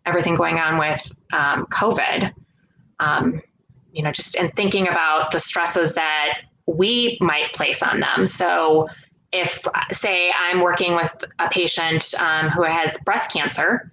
everything 0.05 0.35
going 0.35 0.59
on 0.59 0.77
with 0.77 1.11
um, 1.33 1.65
COVID. 1.65 2.31
Um, 2.99 3.41
you 3.91 4.03
know, 4.03 4.11
just 4.11 4.35
and 4.35 4.53
thinking 4.55 4.87
about 4.87 5.31
the 5.31 5.39
stresses 5.39 5.93
that 5.93 6.41
we 6.67 7.17
might 7.21 7.53
place 7.53 7.81
on 7.81 8.01
them. 8.01 8.25
So, 8.25 8.89
if 9.35 9.65
say 9.91 10.31
I'm 10.31 10.61
working 10.61 10.95
with 10.95 11.13
a 11.39 11.49
patient 11.49 12.13
um, 12.19 12.49
who 12.49 12.63
has 12.63 12.97
breast 12.99 13.31
cancer 13.31 13.91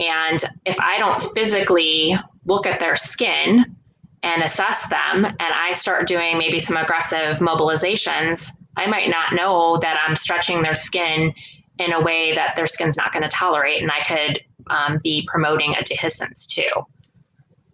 and 0.00 0.42
if 0.64 0.80
I 0.80 0.98
don't 0.98 1.20
physically 1.20 2.16
look 2.46 2.66
at 2.66 2.80
their 2.80 2.96
skin 2.96 3.76
and 4.22 4.42
assess 4.42 4.88
them, 4.88 5.24
and 5.24 5.40
I 5.40 5.72
start 5.74 6.08
doing 6.08 6.38
maybe 6.38 6.58
some 6.58 6.76
aggressive 6.76 7.38
mobilizations, 7.38 8.50
I 8.76 8.86
might 8.86 9.08
not 9.10 9.34
know 9.34 9.78
that 9.82 9.98
I'm 10.06 10.16
stretching 10.16 10.62
their 10.62 10.74
skin 10.74 11.34
in 11.78 11.92
a 11.92 12.00
way 12.00 12.32
that 12.32 12.56
their 12.56 12.66
skin's 12.66 12.96
not 12.96 13.12
going 13.12 13.22
to 13.22 13.28
tolerate, 13.28 13.82
and 13.82 13.90
I 13.90 14.02
could 14.02 14.40
um, 14.68 14.98
be 15.02 15.26
promoting 15.30 15.74
a 15.74 15.82
dehiscence 15.82 16.46
too. 16.46 16.68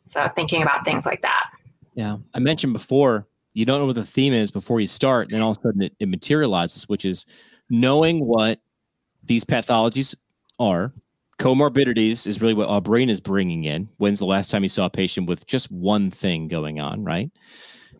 So 0.05 0.29
thinking 0.35 0.63
about 0.63 0.85
things 0.85 1.07
like 1.07 1.23
that. 1.23 1.51
Yeah, 1.95 2.19
I 2.35 2.39
mentioned 2.39 2.73
before 2.73 3.27
you 3.57 3.65
don't 3.65 3.81
know 3.81 3.87
what 3.87 3.97
the 3.97 4.05
theme 4.05 4.35
is 4.35 4.51
before 4.51 4.81
you 4.81 4.87
start, 4.87 5.31
then 5.31 5.41
all 5.41 5.53
of 5.53 5.59
a 5.59 5.61
sudden 5.63 5.83
it, 5.83 5.95
it 5.99 6.09
materializes, 6.09 6.89
which 6.91 7.07
is 7.07 7.25
knowing 7.71 8.25
what 8.25 8.61
these 9.25 9.45
pathologies 9.45 10.15
are 10.59 10.93
comorbidities 11.39 12.27
is 12.27 12.41
really 12.41 12.55
what 12.55 12.69
our 12.69 12.81
brain 12.81 13.11
is 13.11 13.21
bringing 13.21 13.65
in. 13.65 13.89
When's 13.99 14.19
the 14.19 14.27
last 14.27 14.51
time 14.51 14.63
you 14.63 14.69
saw 14.69 14.87
a 14.87 14.91
patient 14.91 15.27
with 15.27 15.47
just 15.47 15.71
one 15.71 16.11
thing 16.11 16.49
going 16.49 16.81
on, 16.81 17.05
right? 17.05 17.31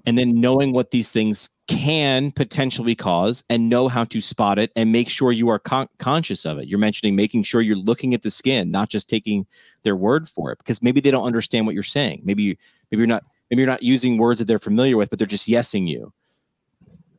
And 0.07 0.17
then 0.17 0.41
knowing 0.41 0.73
what 0.73 0.91
these 0.91 1.11
things 1.11 1.51
can 1.67 2.31
potentially 2.33 2.95
cause 2.95 3.43
and 3.51 3.69
know 3.69 3.89
how 3.89 4.05
to 4.05 4.21
spot 4.21 4.59
it 4.59 4.71
and 4.77 4.93
make 4.93 5.09
sure 5.09 5.33
you 5.33 5.49
are 5.49 5.59
con- 5.59 5.89
conscious 5.99 6.47
of 6.47 6.59
it. 6.59 6.69
You're 6.69 6.79
mentioning 6.79 7.17
making 7.17 7.43
sure 7.43 7.61
you're 7.61 7.77
looking 7.77 8.15
at 8.15 8.23
the 8.23 8.31
skin, 8.31 8.71
not 8.71 8.89
just 8.89 9.09
taking 9.09 9.47
their 9.83 9.97
word 9.97 10.29
for 10.29 10.53
it, 10.53 10.59
because 10.59 10.83
maybe 10.83 11.01
they 11.01 11.11
don't 11.11 11.27
understand 11.27 11.67
what 11.67 11.75
you're 11.75 11.83
saying. 11.83 12.23
Maybe 12.25 12.57
maybe 12.91 13.01
you're 13.01 13.09
not 13.09 13.25
maybe 13.51 13.61
you're 13.63 13.71
not 13.71 13.83
using 13.83 14.19
words 14.19 14.39
that 14.39 14.47
they're 14.47 14.59
familiar 14.59 14.97
with, 14.97 15.11
but 15.11 15.19
they're 15.19 15.27
just 15.27 15.49
yesing 15.49 15.89
you. 15.89 16.13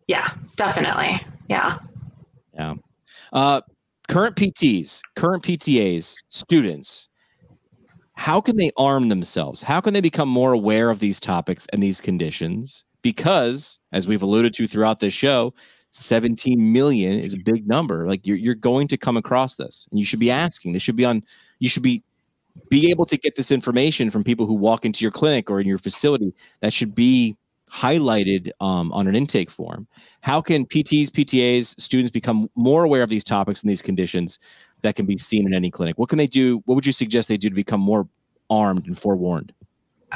Yeah, 0.08 0.30
definitely. 0.56 1.26
Yeah. 1.50 1.80
Yeah. 2.54 2.76
Uh, 3.34 3.62
current 4.08 4.36
PTs, 4.36 5.02
current 5.16 5.44
PTAs, 5.44 6.16
students, 6.30 7.10
how 8.16 8.42
can 8.42 8.58
they 8.58 8.72
arm 8.78 9.10
themselves? 9.10 9.62
How 9.62 9.80
can 9.80 9.94
they 9.94 10.02
become 10.02 10.28
more 10.28 10.52
aware 10.52 10.90
of 10.90 11.00
these 11.00 11.20
topics 11.20 11.68
and 11.72 11.84
these 11.84 12.02
conditions? 12.02 12.84
Because, 13.04 13.80
as 13.92 14.08
we've 14.08 14.24
alluded 14.24 14.54
to 14.56 14.68
throughout 14.68 15.00
this 15.00 15.14
show, 15.14 15.54
17 15.92 16.74
million 16.74 17.20
is 17.20 17.34
a 17.34 17.38
big 17.38 17.68
number. 17.68 18.08
Like 18.08 18.26
you're, 18.26 18.38
you're 18.38 18.56
going 18.56 18.88
to 18.90 18.98
come 18.98 19.18
across 19.18 19.56
this 19.56 19.88
and 19.92 20.00
you 20.00 20.06
should 20.06 20.20
be 20.20 20.32
asking. 20.32 20.74
This 20.74 20.82
should 20.82 20.96
be 20.96 21.06
on, 21.06 21.24
you 21.60 21.70
should 21.70 21.84
be 21.84 22.04
be 22.70 22.90
able 22.90 23.06
to 23.06 23.18
get 23.18 23.36
this 23.36 23.52
information 23.52 24.10
from 24.10 24.24
people 24.24 24.46
who 24.46 24.54
walk 24.54 24.86
into 24.86 25.04
your 25.04 25.12
clinic 25.12 25.50
or 25.50 25.60
in 25.60 25.68
your 25.68 25.78
facility. 25.78 26.34
That 26.62 26.74
should 26.74 26.96
be 26.96 27.36
highlighted 27.72 28.52
um, 28.62 28.92
on 28.94 29.08
an 29.08 29.16
intake 29.16 29.50
form. 29.50 29.88
How 30.22 30.42
can 30.42 30.66
PTs, 30.66 31.08
PTAs, 31.08 31.80
students 31.80 32.12
become 32.12 32.50
more 32.56 32.84
aware 32.84 33.04
of 33.04 33.10
these 33.10 33.24
topics 33.24 33.62
and 33.62 33.70
these 33.70 33.82
conditions 33.82 34.40
that 34.82 34.96
can 34.96 35.06
be 35.06 35.18
seen 35.18 35.46
in 35.46 35.54
any 35.54 35.70
clinic? 35.70 35.98
What 35.98 36.10
can 36.10 36.18
they 36.18 36.28
do? 36.28 36.62
What 36.66 36.76
would 36.76 36.86
you 36.86 36.94
suggest 36.94 37.28
they 37.28 37.38
do 37.38 37.50
to 37.50 37.56
become 37.56 37.82
more 37.82 38.08
armed 38.50 38.88
and 38.88 38.98
forewarned? 38.98 39.54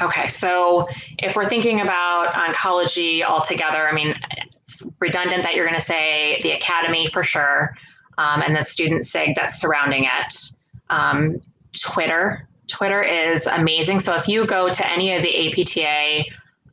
Okay, 0.00 0.28
so 0.28 0.88
if 1.18 1.36
we're 1.36 1.48
thinking 1.48 1.82
about 1.82 2.32
oncology 2.32 3.22
altogether, 3.22 3.86
I 3.86 3.92
mean, 3.92 4.14
it's 4.62 4.86
redundant 5.00 5.42
that 5.42 5.54
you're 5.54 5.66
going 5.66 5.78
to 5.78 5.84
say 5.84 6.40
the 6.42 6.52
academy 6.52 7.08
for 7.08 7.22
sure, 7.22 7.76
um, 8.16 8.40
and 8.40 8.56
the 8.56 8.64
student 8.64 9.04
SIG 9.04 9.34
that's 9.36 9.60
surrounding 9.60 10.04
it. 10.04 10.34
Um, 10.88 11.42
Twitter, 11.80 12.48
Twitter 12.68 13.02
is 13.02 13.46
amazing. 13.46 14.00
So 14.00 14.14
if 14.14 14.28
you 14.28 14.46
go 14.46 14.72
to 14.72 14.90
any 14.90 15.14
of 15.14 15.22
the 15.22 15.48
APTA 15.48 16.24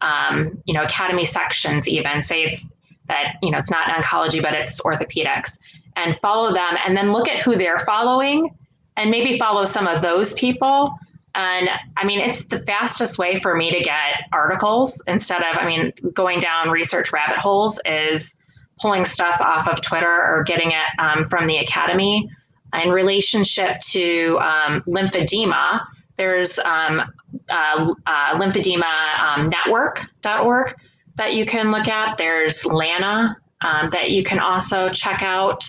um, 0.02 0.62
you 0.66 0.74
know, 0.74 0.84
academy 0.84 1.26
sections 1.26 1.88
even 1.88 2.24
say 2.24 2.44
it's 2.44 2.66
that, 3.08 3.36
you 3.42 3.52
know, 3.52 3.58
it's 3.58 3.72
not 3.72 3.90
oncology, 3.90 4.42
but 4.42 4.54
it's 4.54 4.82
orthopedics 4.82 5.58
and 5.96 6.16
follow 6.16 6.54
them 6.54 6.78
and 6.86 6.96
then 6.96 7.12
look 7.12 7.28
at 7.28 7.42
who 7.42 7.56
they're 7.56 7.80
following 7.80 8.56
and 8.98 9.10
maybe 9.10 9.38
follow 9.38 9.66
some 9.66 9.88
of 9.88 10.02
those 10.02 10.34
people. 10.34 10.94
And 11.36 11.70
I 11.98 12.06
mean, 12.06 12.20
it's 12.20 12.46
the 12.46 12.60
fastest 12.60 13.18
way 13.18 13.38
for 13.38 13.56
me 13.56 13.72
to 13.72 13.80
get 13.82 14.24
articles 14.32 15.02
instead 15.08 15.42
of, 15.42 15.58
I 15.58 15.66
mean, 15.66 15.92
going 16.14 16.40
down 16.40 16.70
research 16.70 17.12
rabbit 17.12 17.38
holes 17.38 17.80
is 17.86 18.36
pulling 18.80 19.06
stuff 19.06 19.42
off 19.42 19.68
of 19.68 19.82
Twitter 19.82 20.08
or 20.08 20.44
getting 20.44 20.72
it 20.72 21.00
um, 21.00 21.24
from 21.24 21.48
the 21.48 21.58
academy. 21.58 22.30
In 22.74 22.90
relationship 22.90 23.80
to 23.82 24.38
um, 24.40 24.82
lymphedema, 24.88 25.86
there's 26.18 26.60
um, 26.60 27.02
uh, 27.50 27.94
uh, 28.06 28.38
lymphedema 28.38 29.20
um, 29.20 29.48
network.org 29.48 30.76
that 31.16 31.34
you 31.34 31.46
can 31.46 31.72
look 31.72 31.88
at. 31.88 32.18
There's 32.18 32.66
LANA 32.66 33.38
um, 33.62 33.90
that 33.90 34.12
you 34.12 34.24
can 34.24 34.40
also 34.40 34.90
check 34.90 35.22
out. 35.22 35.66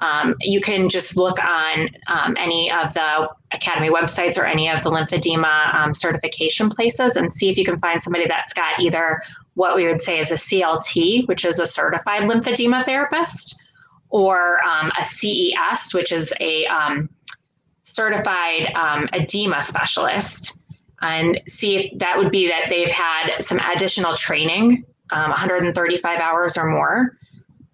Um, 0.00 0.34
you 0.40 0.60
can 0.60 0.88
just 0.88 1.16
look 1.16 1.38
on 1.42 1.88
um, 2.08 2.36
any 2.38 2.70
of 2.70 2.92
the 2.94 3.28
Academy 3.52 3.90
websites 3.90 4.36
or 4.36 4.44
any 4.44 4.68
of 4.68 4.82
the 4.82 4.90
lymphedema 4.90 5.74
um, 5.74 5.94
certification 5.94 6.70
places 6.70 7.16
and 7.16 7.32
see 7.32 7.50
if 7.50 7.56
you 7.56 7.64
can 7.64 7.78
find 7.78 8.02
somebody 8.02 8.26
that's 8.26 8.52
got 8.52 8.80
either 8.80 9.20
what 9.54 9.76
we 9.76 9.86
would 9.86 10.02
say 10.02 10.18
is 10.18 10.32
a 10.32 10.36
CLT, 10.36 11.28
which 11.28 11.44
is 11.44 11.60
a 11.60 11.66
certified 11.66 12.22
lymphedema 12.22 12.84
therapist, 12.84 13.62
or 14.12 14.62
um, 14.64 14.92
a 14.98 15.04
CES, 15.04 15.92
which 15.94 16.12
is 16.12 16.32
a 16.40 16.66
certified 17.82 18.72
um, 18.74 19.08
edema 19.12 19.62
specialist 19.62 20.56
and 21.00 21.40
see 21.48 21.76
if 21.76 21.98
that 21.98 22.16
would 22.16 22.30
be 22.30 22.46
that 22.46 22.66
they've 22.70 22.90
had 22.90 23.40
some 23.40 23.58
additional 23.74 24.16
training, 24.16 24.84
um, 25.10 25.30
135 25.30 26.20
hours 26.20 26.56
or 26.56 26.66
more. 26.66 27.18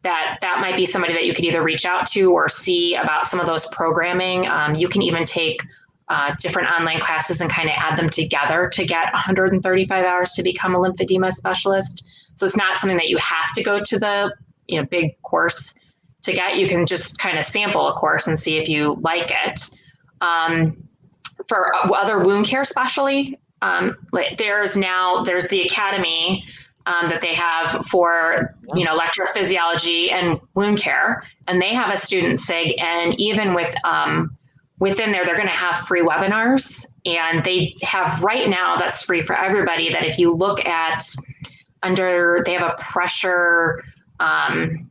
That 0.05 0.39
that 0.41 0.61
might 0.61 0.77
be 0.77 0.87
somebody 0.87 1.13
that 1.13 1.27
you 1.27 1.35
could 1.35 1.45
either 1.45 1.63
reach 1.63 1.85
out 1.85 2.07
to 2.13 2.33
or 2.33 2.49
see 2.49 2.95
about 2.95 3.27
some 3.27 3.41
of 3.41 3.47
those 3.47 3.67
programming. 3.67 4.47
Um, 4.47 4.75
you 4.77 4.89
can 4.89 5.03
even 5.03 5.25
take 5.25 5.61
uh, 6.09 6.35
different 6.41 6.69
online 6.69 7.01
classes 7.01 7.41
and 7.41 7.51
kind 7.51 7.69
of 7.69 7.75
add 7.77 7.99
them 7.99 8.09
together 8.09 8.71
to 8.73 8.87
get 8.87 9.13
135 9.13 10.05
hours 10.05 10.33
to 10.33 10.43
become 10.43 10.75
a 10.75 10.79
lymphedema 10.79 11.33
specialist. 11.33 12.07
So 12.35 12.47
it's 12.47 12.57
not 12.57 12.79
something 12.79 12.97
that 12.97 13.09
you 13.09 13.19
have 13.19 13.53
to 13.55 13.63
go 13.63 13.81
to 13.81 13.99
the 13.99 14.33
you 14.69 14.81
know 14.81 14.87
big 14.87 15.21
course 15.23 15.75
to 16.23 16.33
get. 16.33 16.57
You 16.57 16.69
can 16.69 16.87
just 16.87 17.19
kind 17.19 17.39
of 17.39 17.45
sample 17.45 17.89
a 17.89 17.93
course 17.95 18.27
and 18.27 18.39
see 18.39 18.59
if 18.59 18.69
you 18.69 18.99
like 19.01 19.31
it. 19.47 19.71
Um, 20.21 20.89
for 21.49 21.73
other 21.95 22.19
wound 22.21 22.47
care, 22.47 22.63
especially, 22.63 23.39
um, 23.63 23.97
there's 24.37 24.77
now 24.77 25.23
there's 25.23 25.49
the 25.49 25.63
academy 25.63 26.45
um, 26.87 27.09
that 27.09 27.21
they 27.21 27.35
have 27.35 27.87
for 27.87 28.55
you 28.75 28.85
know 28.85 28.99
electrophysiology 28.99 30.13
and 30.13 30.41
wound 30.55 30.79
care, 30.79 31.23
and 31.47 31.61
they 31.61 31.75
have 31.75 31.93
a 31.93 31.97
student 31.97 32.39
sig, 32.39 32.75
and 32.79 33.19
even 33.21 33.55
with 33.55 33.75
um, 33.85 34.37
within 34.79 35.13
there, 35.13 35.25
they're 35.25 35.37
going 35.37 35.49
to 35.49 35.55
have 35.55 35.87
free 35.87 36.03
webinars, 36.03 36.87
and 37.05 37.45
they 37.45 37.75
have 37.83 38.23
right 38.23 38.49
now 38.49 38.77
that's 38.79 39.03
free 39.03 39.21
for 39.21 39.37
everybody. 39.37 39.93
That 39.93 40.05
if 40.05 40.19
you 40.19 40.33
look 40.33 40.65
at 40.65 41.05
under, 41.83 42.43
they 42.45 42.55
have 42.55 42.63
a 42.63 42.83
pressure 42.83 43.85
um, 44.21 44.91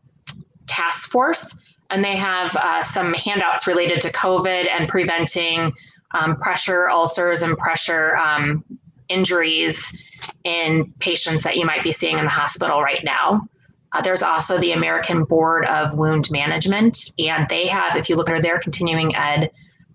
task 0.67 1.09
force 1.09 1.57
and 1.89 2.03
they 2.03 2.15
have 2.15 2.55
uh, 2.55 2.83
some 2.83 3.13
handouts 3.13 3.67
related 3.67 4.01
to 4.01 4.11
COVID 4.11 4.69
and 4.69 4.87
preventing 4.87 5.73
um, 6.11 6.37
pressure 6.37 6.89
ulcers 6.89 7.41
and 7.41 7.57
pressure 7.57 8.15
um, 8.17 8.63
injuries 9.09 10.01
in 10.43 10.93
patients 10.99 11.43
that 11.43 11.57
you 11.57 11.65
might 11.65 11.83
be 11.83 11.91
seeing 11.91 12.17
in 12.17 12.25
the 12.25 12.31
hospital 12.31 12.81
right 12.81 13.03
now. 13.03 13.47
Uh, 13.93 14.01
there's 14.01 14.23
also 14.23 14.57
the 14.57 14.73
American 14.73 15.23
Board 15.23 15.65
of 15.65 15.97
Wound 15.97 16.29
Management, 16.29 17.11
and 17.19 17.47
they 17.49 17.67
have, 17.67 17.95
if 17.95 18.09
you 18.09 18.15
look 18.15 18.29
under 18.29 18.41
their 18.41 18.59
continuing 18.59 19.15
ed, 19.15 19.49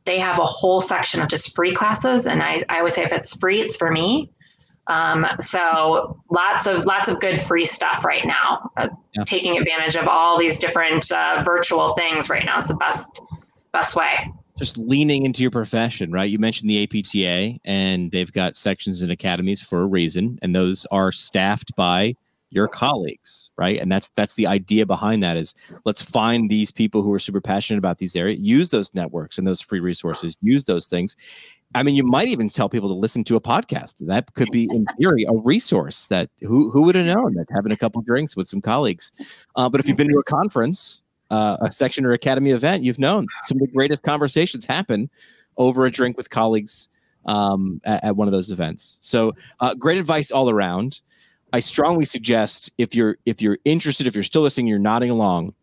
they 0.05 0.19
have 0.19 0.39
a 0.39 0.45
whole 0.45 0.81
section 0.81 1.21
of 1.21 1.29
just 1.29 1.55
free 1.55 1.73
classes. 1.73 2.27
And 2.27 2.43
I, 2.43 2.63
I 2.69 2.79
always 2.79 2.95
say 2.95 3.05
if 3.05 3.13
it's 3.13 3.37
free, 3.37 3.61
it's 3.61 3.77
for 3.77 3.91
me. 3.93 4.31
Um, 4.89 5.27
so 5.41 6.21
lots 6.31 6.67
of 6.67 6.85
lots 6.85 7.09
of 7.09 7.21
good 7.21 7.41
free 7.41 7.65
stuff 7.65 8.05
right 8.05 8.27
now. 8.27 8.71
Uh, 8.77 8.89
yeah. 9.15 9.25
Taking 9.25 9.57
advantage 9.57 9.97
of 9.97 10.09
all 10.09 10.39
these 10.39 10.59
different 10.59 11.11
uh, 11.13 11.43
virtual 11.45 11.95
things 11.95 12.29
right 12.29 12.45
now 12.45 12.59
is 12.59 12.69
the 12.69 12.75
best 12.75 13.23
best 13.73 13.97
way. 13.97 14.33
Just 14.59 14.77
leaning 14.77 15.25
into 15.25 15.41
your 15.43 15.51
profession, 15.51 16.13
right? 16.13 16.29
You 16.29 16.39
mentioned 16.39 16.69
the 16.69 16.83
APTA, 16.83 17.59
and 17.65 18.11
they've 18.11 18.33
got 18.33 18.57
sections 18.57 19.01
and 19.01 19.11
academies 19.11 19.63
for 19.63 19.81
a 19.81 19.87
reason, 19.87 20.39
and 20.43 20.55
those 20.55 20.85
are 20.87 21.11
staffed 21.11 21.75
by 21.75 22.15
your 22.53 22.69
colleagues 22.69 23.51
right 23.57 23.81
and 23.81 23.91
that's 23.91 24.11
that's 24.11 24.35
the 24.35 24.47
idea 24.47 24.85
behind 24.85 25.23
that 25.23 25.39
is 25.39 25.55
let's 25.87 26.03
find 26.03 26.51
these 26.51 26.71
people 26.71 27.03
who 27.03 27.11
are 27.11 27.19
super 27.19 27.41
passionate 27.41 27.79
about 27.79 27.97
these 27.97 28.15
areas 28.15 28.39
use 28.41 28.71
those 28.71 28.95
networks 28.95 29.39
and 29.39 29.47
those 29.47 29.63
free 29.63 29.81
resources 29.81 30.37
use 30.43 30.67
those 30.67 30.87
things 30.87 31.17
I 31.75 31.83
mean, 31.83 31.95
you 31.95 32.05
might 32.05 32.29
even 32.29 32.49
tell 32.49 32.69
people 32.69 32.89
to 32.89 32.95
listen 32.95 33.25
to 33.25 33.37
a 33.37 33.41
podcast. 33.41 33.95
That 34.01 34.35
could 34.35 34.51
be, 34.51 34.65
in 34.71 34.87
theory, 34.99 35.25
a 35.29 35.35
resource 35.35 36.09
that 36.09 36.31
who 36.41 36.71
who 36.71 36.83
would 36.83 36.95
have 36.95 37.07
known 37.07 37.35
that 37.35 37.47
having 37.55 37.73
a 37.73 37.77
couple 37.77 38.03
drinks 38.03 38.37
with 38.37 38.49
some 38.49 38.61
colleagues. 38.61 39.13
Uh, 39.57 39.69
but 39.69 39.81
if 39.81 39.89
you've 39.89 39.97
been 39.97 40.09
to 40.09 40.19
a 40.19 40.25
conference, 40.25 41.03
uh, 41.31 41.57
a 41.61 41.71
section 41.71 42.05
or 42.05 42.13
academy 42.13 42.51
event, 42.51 42.85
you've 42.85 42.99
known 42.99 43.27
some 43.45 43.57
of 43.57 43.61
the 43.61 43.73
greatest 43.73 44.03
conversations 44.03 44.67
happen 44.67 45.09
over 45.57 45.87
a 45.87 45.91
drink 45.91 46.17
with 46.17 46.31
colleagues 46.31 46.89
um, 47.27 47.81
at, 47.85 48.05
at, 48.05 48.17
one 48.17 48.29
of 48.29 48.33
those 48.33 48.51
events. 48.51 48.99
So, 49.01 49.35
uh, 49.61 49.75
great 49.75 49.99
advice 49.99 50.31
all 50.31 50.51
around. 50.51 51.01
I 51.53 51.61
strongly 51.61 52.05
suggest 52.05 52.71
if 52.79 52.95
you're 52.95 53.19
if 53.27 53.41
you're 53.41 53.59
interested, 53.65 54.07
if 54.07 54.15
you're 54.15 54.25
still 54.25 54.43
listening, 54.43 54.67
you're 54.67 54.79
nodding 54.79 55.11
along. 55.11 55.55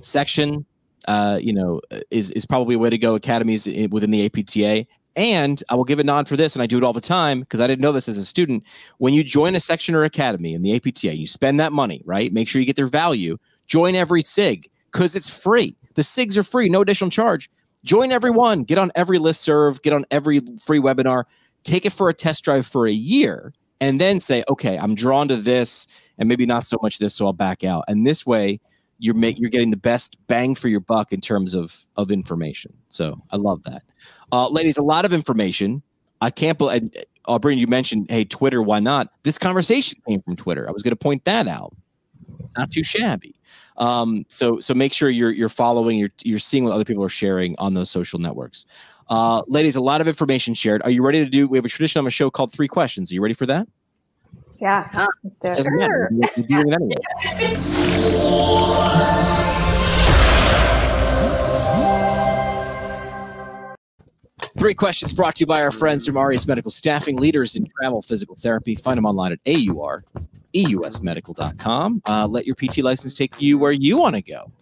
Section 0.00 0.66
uh, 1.08 1.38
you 1.42 1.52
know, 1.52 1.80
is 2.10 2.30
is 2.30 2.46
probably 2.46 2.74
a 2.74 2.78
way 2.78 2.90
to 2.90 2.98
go. 2.98 3.14
Academies 3.14 3.66
within 3.90 4.10
the 4.10 4.26
APTA, 4.26 4.86
and 5.16 5.62
I 5.68 5.74
will 5.74 5.84
give 5.84 5.98
a 5.98 6.04
nod 6.04 6.28
for 6.28 6.36
this, 6.36 6.54
and 6.54 6.62
I 6.62 6.66
do 6.66 6.78
it 6.78 6.84
all 6.84 6.92
the 6.92 7.00
time 7.00 7.40
because 7.40 7.60
I 7.60 7.66
didn't 7.66 7.82
know 7.82 7.92
this 7.92 8.08
as 8.08 8.18
a 8.18 8.24
student. 8.24 8.64
When 8.98 9.14
you 9.14 9.22
join 9.24 9.54
a 9.54 9.60
section 9.60 9.94
or 9.94 10.04
academy 10.04 10.54
in 10.54 10.62
the 10.62 10.74
APTA, 10.74 11.16
you 11.16 11.26
spend 11.26 11.60
that 11.60 11.72
money, 11.72 12.02
right? 12.04 12.32
Make 12.32 12.48
sure 12.48 12.60
you 12.60 12.66
get 12.66 12.76
their 12.76 12.86
value. 12.86 13.36
Join 13.66 13.94
every 13.94 14.22
SIG 14.22 14.70
because 14.90 15.16
it's 15.16 15.30
free. 15.30 15.76
The 15.94 16.02
SIGs 16.02 16.36
are 16.36 16.42
free, 16.42 16.68
no 16.68 16.80
additional 16.80 17.10
charge. 17.10 17.50
Join 17.84 18.12
every 18.12 18.30
one. 18.30 18.62
Get 18.62 18.78
on 18.78 18.92
every 18.94 19.18
list 19.18 19.42
serve. 19.42 19.82
Get 19.82 19.92
on 19.92 20.04
every 20.10 20.40
free 20.64 20.78
webinar. 20.78 21.24
Take 21.64 21.84
it 21.84 21.90
for 21.90 22.08
a 22.08 22.14
test 22.14 22.44
drive 22.44 22.66
for 22.66 22.86
a 22.86 22.92
year, 22.92 23.52
and 23.80 24.00
then 24.00 24.20
say, 24.20 24.44
okay, 24.48 24.78
I'm 24.78 24.94
drawn 24.94 25.28
to 25.28 25.36
this, 25.36 25.86
and 26.18 26.28
maybe 26.28 26.46
not 26.46 26.64
so 26.64 26.78
much 26.82 26.98
this, 26.98 27.14
so 27.14 27.26
I'll 27.26 27.32
back 27.32 27.64
out. 27.64 27.84
And 27.88 28.06
this 28.06 28.24
way, 28.24 28.60
you're 29.02 29.14
make 29.14 29.36
you're 29.36 29.50
getting 29.50 29.72
the 29.72 29.76
best 29.76 30.16
bang 30.28 30.54
for 30.54 30.68
your 30.68 30.78
buck 30.78 31.12
in 31.12 31.20
terms 31.20 31.54
of 31.54 31.86
of 31.96 32.12
information. 32.12 32.72
So 32.88 33.18
I 33.30 33.36
love 33.36 33.64
that. 33.64 33.82
Uh, 34.30 34.48
ladies, 34.48 34.78
a 34.78 34.82
lot 34.82 35.04
of 35.04 35.12
information. 35.12 35.82
I 36.20 36.30
can't 36.30 36.56
believe, 36.56 36.88
Aubrey, 37.26 37.56
you 37.56 37.66
mentioned, 37.66 38.06
hey, 38.08 38.24
Twitter, 38.24 38.62
why 38.62 38.78
not? 38.78 39.08
This 39.24 39.38
conversation 39.38 39.98
came 40.08 40.22
from 40.22 40.36
Twitter. 40.36 40.68
I 40.68 40.70
was 40.70 40.84
going 40.84 40.92
to 40.92 40.96
point 40.96 41.24
that 41.24 41.48
out. 41.48 41.74
Not 42.56 42.70
too 42.70 42.84
shabby. 42.84 43.34
Um, 43.76 44.24
so 44.28 44.60
so 44.60 44.72
make 44.72 44.92
sure 44.92 45.10
you're 45.10 45.32
you're 45.32 45.48
following, 45.48 45.98
you're 45.98 46.12
you're 46.22 46.38
seeing 46.38 46.62
what 46.62 46.72
other 46.72 46.84
people 46.84 47.02
are 47.02 47.08
sharing 47.08 47.56
on 47.58 47.74
those 47.74 47.90
social 47.90 48.20
networks. 48.20 48.66
Uh, 49.08 49.42
ladies, 49.48 49.74
a 49.74 49.80
lot 49.80 50.00
of 50.00 50.06
information 50.06 50.54
shared. 50.54 50.80
Are 50.84 50.90
you 50.90 51.04
ready 51.04 51.24
to 51.24 51.28
do? 51.28 51.48
We 51.48 51.58
have 51.58 51.64
a 51.64 51.68
tradition 51.68 51.98
on 51.98 52.06
a 52.06 52.10
show 52.10 52.30
called 52.30 52.52
Three 52.52 52.68
Questions. 52.68 53.10
Are 53.10 53.14
you 53.14 53.20
ready 53.20 53.34
for 53.34 53.46
that? 53.46 53.66
Yeah, 54.58 55.06
let's 55.24 55.38
do 55.38 55.48
it. 55.48 55.64
Sure. 55.64 56.10
You're, 56.46 56.64
you're 56.64 56.78
Three 64.58 64.74
questions 64.74 65.12
brought 65.12 65.34
to 65.36 65.40
you 65.40 65.46
by 65.46 65.60
our 65.60 65.72
friends 65.72 66.06
from 66.06 66.16
Aureus 66.16 66.46
Medical 66.46 66.70
Staffing, 66.70 67.16
leaders 67.16 67.56
in 67.56 67.66
travel 67.80 68.00
physical 68.00 68.36
therapy. 68.36 68.76
Find 68.76 68.96
them 68.96 69.06
online 69.06 69.32
at 69.32 69.40
AUR, 69.44 70.04
EUSmedical.com. 70.54 72.02
Uh, 72.06 72.28
let 72.28 72.46
your 72.46 72.54
PT 72.54 72.78
license 72.78 73.14
take 73.14 73.40
you 73.40 73.58
where 73.58 73.72
you 73.72 73.98
want 73.98 74.14
to 74.14 74.22
go, 74.22 74.52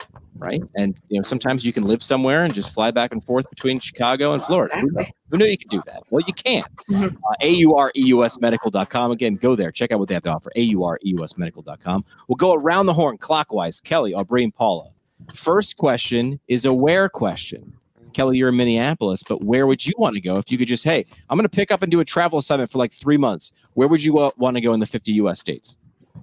right? 0.40 0.62
And 0.76 0.96
you 1.08 1.18
know, 1.18 1.22
sometimes 1.22 1.64
you 1.64 1.72
can 1.72 1.84
live 1.84 2.02
somewhere 2.02 2.44
and 2.44 2.52
just 2.52 2.72
fly 2.74 2.90
back 2.90 3.12
and 3.12 3.24
forth 3.24 3.48
between 3.50 3.78
Chicago 3.78 4.32
and 4.32 4.42
Florida. 4.42 4.74
Exactly. 4.76 5.14
Who 5.30 5.38
knew 5.38 5.46
you 5.46 5.58
could 5.58 5.68
do 5.68 5.82
that? 5.86 6.02
Well, 6.10 6.24
you 6.26 6.32
can. 6.32 6.64
Mm-hmm. 6.90 7.16
Uh, 7.16 7.34
AUREUSmedical.com. 7.42 9.12
Again, 9.12 9.36
go 9.36 9.54
there. 9.54 9.70
Check 9.70 9.92
out 9.92 10.00
what 10.00 10.08
they 10.08 10.14
have 10.14 10.24
to 10.24 10.32
offer. 10.32 10.50
AUREUSmedical.com. 10.56 12.04
We'll 12.28 12.36
go 12.36 12.54
around 12.54 12.86
the 12.86 12.94
horn 12.94 13.18
clockwise. 13.18 13.80
Kelly, 13.80 14.12
Aubrey, 14.14 14.42
and 14.42 14.54
Paula. 14.54 14.90
First 15.34 15.76
question 15.76 16.40
is 16.48 16.64
a 16.64 16.72
where 16.72 17.08
question. 17.08 17.74
Kelly, 18.12 18.38
you're 18.38 18.48
in 18.48 18.56
Minneapolis, 18.56 19.22
but 19.22 19.44
where 19.44 19.66
would 19.66 19.86
you 19.86 19.92
want 19.96 20.14
to 20.14 20.20
go 20.20 20.36
if 20.36 20.50
you 20.50 20.58
could 20.58 20.66
just, 20.66 20.84
hey, 20.84 21.06
I'm 21.28 21.36
going 21.36 21.48
to 21.48 21.48
pick 21.48 21.70
up 21.70 21.82
and 21.82 21.90
do 21.90 22.00
a 22.00 22.04
travel 22.04 22.38
assignment 22.38 22.70
for 22.70 22.78
like 22.78 22.92
three 22.92 23.16
months? 23.16 23.52
Where 23.74 23.86
would 23.88 24.02
you 24.02 24.18
uh, 24.18 24.30
want 24.36 24.56
to 24.56 24.60
go 24.60 24.72
in 24.72 24.80
the 24.80 24.86
50 24.86 25.12
US 25.12 25.38
states? 25.38 25.78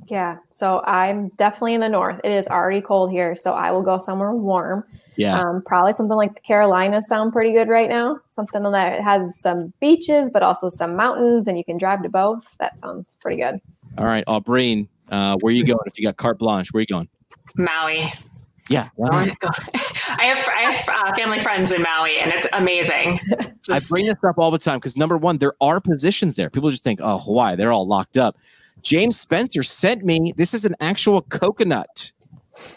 Yeah, 0.07 0.37
so 0.51 0.81
I'm 0.85 1.29
definitely 1.29 1.73
in 1.73 1.81
the 1.81 1.89
north. 1.89 2.19
It 2.23 2.31
is 2.31 2.47
already 2.47 2.81
cold 2.81 3.11
here, 3.11 3.35
so 3.35 3.53
I 3.53 3.71
will 3.71 3.81
go 3.81 3.97
somewhere 3.97 4.33
warm. 4.33 4.83
Yeah, 5.17 5.39
um, 5.39 5.63
probably 5.65 5.93
something 5.93 6.15
like 6.15 6.35
the 6.35 6.41
Carolinas 6.41 7.07
sound 7.07 7.33
pretty 7.33 7.51
good 7.51 7.67
right 7.67 7.89
now. 7.89 8.19
Something 8.27 8.63
that 8.63 9.01
has 9.01 9.39
some 9.39 9.73
beaches, 9.79 10.29
but 10.31 10.43
also 10.43 10.69
some 10.69 10.95
mountains, 10.95 11.47
and 11.47 11.57
you 11.57 11.63
can 11.63 11.77
drive 11.77 12.03
to 12.03 12.09
both. 12.09 12.55
That 12.59 12.79
sounds 12.79 13.17
pretty 13.21 13.41
good. 13.41 13.59
All 13.97 14.05
right, 14.05 14.23
Aubrey, 14.27 14.87
uh, 15.09 15.37
where 15.41 15.51
are 15.51 15.55
you 15.55 15.65
going? 15.65 15.79
If 15.87 15.99
you 15.99 16.05
got 16.05 16.17
carte 16.17 16.39
blanche, 16.39 16.71
where 16.71 16.79
are 16.79 16.81
you 16.81 16.87
going? 16.87 17.09
Maui. 17.55 18.13
Yeah. 18.69 18.89
I 19.11 19.35
have 20.19 20.49
I 20.49 20.71
have 20.71 20.89
uh, 20.89 21.15
family 21.15 21.39
friends 21.39 21.71
in 21.71 21.81
Maui, 21.81 22.17
and 22.17 22.31
it's 22.31 22.47
amazing. 22.53 23.19
Just... 23.61 23.91
I 23.91 23.93
bring 23.93 24.05
this 24.05 24.17
up 24.27 24.37
all 24.37 24.51
the 24.51 24.57
time 24.57 24.77
because 24.77 24.97
number 24.97 25.17
one, 25.17 25.37
there 25.37 25.53
are 25.61 25.79
positions 25.79 26.35
there. 26.35 26.49
People 26.49 26.69
just 26.69 26.83
think, 26.83 26.99
oh, 27.01 27.17
Hawaii, 27.19 27.55
they're 27.55 27.71
all 27.71 27.87
locked 27.87 28.17
up. 28.17 28.37
James 28.87 29.19
Spencer 29.19 29.63
sent 29.63 30.05
me. 30.05 30.33
This 30.37 30.53
is 30.53 30.63
an 30.63 30.73
actual 30.79 31.21
coconut. 31.23 32.13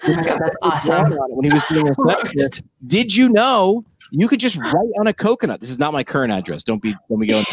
Oh 0.02 0.12
my 0.12 0.24
god, 0.24 0.40
that's 0.40 0.56
awesome! 0.60 1.12
When 1.12 1.44
he 1.44 1.54
was 1.54 1.62
doing 1.66 1.86
a 1.86 2.50
did 2.88 3.14
you 3.14 3.28
know 3.28 3.84
you 4.10 4.26
could 4.26 4.40
just 4.40 4.56
write 4.56 4.90
on 4.98 5.06
a 5.06 5.14
coconut? 5.14 5.60
This 5.60 5.70
is 5.70 5.78
not 5.78 5.92
my 5.92 6.02
current 6.02 6.32
address. 6.32 6.64
Don't 6.64 6.82
be 6.82 6.96
when 7.06 7.20
we 7.20 7.28
go. 7.28 7.44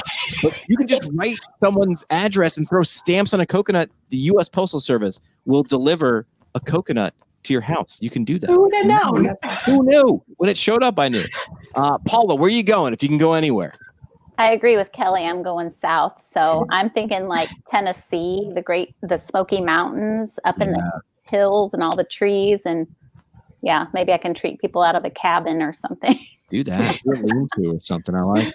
But 0.42 0.60
you 0.68 0.76
can 0.76 0.88
just 0.88 1.08
write 1.14 1.38
someone's 1.60 2.04
address 2.10 2.58
and 2.58 2.68
throw 2.68 2.82
stamps 2.82 3.32
on 3.32 3.42
a 3.42 3.46
coconut. 3.46 3.92
The 4.10 4.18
U.S. 4.18 4.50
Postal 4.50 4.80
Service 4.80 5.20
will 5.46 5.62
deliver 5.62 6.26
a 6.56 6.60
coconut 6.60 7.14
to 7.44 7.54
your 7.54 7.62
house. 7.62 8.00
You 8.02 8.10
can 8.10 8.24
do 8.24 8.40
that. 8.40 8.50
Who 8.50 8.60
would 8.60 8.74
have 8.74 8.86
known? 8.88 9.36
Who 9.68 9.84
knew? 9.84 10.24
When 10.38 10.50
it 10.50 10.58
showed 10.58 10.82
up, 10.82 10.98
I 10.98 11.10
knew. 11.10 11.26
Uh, 11.76 12.00
Paula, 12.00 12.34
where 12.34 12.48
are 12.48 12.50
you 12.50 12.64
going? 12.64 12.92
If 12.92 13.04
you 13.04 13.10
can 13.10 13.20
go 13.20 13.34
anywhere. 13.34 13.76
I 14.38 14.52
agree 14.52 14.78
with 14.78 14.92
Kelly. 14.92 15.26
I'm 15.26 15.44
going 15.44 15.72
south. 15.72 16.24
So 16.26 16.66
I'm 16.72 16.90
thinking 16.90 17.28
like 17.28 17.50
Tennessee, 17.70 18.50
the 18.54 18.62
great, 18.62 18.96
the 19.02 19.18
Smoky 19.18 19.62
Mountains 19.62 20.40
up 20.46 20.62
in 20.62 20.70
yeah. 20.70 20.76
the 20.76 21.02
hills 21.30 21.74
and 21.74 21.84
all 21.84 21.96
the 21.96 22.04
trees. 22.04 22.66
And 22.66 22.88
yeah, 23.62 23.88
maybe 23.94 24.14
I 24.14 24.18
can 24.18 24.34
treat 24.34 24.60
people 24.60 24.84
out 24.84 24.96
of 24.96 25.04
a 25.06 25.10
cabin 25.10 25.62
or 25.62 25.74
something. 25.74 26.20
Do 26.50 26.64
that. 26.64 27.02
or 27.06 27.80
something. 27.82 28.16
I 28.16 28.22
like. 28.22 28.54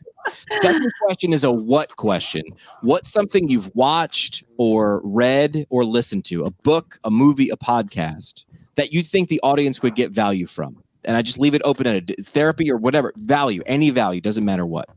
Second 0.61 0.91
question 1.05 1.35
is 1.35 1.45
a 1.45 1.53
what 1.53 1.95
question. 1.97 2.43
What's 2.81 3.13
something 3.13 3.51
you've 3.51 3.71
watched 3.75 4.45
or 4.57 5.03
read 5.05 5.67
or 5.69 5.85
listened 5.85 6.25
to? 6.27 6.45
A 6.45 6.51
book, 6.51 6.99
a 7.05 7.11
movie, 7.11 7.51
a 7.51 7.57
podcast 7.57 8.47
that 8.77 8.95
you 8.95 9.03
think 9.03 9.29
the 9.29 9.41
audience 9.43 9.83
would 9.83 9.95
get 9.95 10.11
value 10.11 10.47
from? 10.47 10.83
And 11.05 11.17
I 11.19 11.23
just 11.23 11.39
leave 11.39 11.55
it 11.55 11.61
open 11.65 11.87
ended 11.87 12.15
therapy 12.23 12.71
or 12.71 12.79
whatever 12.79 13.13
value, 13.17 13.63
any 13.67 13.91
value, 13.91 14.23
doesn't 14.23 14.45
matter 14.45 14.65
what. 14.65 14.89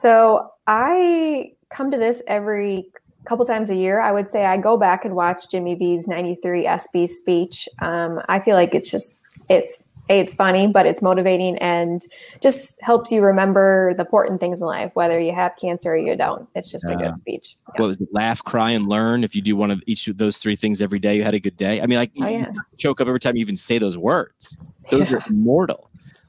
So 0.00 0.50
I 0.66 1.52
come 1.70 1.90
to 1.90 1.96
this 1.96 2.22
every 2.26 2.88
couple 3.24 3.44
times 3.44 3.70
a 3.70 3.74
year. 3.74 4.00
I 4.00 4.12
would 4.12 4.30
say 4.30 4.44
I 4.44 4.56
go 4.56 4.76
back 4.76 5.04
and 5.04 5.16
watch 5.16 5.50
Jimmy 5.50 5.74
V's 5.74 6.06
93 6.06 6.66
ESPY 6.66 7.06
speech. 7.06 7.68
Um, 7.80 8.20
I 8.28 8.38
feel 8.40 8.56
like 8.56 8.74
it's 8.74 8.90
just, 8.90 9.20
it's 9.48 9.88
it's 10.08 10.34
funny, 10.34 10.68
but 10.68 10.86
it's 10.86 11.02
motivating 11.02 11.58
and 11.58 12.02
just 12.40 12.80
helps 12.80 13.10
you 13.10 13.22
remember 13.22 13.92
the 13.94 14.02
important 14.02 14.38
things 14.38 14.60
in 14.60 14.66
life, 14.66 14.92
whether 14.94 15.18
you 15.18 15.34
have 15.34 15.56
cancer 15.60 15.94
or 15.94 15.96
you 15.96 16.14
don't. 16.14 16.48
It's 16.54 16.70
just 16.70 16.88
a 16.88 16.94
good 16.94 17.14
speech. 17.16 17.56
Yeah. 17.74 17.80
What 17.80 17.88
was 17.88 18.00
it? 18.00 18.08
Laugh, 18.12 18.42
cry, 18.44 18.70
and 18.70 18.86
learn. 18.86 19.24
If 19.24 19.34
you 19.34 19.42
do 19.42 19.56
one 19.56 19.72
of 19.72 19.82
each 19.86 20.06
of 20.06 20.18
those 20.18 20.38
three 20.38 20.54
things 20.54 20.80
every 20.80 21.00
day, 21.00 21.16
you 21.16 21.24
had 21.24 21.34
a 21.34 21.40
good 21.40 21.56
day. 21.56 21.80
I 21.82 21.86
mean, 21.86 21.98
like 21.98 22.12
oh, 22.20 22.28
yeah. 22.28 22.52
choke 22.78 23.00
up 23.00 23.08
every 23.08 23.18
time 23.18 23.36
you 23.36 23.40
even 23.40 23.56
say 23.56 23.78
those 23.78 23.98
words. 23.98 24.56
Those 24.90 25.10
are 25.10 25.20
immortal. 25.28 25.85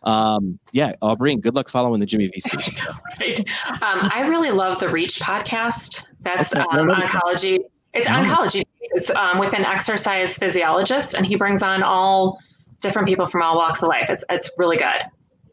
Um, 0.07 0.57
yeah, 0.71 0.93
Aubrey, 1.01 1.35
good 1.35 1.53
luck 1.53 1.67
following 1.67 1.99
the 1.99 2.05
Jimmy 2.05 2.27
V 2.27 2.41
right. 3.19 3.39
Um, 3.81 4.09
I 4.13 4.25
really 4.25 4.51
love 4.51 4.79
the 4.79 4.87
Reach 4.87 5.19
podcast. 5.19 6.05
That's 6.21 6.55
um, 6.55 6.65
oncology. 6.65 7.59
It's 7.93 8.07
oh. 8.07 8.11
oncology. 8.11 8.63
It's 8.79 9.09
um, 9.09 9.37
with 9.37 9.53
an 9.53 9.65
exercise 9.65 10.37
physiologist, 10.37 11.13
and 11.13 11.25
he 11.25 11.35
brings 11.35 11.61
on 11.61 11.83
all 11.83 12.39
different 12.79 13.05
people 13.07 13.25
from 13.25 13.41
all 13.41 13.57
walks 13.57 13.83
of 13.83 13.89
life. 13.89 14.09
It's 14.09 14.23
it's 14.29 14.49
really 14.57 14.77
good. 14.77 15.01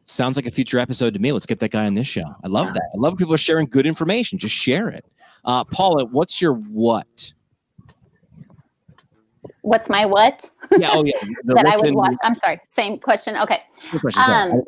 Sounds 0.05 0.37
like 0.37 0.47
a 0.47 0.53
future 0.53 0.79
episode 0.79 1.15
to 1.15 1.21
me. 1.21 1.33
Let's 1.33 1.47
get 1.47 1.59
that 1.59 1.73
guy 1.73 1.87
on 1.87 1.95
this 1.95 2.07
show. 2.07 2.25
I 2.45 2.47
love 2.47 2.75
that. 2.75 2.83
I 2.95 2.99
love 2.99 3.17
people 3.17 3.37
sharing 3.37 3.67
good 3.67 3.87
information. 3.87 4.39
Just 4.39 4.55
share 4.55 4.89
it. 4.89 5.05
Uh, 5.45 5.65
Paula, 5.65 6.05
what's 6.05 6.41
your 6.41 6.55
what? 6.55 7.33
What's 9.65 9.89
my 9.89 10.05
what? 10.05 10.49
Yeah. 10.77 10.91
Oh, 10.93 11.03
yeah. 11.05 11.15
that 11.45 11.65
I 11.65 11.77
would 11.79 11.95
watch. 11.95 12.15
I'm 12.23 12.35
sorry. 12.35 12.61
Same 12.69 12.99
question. 12.99 13.35
Okay. 13.35 13.63
Question, 13.99 14.23
um, 14.23 14.63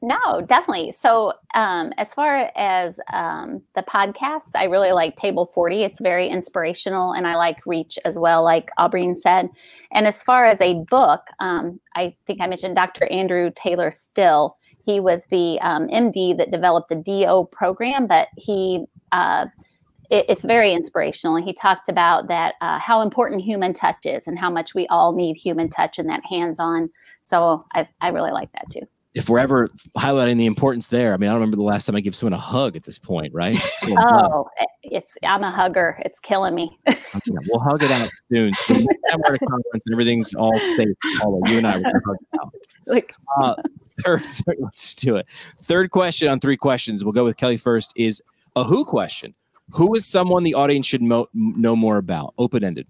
No, 0.00 0.40
definitely. 0.40 0.92
So, 0.92 1.34
um, 1.54 1.92
as 1.98 2.08
far 2.14 2.50
as 2.56 2.98
um, 3.12 3.60
the 3.74 3.82
podcast, 3.82 4.48
I 4.54 4.64
really 4.64 4.92
like 4.92 5.16
Table 5.16 5.44
40. 5.44 5.82
It's 5.82 6.00
very 6.00 6.26
inspirational, 6.26 7.12
and 7.12 7.26
I 7.26 7.36
like 7.36 7.58
Reach 7.66 7.98
as 8.06 8.18
well, 8.18 8.42
like 8.42 8.70
Aubrene 8.78 9.14
said. 9.14 9.50
And 9.92 10.06
as 10.06 10.22
far 10.22 10.46
as 10.46 10.58
a 10.62 10.82
book, 10.88 11.26
um, 11.40 11.78
I 11.94 12.14
think 12.26 12.40
I 12.40 12.46
mentioned 12.46 12.76
Dr. 12.76 13.06
Andrew 13.12 13.50
Taylor 13.54 13.90
Still. 13.90 14.56
He 14.86 15.00
was 15.00 15.26
the 15.26 15.60
um, 15.60 15.88
MD 15.88 16.34
that 16.38 16.50
developed 16.50 16.88
the 16.88 16.96
DO 16.96 17.48
program, 17.52 18.06
but 18.06 18.28
he 18.38 18.86
uh, 19.12 19.46
it, 20.10 20.26
it's 20.28 20.44
very 20.44 20.72
inspirational. 20.72 21.36
And 21.36 21.44
he 21.44 21.52
talked 21.52 21.88
about 21.88 22.28
that 22.28 22.54
uh, 22.60 22.78
how 22.78 23.02
important 23.02 23.42
human 23.42 23.72
touch 23.72 24.04
is 24.04 24.26
and 24.26 24.38
how 24.38 24.50
much 24.50 24.74
we 24.74 24.86
all 24.88 25.12
need 25.12 25.36
human 25.36 25.68
touch 25.68 25.98
and 25.98 26.08
that 26.08 26.22
hands 26.28 26.58
on. 26.58 26.90
So 27.24 27.62
I, 27.74 27.88
I 28.00 28.08
really 28.08 28.32
like 28.32 28.52
that 28.52 28.70
too 28.70 28.86
if 29.16 29.30
we're 29.30 29.38
ever 29.38 29.68
highlighting 29.96 30.36
the 30.36 30.44
importance 30.44 30.88
there, 30.88 31.14
I 31.14 31.16
mean, 31.16 31.30
I 31.30 31.32
don't 31.32 31.40
remember 31.40 31.56
the 31.56 31.62
last 31.62 31.86
time 31.86 31.96
I 31.96 32.00
gave 32.00 32.14
someone 32.14 32.34
a 32.34 32.38
hug 32.38 32.76
at 32.76 32.84
this 32.84 32.98
point, 32.98 33.32
right? 33.32 33.58
oh, 33.84 34.46
it's 34.82 35.16
I'm 35.22 35.42
a 35.42 35.50
hugger. 35.50 35.98
It's 36.04 36.20
killing 36.20 36.54
me. 36.54 36.78
okay, 36.88 37.00
we'll 37.48 37.60
hug 37.60 37.82
it 37.82 37.90
out 37.90 38.10
soon. 38.30 38.52
So 38.52 38.74
we're 38.74 38.80
at 38.80 39.34
a 39.34 39.38
conference 39.38 39.84
and 39.86 39.94
everything's 39.94 40.34
all 40.34 40.56
safe, 40.58 40.88
Paula, 41.18 41.50
you 41.50 41.56
and 41.56 41.66
I 41.66 41.72
gonna 41.80 42.00
hug 42.06 42.16
it 42.20 42.40
out. 42.40 42.54
Like, 42.88 43.12
uh, 43.42 43.56
third, 44.04 44.22
third, 44.24 44.58
let's 44.60 44.94
do 44.94 45.16
it. 45.16 45.26
Third 45.28 45.90
question 45.90 46.28
on 46.28 46.38
three 46.38 46.56
questions. 46.56 47.04
We'll 47.04 47.14
go 47.14 47.24
with 47.24 47.36
Kelly 47.36 47.56
first. 47.56 47.92
Is 47.96 48.22
a 48.54 48.62
who 48.62 48.84
question? 48.84 49.34
Who 49.70 49.94
is 49.94 50.06
someone 50.06 50.44
the 50.44 50.54
audience 50.54 50.86
should 50.86 51.02
mo- 51.02 51.28
know 51.34 51.76
more 51.76 51.98
about? 51.98 52.34
Open 52.38 52.64
ended. 52.64 52.86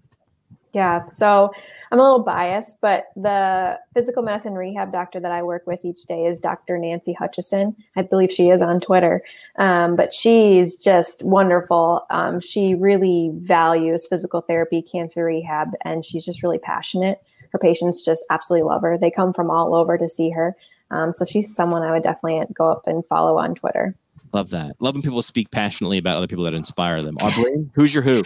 Yeah. 0.73 1.07
So 1.07 1.51
I'm 1.91 1.99
a 1.99 2.03
little 2.03 2.23
biased, 2.23 2.81
but 2.81 3.07
the 3.15 3.79
physical 3.93 4.21
medicine 4.21 4.53
rehab 4.53 4.91
doctor 4.91 5.19
that 5.19 5.31
I 5.31 5.41
work 5.41 5.65
with 5.65 5.85
each 5.85 6.03
day 6.03 6.25
is 6.25 6.39
Dr. 6.39 6.77
Nancy 6.77 7.13
Hutchison. 7.13 7.75
I 7.95 8.01
believe 8.01 8.31
she 8.31 8.49
is 8.49 8.61
on 8.61 8.79
Twitter, 8.81 9.23
um, 9.57 9.95
but 9.95 10.13
she's 10.13 10.77
just 10.77 11.23
wonderful. 11.23 12.05
Um, 12.09 12.39
she 12.39 12.75
really 12.75 13.31
values 13.35 14.07
physical 14.07 14.41
therapy, 14.41 14.81
cancer 14.81 15.23
rehab, 15.23 15.69
and 15.83 16.05
she's 16.05 16.25
just 16.25 16.43
really 16.43 16.59
passionate. 16.59 17.23
Her 17.51 17.59
patients 17.59 18.03
just 18.03 18.25
absolutely 18.29 18.67
love 18.67 18.81
her. 18.81 18.97
They 18.97 19.09
come 19.09 19.31
from 19.31 19.49
all 19.49 19.73
over 19.73 19.97
to 19.97 20.09
see 20.09 20.29
her. 20.31 20.55
Um, 20.91 21.13
so 21.13 21.25
she's 21.25 21.55
someone 21.55 21.83
I 21.83 21.91
would 21.91 22.03
definitely 22.03 22.45
go 22.53 22.69
up 22.69 22.87
and 22.87 23.05
follow 23.05 23.37
on 23.37 23.55
Twitter. 23.55 23.95
Love 24.33 24.49
that. 24.51 24.75
Love 24.79 24.95
when 24.95 25.01
people 25.01 25.21
speak 25.21 25.49
passionately 25.51 25.97
about 25.97 26.17
other 26.17 26.27
people 26.27 26.43
that 26.43 26.53
inspire 26.53 27.01
them. 27.01 27.17
Aubrey, 27.21 27.69
who's 27.73 27.93
your 27.93 28.03
who? 28.03 28.23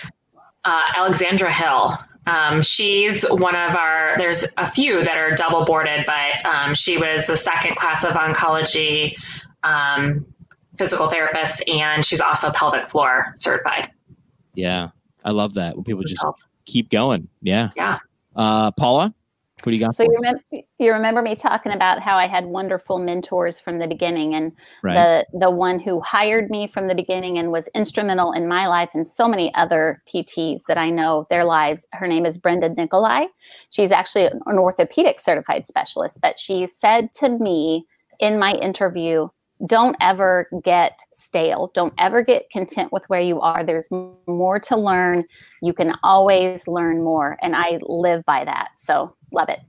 Uh, 0.65 0.81
Alexandra 0.95 1.51
Hill. 1.51 1.97
Um, 2.27 2.61
she's 2.61 3.23
one 3.23 3.55
of 3.55 3.75
our, 3.75 4.15
there's 4.17 4.45
a 4.57 4.69
few 4.69 5.03
that 5.03 5.17
are 5.17 5.35
double 5.35 5.65
boarded, 5.65 6.05
but 6.05 6.45
um, 6.45 6.75
she 6.75 6.97
was 6.97 7.27
the 7.27 7.37
second 7.37 7.75
class 7.75 8.03
of 8.03 8.11
oncology 8.11 9.15
um, 9.63 10.25
physical 10.77 11.07
therapist, 11.07 11.63
and 11.67 12.05
she's 12.05 12.21
also 12.21 12.51
pelvic 12.51 12.85
floor 12.85 13.33
certified. 13.37 13.89
Yeah, 14.53 14.89
I 15.23 15.31
love 15.31 15.55
that 15.55 15.75
when 15.75 15.83
people 15.83 16.03
just 16.03 16.25
keep 16.65 16.89
going. 16.89 17.27
Yeah. 17.41 17.69
Yeah. 17.75 17.99
Uh, 18.35 18.71
Paula? 18.71 19.13
What 19.65 19.71
do 19.71 19.75
you 19.75 19.81
got? 19.81 19.95
So 19.95 20.03
you 20.03 20.13
remember, 20.13 20.41
you 20.79 20.93
remember 20.93 21.21
me 21.21 21.35
talking 21.35 21.71
about 21.71 22.01
how 22.01 22.17
I 22.17 22.27
had 22.27 22.45
wonderful 22.45 22.97
mentors 22.97 23.59
from 23.59 23.79
the 23.79 23.87
beginning, 23.87 24.33
and 24.33 24.51
right. 24.83 24.93
the 24.93 25.39
the 25.39 25.51
one 25.51 25.79
who 25.79 25.99
hired 26.01 26.49
me 26.49 26.67
from 26.67 26.87
the 26.87 26.95
beginning 26.95 27.37
and 27.37 27.51
was 27.51 27.69
instrumental 27.75 28.31
in 28.31 28.47
my 28.47 28.67
life 28.67 28.89
and 28.93 29.07
so 29.07 29.27
many 29.27 29.53
other 29.55 30.01
PTs 30.07 30.61
that 30.67 30.77
I 30.77 30.89
know 30.89 31.25
their 31.29 31.43
lives. 31.43 31.87
Her 31.93 32.07
name 32.07 32.25
is 32.25 32.37
Brenda 32.37 32.69
Nikolai. 32.69 33.25
She's 33.69 33.91
actually 33.91 34.25
an 34.25 34.57
orthopedic 34.57 35.19
certified 35.19 35.67
specialist, 35.67 36.19
but 36.21 36.39
she 36.39 36.65
said 36.65 37.11
to 37.13 37.29
me 37.29 37.85
in 38.19 38.39
my 38.39 38.53
interview, 38.53 39.27
don't 39.65 39.95
ever 40.01 40.47
get 40.63 40.99
stale. 41.11 41.71
Don't 41.73 41.93
ever 41.97 42.23
get 42.23 42.49
content 42.49 42.91
with 42.91 43.03
where 43.07 43.21
you 43.21 43.39
are. 43.41 43.63
There's 43.63 43.89
more 44.27 44.59
to 44.59 44.77
learn. 44.77 45.25
You 45.61 45.73
can 45.73 45.95
always 46.03 46.67
learn 46.67 47.03
more. 47.03 47.37
And 47.41 47.55
I 47.55 47.79
live 47.83 48.25
by 48.25 48.45
that. 48.45 48.69
So 48.77 49.15
love 49.31 49.49
it. 49.49 49.59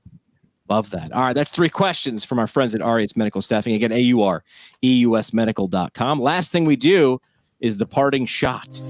Love 0.68 0.90
that. 0.90 1.12
All 1.12 1.22
right. 1.22 1.34
That's 1.34 1.50
three 1.50 1.68
questions 1.68 2.24
from 2.24 2.38
our 2.38 2.46
friends 2.46 2.74
at 2.74 2.80
Aureus 2.80 3.16
Medical 3.16 3.42
Staffing. 3.42 3.74
Again, 3.74 3.92
AUR, 3.92 4.42
EUSmedical.com. 4.82 6.20
Last 6.20 6.50
thing 6.50 6.64
we 6.64 6.76
do 6.76 7.20
is 7.60 7.76
the 7.76 7.86
parting 7.86 8.26
shot. 8.26 8.80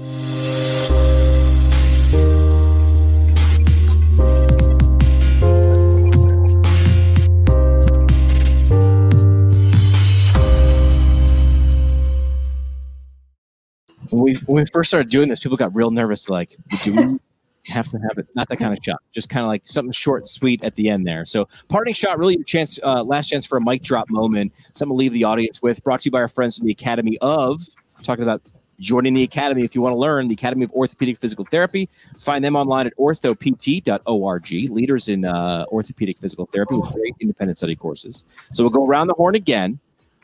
We 14.21 14.35
when 14.45 14.63
we 14.63 14.65
first 14.71 14.89
started 14.89 15.09
doing 15.09 15.29
this, 15.29 15.39
people 15.39 15.57
got 15.57 15.73
real 15.75 15.91
nervous. 15.91 16.29
Like, 16.29 16.55
do 16.83 16.93
we 16.93 17.19
have 17.71 17.87
to 17.89 17.97
have 17.97 18.17
it? 18.17 18.27
Not 18.35 18.49
that 18.49 18.57
kind 18.57 18.77
of 18.77 18.83
shot. 18.83 19.01
Just 19.11 19.29
kind 19.29 19.43
of 19.43 19.47
like 19.47 19.65
something 19.65 19.91
short 19.91 20.23
and 20.23 20.29
sweet 20.29 20.63
at 20.63 20.75
the 20.75 20.89
end 20.89 21.07
there. 21.07 21.25
So, 21.25 21.47
parting 21.69 21.93
shot, 21.93 22.17
really 22.17 22.35
a 22.35 22.43
chance, 22.43 22.79
uh, 22.83 23.03
last 23.03 23.29
chance 23.29 23.45
for 23.45 23.57
a 23.57 23.61
mic 23.61 23.81
drop 23.83 24.09
moment. 24.09 24.53
Something 24.73 24.93
to 24.93 24.97
leave 24.97 25.13
the 25.13 25.23
audience 25.23 25.61
with. 25.61 25.83
Brought 25.83 26.01
to 26.01 26.05
you 26.05 26.11
by 26.11 26.19
our 26.19 26.27
friends 26.27 26.57
from 26.57 26.67
the 26.67 26.71
Academy 26.71 27.17
of. 27.21 27.61
talking 28.03 28.23
about 28.23 28.41
joining 28.79 29.13
the 29.13 29.23
Academy 29.23 29.63
if 29.63 29.75
you 29.75 29.81
want 29.81 29.93
to 29.93 29.97
learn 29.97 30.27
the 30.27 30.33
Academy 30.33 30.65
of 30.65 30.71
Orthopedic 30.71 31.17
Physical 31.17 31.45
Therapy. 31.45 31.89
Find 32.17 32.43
them 32.43 32.55
online 32.55 32.87
at 32.87 32.97
orthopt.org. 32.97 34.51
Leaders 34.51 35.07
in 35.07 35.25
uh, 35.25 35.65
orthopedic 35.69 36.19
physical 36.19 36.47
therapy 36.47 36.75
with 36.75 36.91
great 36.91 37.15
independent 37.19 37.57
study 37.57 37.75
courses. 37.75 38.25
So 38.51 38.63
we'll 38.63 38.71
go 38.71 38.85
around 38.85 39.07
the 39.07 39.13
horn 39.13 39.35
again 39.35 39.79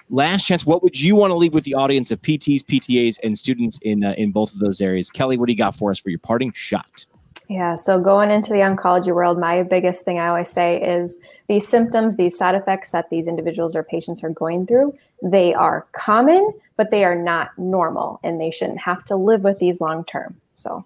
last 0.09 0.45
chance 0.45 0.65
what 0.65 0.83
would 0.83 0.99
you 0.99 1.15
want 1.15 1.31
to 1.31 1.35
leave 1.35 1.53
with 1.53 1.63
the 1.63 1.75
audience 1.75 2.11
of 2.11 2.21
pts 2.21 2.63
ptas 2.63 3.17
and 3.23 3.37
students 3.37 3.79
in 3.83 4.03
uh, 4.03 4.13
in 4.17 4.31
both 4.31 4.53
of 4.53 4.59
those 4.59 4.81
areas? 4.81 5.09
Kelly 5.09 5.37
what 5.37 5.47
do 5.47 5.53
you 5.53 5.57
got 5.57 5.75
for 5.75 5.91
us 5.91 5.99
for 5.99 6.09
your 6.09 6.19
parting 6.19 6.51
shot? 6.53 7.05
Yeah 7.49 7.75
so 7.75 7.99
going 7.99 8.31
into 8.31 8.51
the 8.51 8.59
oncology 8.59 9.13
world 9.13 9.39
my 9.39 9.63
biggest 9.63 10.05
thing 10.05 10.19
i 10.19 10.27
always 10.27 10.51
say 10.51 10.81
is 10.81 11.19
these 11.47 11.67
symptoms 11.67 12.15
these 12.15 12.37
side 12.37 12.55
effects 12.55 12.91
that 12.91 13.09
these 13.09 13.27
individuals 13.27 13.75
or 13.75 13.83
patients 13.83 14.23
are 14.23 14.29
going 14.29 14.67
through 14.67 14.95
they 15.23 15.53
are 15.53 15.87
common 15.93 16.53
but 16.79 16.91
they 16.91 17.03
are 17.03 17.13
not 17.13 17.49
normal 17.57 18.21
and 18.23 18.39
they 18.39 18.49
shouldn't 18.49 18.79
have 18.79 19.03
to 19.03 19.17
live 19.17 19.43
with 19.43 19.59
these 19.59 19.81
long 19.81 20.05
term. 20.05 20.39
So 20.55 20.85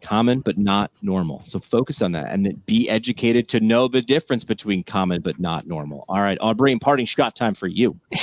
common 0.00 0.40
but 0.40 0.58
not 0.58 0.90
normal. 1.02 1.40
So 1.44 1.60
focus 1.60 2.02
on 2.02 2.12
that 2.12 2.32
and 2.32 2.46
then 2.46 2.62
be 2.66 2.88
educated 2.88 3.48
to 3.48 3.60
know 3.60 3.88
the 3.88 4.02
difference 4.02 4.44
between 4.44 4.84
common 4.84 5.20
but 5.20 5.38
not 5.38 5.66
normal. 5.66 6.04
All 6.08 6.20
right, 6.20 6.38
Aubrey, 6.40 6.76
parting 6.78 7.06
shot 7.06 7.34
time 7.34 7.54
for 7.54 7.66
you. 7.66 7.98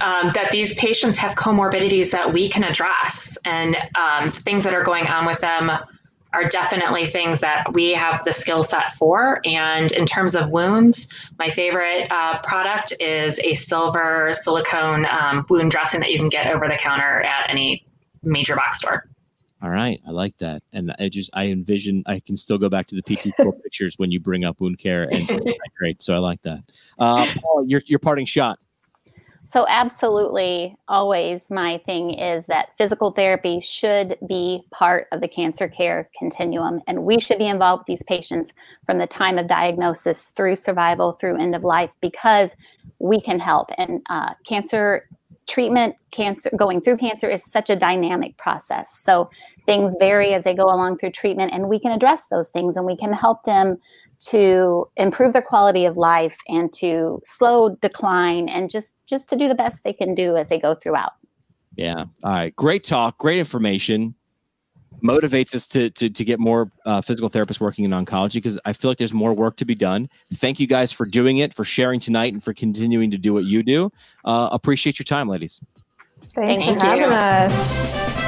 Um, 0.00 0.30
that 0.34 0.52
these 0.52 0.74
patients 0.74 1.18
have 1.18 1.34
comorbidities 1.34 2.12
that 2.12 2.32
we 2.32 2.48
can 2.48 2.62
address 2.62 3.36
and 3.44 3.76
um, 3.96 4.30
things 4.30 4.62
that 4.62 4.72
are 4.72 4.84
going 4.84 5.08
on 5.08 5.26
with 5.26 5.40
them 5.40 5.72
are 6.32 6.48
definitely 6.48 7.06
things 7.06 7.40
that 7.40 7.72
we 7.72 7.92
have 7.92 8.24
the 8.24 8.32
skill 8.32 8.62
set 8.62 8.92
for. 8.92 9.40
And 9.44 9.90
in 9.92 10.06
terms 10.06 10.34
of 10.34 10.50
wounds, 10.50 11.08
my 11.38 11.50
favorite 11.50 12.06
uh, 12.10 12.38
product 12.42 12.92
is 13.00 13.40
a 13.40 13.54
silver 13.54 14.30
silicone 14.34 15.06
um, 15.06 15.46
wound 15.48 15.70
dressing 15.70 16.00
that 16.00 16.10
you 16.10 16.18
can 16.18 16.28
get 16.28 16.48
over 16.48 16.68
the 16.68 16.76
counter 16.76 17.22
at 17.22 17.48
any 17.48 17.86
major 18.22 18.54
box 18.56 18.78
store. 18.78 19.08
All 19.60 19.70
right, 19.70 20.00
I 20.06 20.12
like 20.12 20.36
that, 20.38 20.62
and 20.72 20.94
I 21.00 21.08
just 21.08 21.30
I 21.34 21.46
envision 21.46 22.04
I 22.06 22.20
can 22.20 22.36
still 22.36 22.58
go 22.58 22.68
back 22.68 22.86
to 22.88 22.94
the 22.94 23.02
PT 23.02 23.34
school 23.38 23.52
pictures 23.52 23.94
when 23.98 24.12
you 24.12 24.20
bring 24.20 24.44
up 24.44 24.60
wound 24.60 24.78
care, 24.78 25.08
and 25.10 25.26
great. 25.76 26.00
So 26.00 26.14
I 26.14 26.18
like 26.18 26.42
that. 26.42 26.62
Uh, 26.98 27.26
Paul, 27.42 27.64
your 27.66 27.82
your 27.86 27.98
parting 27.98 28.26
shot. 28.26 28.60
So 29.46 29.64
absolutely, 29.66 30.76
always 30.88 31.50
my 31.50 31.78
thing 31.86 32.12
is 32.12 32.46
that 32.46 32.76
physical 32.76 33.12
therapy 33.12 33.60
should 33.60 34.18
be 34.28 34.60
part 34.72 35.08
of 35.10 35.22
the 35.22 35.28
cancer 35.28 35.68
care 35.68 36.08
continuum, 36.16 36.80
and 36.86 37.04
we 37.04 37.18
should 37.18 37.38
be 37.38 37.46
involved 37.46 37.80
with 37.80 37.86
these 37.86 38.02
patients 38.02 38.52
from 38.86 38.98
the 38.98 39.06
time 39.06 39.38
of 39.38 39.48
diagnosis 39.48 40.30
through 40.36 40.54
survival 40.56 41.12
through 41.12 41.36
end 41.36 41.56
of 41.56 41.64
life 41.64 41.92
because 42.00 42.54
we 42.98 43.20
can 43.20 43.40
help. 43.40 43.70
And 43.78 44.02
uh, 44.10 44.34
cancer 44.46 45.08
treatment 45.48 45.96
cancer 46.10 46.50
going 46.56 46.80
through 46.80 46.98
cancer 46.98 47.28
is 47.28 47.44
such 47.44 47.70
a 47.70 47.76
dynamic 47.76 48.36
process. 48.36 48.90
So 49.02 49.30
things 49.66 49.96
vary 49.98 50.34
as 50.34 50.44
they 50.44 50.54
go 50.54 50.64
along 50.64 50.98
through 50.98 51.12
treatment 51.12 51.52
and 51.52 51.68
we 51.68 51.80
can 51.80 51.90
address 51.90 52.28
those 52.28 52.48
things 52.48 52.76
and 52.76 52.84
we 52.86 52.96
can 52.96 53.12
help 53.12 53.44
them 53.44 53.78
to 54.20 54.86
improve 54.96 55.32
their 55.32 55.42
quality 55.42 55.84
of 55.84 55.96
life 55.96 56.38
and 56.48 56.72
to 56.74 57.20
slow 57.24 57.70
decline 57.76 58.48
and 58.48 58.68
just 58.68 58.96
just 59.06 59.28
to 59.28 59.36
do 59.36 59.48
the 59.48 59.54
best 59.54 59.84
they 59.84 59.92
can 59.92 60.14
do 60.14 60.36
as 60.36 60.48
they 60.48 60.58
go 60.58 60.74
throughout. 60.74 61.12
Yeah. 61.76 62.04
All 62.24 62.32
right. 62.32 62.54
Great 62.56 62.84
talk. 62.84 63.18
Great 63.18 63.38
information 63.38 64.14
motivates 65.02 65.54
us 65.54 65.66
to 65.68 65.90
to, 65.90 66.10
to 66.10 66.24
get 66.24 66.38
more 66.38 66.70
uh, 66.84 67.00
physical 67.00 67.30
therapists 67.30 67.60
working 67.60 67.84
in 67.84 67.90
oncology 67.92 68.34
because 68.34 68.58
I 68.64 68.72
feel 68.72 68.90
like 68.90 68.98
there's 68.98 69.12
more 69.12 69.32
work 69.32 69.56
to 69.56 69.64
be 69.64 69.74
done. 69.74 70.08
Thank 70.34 70.60
you 70.60 70.66
guys 70.66 70.92
for 70.92 71.06
doing 71.06 71.38
it, 71.38 71.54
for 71.54 71.64
sharing 71.64 72.00
tonight, 72.00 72.32
and 72.32 72.42
for 72.42 72.52
continuing 72.52 73.10
to 73.10 73.18
do 73.18 73.32
what 73.32 73.44
you 73.44 73.62
do. 73.62 73.90
Uh, 74.24 74.48
appreciate 74.52 74.98
your 74.98 75.04
time, 75.04 75.28
ladies. 75.28 75.60
Thanks 76.20 76.62
Thank 76.62 76.80
for 76.80 76.86
having 76.86 77.04
us. 77.04 78.27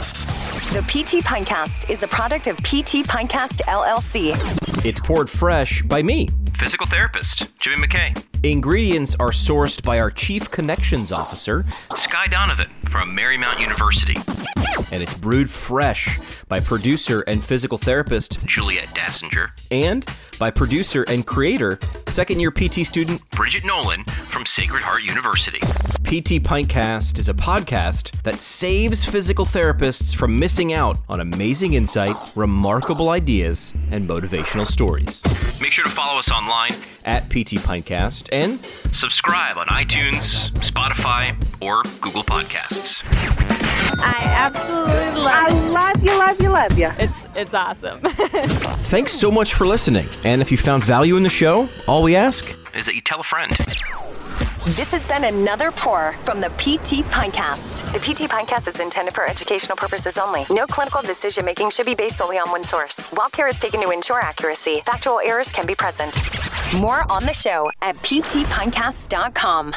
The 0.71 0.79
PT 0.83 1.21
Pintcast 1.25 1.89
is 1.89 2.01
a 2.01 2.07
product 2.07 2.47
of 2.47 2.55
PT 2.59 3.03
Pintcast 3.03 3.59
LLC. 3.63 4.31
It's 4.85 5.01
poured 5.01 5.29
fresh 5.29 5.81
by 5.81 6.01
me, 6.01 6.29
physical 6.57 6.87
therapist 6.87 7.49
Jimmy 7.59 7.85
McKay. 7.85 8.23
Ingredients 8.43 9.13
are 9.19 9.31
sourced 9.31 9.83
by 9.83 9.99
our 9.99 10.09
Chief 10.09 10.49
Connections 10.49 11.11
Officer, 11.11 11.65
Sky 11.95 12.27
Donovan 12.27 12.69
from 12.89 13.13
Marymount 13.13 13.59
University. 13.59 14.15
And 14.93 15.03
it's 15.03 15.13
brewed 15.13 15.49
fresh 15.49 16.17
by 16.47 16.61
producer 16.61 17.19
and 17.27 17.43
physical 17.43 17.77
therapist 17.77 18.39
Juliet 18.45 18.87
Dassinger. 18.95 19.49
And 19.71 20.05
by 20.41 20.49
producer 20.49 21.03
and 21.03 21.27
creator, 21.27 21.77
second 22.07 22.39
year 22.39 22.49
PT 22.49 22.83
student 22.83 23.21
Bridget 23.29 23.63
Nolan 23.63 24.03
from 24.05 24.43
Sacred 24.47 24.81
Heart 24.81 25.03
University. 25.03 25.59
PT 25.99 26.43
Pintcast 26.43 27.19
is 27.19 27.29
a 27.29 27.33
podcast 27.35 28.23
that 28.23 28.39
saves 28.39 29.05
physical 29.05 29.45
therapists 29.45 30.15
from 30.15 30.39
missing 30.39 30.73
out 30.73 30.97
on 31.07 31.19
amazing 31.19 31.75
insight, 31.75 32.15
remarkable 32.35 33.09
ideas, 33.09 33.75
and 33.91 34.09
motivational 34.09 34.65
stories. 34.65 35.21
Make 35.61 35.73
sure 35.73 35.85
to 35.85 35.91
follow 35.91 36.17
us 36.17 36.31
online 36.31 36.73
at 37.05 37.29
PT 37.29 37.61
Pintcast 37.61 38.27
and 38.31 38.65
subscribe 38.65 39.57
on 39.57 39.67
iTunes, 39.67 40.49
Spotify, 40.53 41.35
or 41.61 41.83
Google 42.01 42.23
Podcasts. 42.23 43.50
I 43.99 44.21
absolutely 44.25 45.21
love 45.21 45.51
you. 45.51 45.57
I 45.57 45.69
love 45.69 46.03
you, 46.03 46.17
love 46.17 46.41
you, 46.41 46.49
love 46.49 46.77
you. 46.77 46.89
It's 46.97 47.27
it's 47.35 47.53
awesome. 47.53 48.01
Thanks 48.83 49.13
so 49.13 49.31
much 49.31 49.53
for 49.53 49.65
listening. 49.65 50.07
And 50.23 50.41
if 50.41 50.51
you 50.51 50.57
found 50.57 50.83
value 50.83 51.15
in 51.15 51.23
the 51.23 51.29
show, 51.29 51.69
all 51.87 52.03
we 52.03 52.15
ask 52.15 52.55
is 52.73 52.85
that 52.85 52.95
you 52.95 53.01
tell 53.01 53.19
a 53.19 53.23
friend. 53.23 53.51
This 54.75 54.91
has 54.91 55.07
been 55.07 55.23
another 55.23 55.71
pour 55.71 56.13
from 56.19 56.39
the 56.39 56.49
PT 56.49 57.03
Pintcast. 57.09 57.91
The 57.93 57.99
PT 57.99 58.29
Pintcast 58.29 58.67
is 58.67 58.79
intended 58.79 59.13
for 59.13 59.27
educational 59.27 59.75
purposes 59.75 60.19
only. 60.19 60.45
No 60.51 60.67
clinical 60.67 61.01
decision 61.01 61.45
making 61.45 61.71
should 61.71 61.87
be 61.87 61.95
based 61.95 62.17
solely 62.17 62.37
on 62.37 62.49
one 62.51 62.63
source. 62.63 63.09
While 63.09 63.29
care 63.29 63.47
is 63.47 63.59
taken 63.59 63.81
to 63.81 63.89
ensure 63.89 64.21
accuracy, 64.21 64.81
factual 64.85 65.19
errors 65.19 65.51
can 65.51 65.65
be 65.65 65.73
present. 65.73 66.15
More 66.79 67.11
on 67.11 67.25
the 67.25 67.33
show 67.33 67.71
at 67.81 67.95
ptpintcast.com. 67.97 69.75